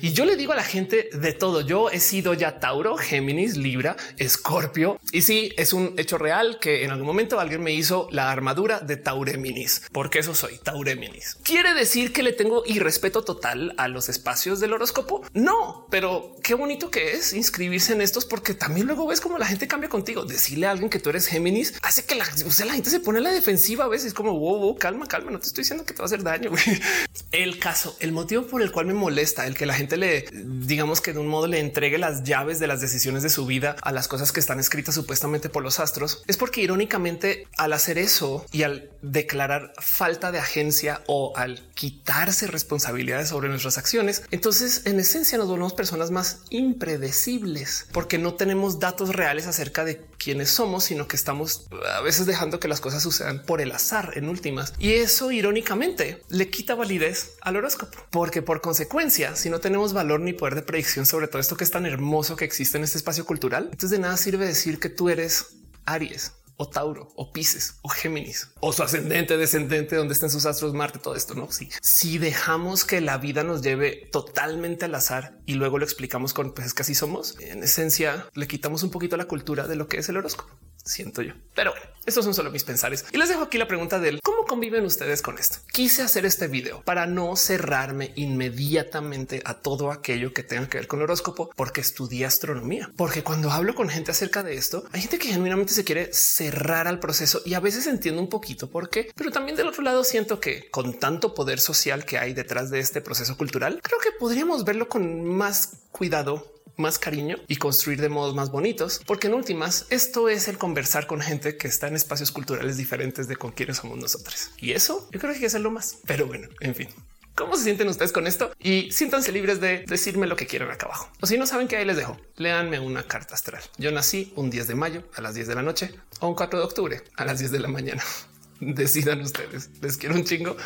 Y 0.01 0.14
yo 0.14 0.26
le 0.26 0.36
digo 0.36 0.53
a 0.53 0.55
la 0.55 0.64
gente 0.64 1.10
de 1.12 1.34
todo. 1.34 1.62
Yo 1.62 1.89
he 1.89 1.99
sido 1.99 2.36
ya 2.36 2.60
Tauro, 2.60 2.95
Géminis, 2.97 3.58
Libra, 3.58 3.97
Escorpio. 4.18 4.99
Y 5.12 5.24
sí, 5.24 5.51
es 5.58 5.74
un 5.74 5.95
hecho 5.97 6.20
real 6.20 6.60
que 6.60 6.86
en 6.86 6.91
algún 6.91 7.08
momento 7.08 7.39
alguien 7.39 7.64
me 7.64 7.74
hizo 7.74 8.08
la 8.12 8.32
armadura 8.32 8.80
de 8.80 8.97
Taureminis, 8.97 9.84
porque 9.91 10.20
eso 10.20 10.36
soy 10.36 10.60
Taureminis. 10.60 11.38
Quiere 11.41 11.74
decir 11.74 12.14
que 12.14 12.22
le 12.22 12.34
tengo 12.34 12.64
irrespeto 12.66 13.24
total 13.24 13.47
a 13.52 13.88
los 13.88 14.10
espacios 14.10 14.60
del 14.60 14.74
horóscopo? 14.74 15.24
No, 15.34 15.88
pero 15.89 16.36
qué 16.43 16.54
bonito 16.54 16.91
que 16.91 17.14
es 17.14 17.34
inscribirse 17.34 17.93
en 17.93 18.02
estos 18.02 18.26
porque 18.26 18.54
también 18.54 18.88
luego 18.88 19.08
ves 19.08 19.22
cómo 19.22 19.38
la 19.38 19.45
gente 19.45 19.68
cambia 19.68 19.89
contigo. 19.89 20.26
Decirle 20.26 20.68
a 20.68 20.72
alguien 20.72 20.89
que 20.89 21.00
tú 21.00 21.10
eres 21.10 21.28
Géminis 21.28 21.74
hace 21.82 22.06
que 22.06 22.16
la, 22.16 22.26
la 22.26 22.74
gente 22.74 22.89
se 22.89 23.00
pone 23.00 23.20
a 23.20 23.22
la 23.22 23.32
defensiva 23.32 23.86
a 23.86 23.88
veces 23.88 24.14
como 24.14 24.38
wow, 24.38 24.78
calma, 24.78 25.08
calma, 25.08 25.32
no 25.32 25.39
te 25.39 25.48
estoy 25.48 25.64
diciendo 25.64 25.86
que 25.86 25.93
te 25.93 26.00
va 26.00 26.06
a 26.06 26.08
hacer 26.08 26.24
daño. 26.24 26.52
El 27.32 27.60
caso, 27.60 27.95
el 28.00 28.12
motivo 28.12 28.48
por 28.48 28.62
el 28.62 28.72
cual 28.72 28.86
me 28.86 28.93
molesta 28.93 29.48
el 29.48 29.56
que 29.56 29.66
la 29.66 29.74
gente 29.74 29.98
le 29.98 30.26
digamos 30.32 31.02
que 31.02 31.14
de 31.14 31.20
un 31.20 31.28
modo 31.28 31.48
le 31.48 31.60
entregue 31.60 31.98
las 31.98 32.24
llaves 32.24 32.60
de 32.60 32.68
las 32.68 32.80
decisiones 32.82 33.24
de 33.24 33.30
su 33.30 33.45
vida 33.45 33.76
a 33.82 33.91
las 33.91 34.08
cosas 34.08 34.32
que 34.32 34.39
están 34.39 34.60
escritas 34.60 34.95
supuestamente 34.95 35.50
por 35.50 35.64
los 35.64 35.80
astros 35.80 36.24
es 36.28 36.38
porque 36.38 36.62
irónicamente 36.62 37.48
al 37.58 37.74
hacer 37.74 37.98
eso 37.98 38.45
y 38.52 38.64
al 38.64 38.89
declarar 39.02 39.74
falta 39.80 40.32
de 40.32 40.39
agencia 40.39 41.02
o 41.08 41.34
al 41.36 41.68
quitarse 41.74 42.48
responsabilidades 42.48 43.32
sobre 43.38 43.49
nuestras 43.49 43.77
acciones, 43.77 44.23
entonces 44.31 44.81
en 44.85 44.99
esencia 44.99 45.38
nos 45.38 45.47
volvemos 45.47 45.73
personas 45.73 46.09
más 46.09 46.39
impredecibles 46.49 47.85
porque 47.91 48.17
no 48.17 48.33
tenemos 48.33 48.79
datos 48.79 49.09
reales 49.09 49.45
acerca 49.45 49.85
de 49.85 50.01
quiénes 50.17 50.49
somos, 50.49 50.85
sino 50.85 51.07
que 51.07 51.15
estamos 51.15 51.67
a 51.95 52.01
veces 52.01 52.25
dejando 52.25 52.59
que 52.59 52.67
las 52.67 52.81
cosas 52.81 53.03
sucedan 53.03 53.43
por 53.43 53.61
el 53.61 53.71
azar 53.73 54.13
en 54.15 54.27
últimas. 54.27 54.73
Y 54.79 54.93
eso 54.93 55.31
irónicamente 55.31 56.23
le 56.29 56.49
quita 56.49 56.73
validez 56.73 57.33
al 57.41 57.57
horóscopo, 57.57 57.99
porque 58.09 58.41
por 58.41 58.59
consecuencia, 58.59 59.35
si 59.35 59.51
no 59.51 59.59
tenemos 59.59 59.93
valor 59.93 60.19
ni 60.19 60.33
poder 60.33 60.55
de 60.55 60.63
predicción 60.63 61.05
sobre 61.05 61.27
todo 61.27 61.39
esto 61.39 61.57
que 61.57 61.63
es 61.63 61.69
tan 61.69 61.85
hermoso 61.85 62.35
que 62.38 62.45
existe 62.45 62.79
en 62.79 62.85
este 62.85 62.97
espacio 62.97 63.23
cultural, 63.27 63.65
entonces 63.65 63.91
de 63.91 63.99
nada 63.99 64.17
sirve 64.17 64.47
decir 64.47 64.79
que 64.79 64.89
tú 64.89 65.09
eres 65.09 65.57
Aries 65.85 66.31
o 66.58 66.68
Tauro 66.68 67.10
o 67.16 67.32
Pisces 67.32 67.76
o 67.82 67.89
Géminis 67.89 68.49
o 68.60 68.74
su 68.74 68.84
ascendente, 68.84 69.38
descendente, 69.38 69.95
donde 69.95 70.14
estén 70.14 70.30
sus 70.30 70.45
astros, 70.45 70.74
Marte, 70.74 70.99
todo 70.99 71.16
esto. 71.16 71.34
No, 71.36 71.51
sí. 71.51 71.70
Si 71.82 72.18
dejamos 72.18 72.84
que 72.84 73.01
la 73.01 73.18
vida 73.18 73.43
nos 73.43 73.62
lleve 73.62 74.10
totalmente 74.12 74.86
al 74.86 74.95
azar 74.95 75.38
y 75.45 75.53
luego 75.53 75.78
lo 75.78 75.86
explicamos 75.86 76.34
con 76.34 76.53
pues 76.53 76.68
es 76.68 76.74
que 76.74 76.82
así 76.82 76.95
somos, 76.95 77.39
en 77.39 77.64
esencia 77.64 78.28
le 78.34 78.47
quitamos 78.47 78.84
un 78.84 78.91
poquito 78.91 79.18
la 79.18 79.26
cultura 79.26 79.68
de 79.68 79.76
lo 79.76 79.88
que 79.88 79.97
es 79.97 80.10
el 80.10 80.18
horóscopo 80.18 80.51
siento 80.88 81.21
yo. 81.21 81.33
Pero 81.53 81.71
bueno, 81.71 81.85
estos 82.05 82.23
son 82.23 82.33
solo 82.33 82.51
mis 82.51 82.63
pensares 82.63 83.05
y 83.11 83.17
les 83.17 83.29
dejo 83.29 83.43
aquí 83.43 83.57
la 83.57 83.67
pregunta 83.67 83.99
del 83.99 84.21
cómo 84.21 84.45
conviven 84.45 84.85
ustedes 84.85 85.21
con 85.21 85.38
esto. 85.38 85.59
Quise 85.71 86.03
hacer 86.03 86.25
este 86.25 86.47
video 86.47 86.81
para 86.83 87.05
no 87.05 87.35
cerrarme 87.35 88.13
inmediatamente 88.15 89.41
a 89.43 89.55
todo 89.55 89.91
aquello 89.91 90.33
que 90.33 90.43
tenga 90.43 90.69
que 90.69 90.77
ver 90.77 90.88
con 90.88 90.99
el 90.99 91.03
horóscopo, 91.03 91.49
porque 91.55 91.81
estudié 91.81 92.25
astronomía. 92.25 92.91
Porque 92.95 93.23
cuando 93.23 93.51
hablo 93.51 93.75
con 93.75 93.89
gente 93.89 94.11
acerca 94.11 94.43
de 94.43 94.55
esto, 94.55 94.85
hay 94.91 95.01
gente 95.01 95.19
que 95.19 95.29
genuinamente 95.29 95.73
se 95.73 95.83
quiere 95.83 96.13
cerrar 96.13 96.88
al 96.88 96.99
proceso 96.99 97.41
y 97.45 97.53
a 97.55 97.59
veces 97.59 97.88
entiendo 97.88 98.21
un 98.21 98.29
poquito 98.29 98.69
por 98.69 98.89
qué, 98.89 99.11
pero 99.15 99.31
también 99.31 99.57
del 99.57 99.67
otro 99.67 99.83
lado 99.83 100.03
siento 100.03 100.39
que 100.39 100.69
con 100.69 100.99
tanto 100.99 101.33
poder 101.33 101.59
social 101.59 102.05
que 102.05 102.17
hay 102.17 102.33
detrás 102.33 102.69
de 102.69 102.79
este 102.79 103.01
proceso 103.01 103.38
cultural, 103.38 103.79
creo 103.83 103.99
que 103.99 104.11
podríamos 104.11 104.63
verlo 104.63 104.88
con 104.88 105.25
más 105.25 105.81
cuidado 105.91 106.57
más 106.78 106.99
cariño 106.99 107.38
y 107.47 107.57
construir 107.57 108.01
de 108.01 108.09
modos 108.09 108.36
más 108.36 108.51
bonitos, 108.51 109.01
porque 109.05 109.28
en 109.28 109.34
últimas 109.34 109.86
esto 109.89 110.30
es 110.30 110.47
el 110.47 110.57
conversar 110.57 111.07
con 111.07 111.21
gente 111.21 111.57
que 111.57 111.67
está 111.67 111.88
en 111.88 111.95
espacios 111.95 112.32
culturales 112.32 112.78
diferentes 112.78 113.28
de 113.28 113.36
con 113.36 113.51
quienes 113.51 113.78
somos 113.78 113.97
nosotros. 113.97 114.51
Y 114.57 114.71
eso 114.71 115.07
yo 115.11 115.19
creo 115.19 115.32
que 115.32 115.36
hay 115.36 115.41
que 115.41 115.47
hacerlo 115.47 115.71
más. 115.71 115.97
Pero 116.05 116.28
bueno, 116.28 116.47
en 116.59 116.75
fin. 116.75 116.89
¿Cómo 117.38 117.55
se 117.55 117.65
sienten 117.65 117.88
ustedes 117.88 118.11
con 118.11 118.25
esto? 118.25 118.51
Y 118.59 118.91
siéntanse 118.91 119.32
libres 119.32 119.61
de 119.61 119.86
decirme 119.86 120.25
lo 120.25 120.36
que 120.36 120.47
quieran 120.47 120.71
acá 120.71 120.88
abajo. 120.88 121.11
O 121.21 121.28
si 121.28 121.38
no 121.38 121.45
saben 121.45 121.67
que 121.67 121.78
ahí 121.78 121.86
les 121.86 121.95
dejo, 121.95 122.17
léanme 122.36 122.80
una 122.80 123.03
carta 123.03 123.36
astral. 123.36 123.61
Yo 123.78 123.91
nací 123.91 124.34
un 124.36 124.49
10 124.49 124.67
de 124.67 124.73
mayo 124.73 125.03
a 125.13 125.21
las 125.21 125.36
10 125.36 125.47
de 125.47 125.53
la 125.53 125.61
noche 125.61 125.93
o 126.19 126.30
un 126.30 126.34
4 126.34 126.57
de 126.57 126.65
octubre 126.65 127.03
a 127.15 127.25
las 127.25 127.38
10 127.38 127.51
de 127.51 127.59
la 127.59 127.67
mañana. 127.67 128.03
Decidan 128.59 129.21
ustedes. 129.21 129.69
Les 129.82 129.97
quiero 129.97 130.15
un 130.15 130.23
chingo 130.23 130.57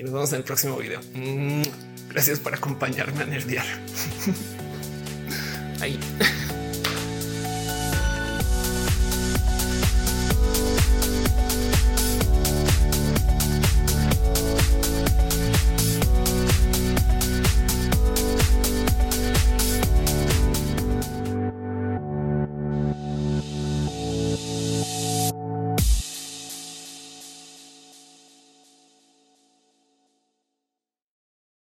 y 0.00 0.02
nos 0.02 0.12
vemos 0.12 0.32
en 0.32 0.38
el 0.38 0.44
próximo 0.44 0.76
video. 0.78 1.00
Gracias 2.08 2.40
por 2.40 2.52
acompañarme 2.52 3.22
a 3.22 3.26
nerdear. 3.26 3.66
Ahí. 5.80 5.98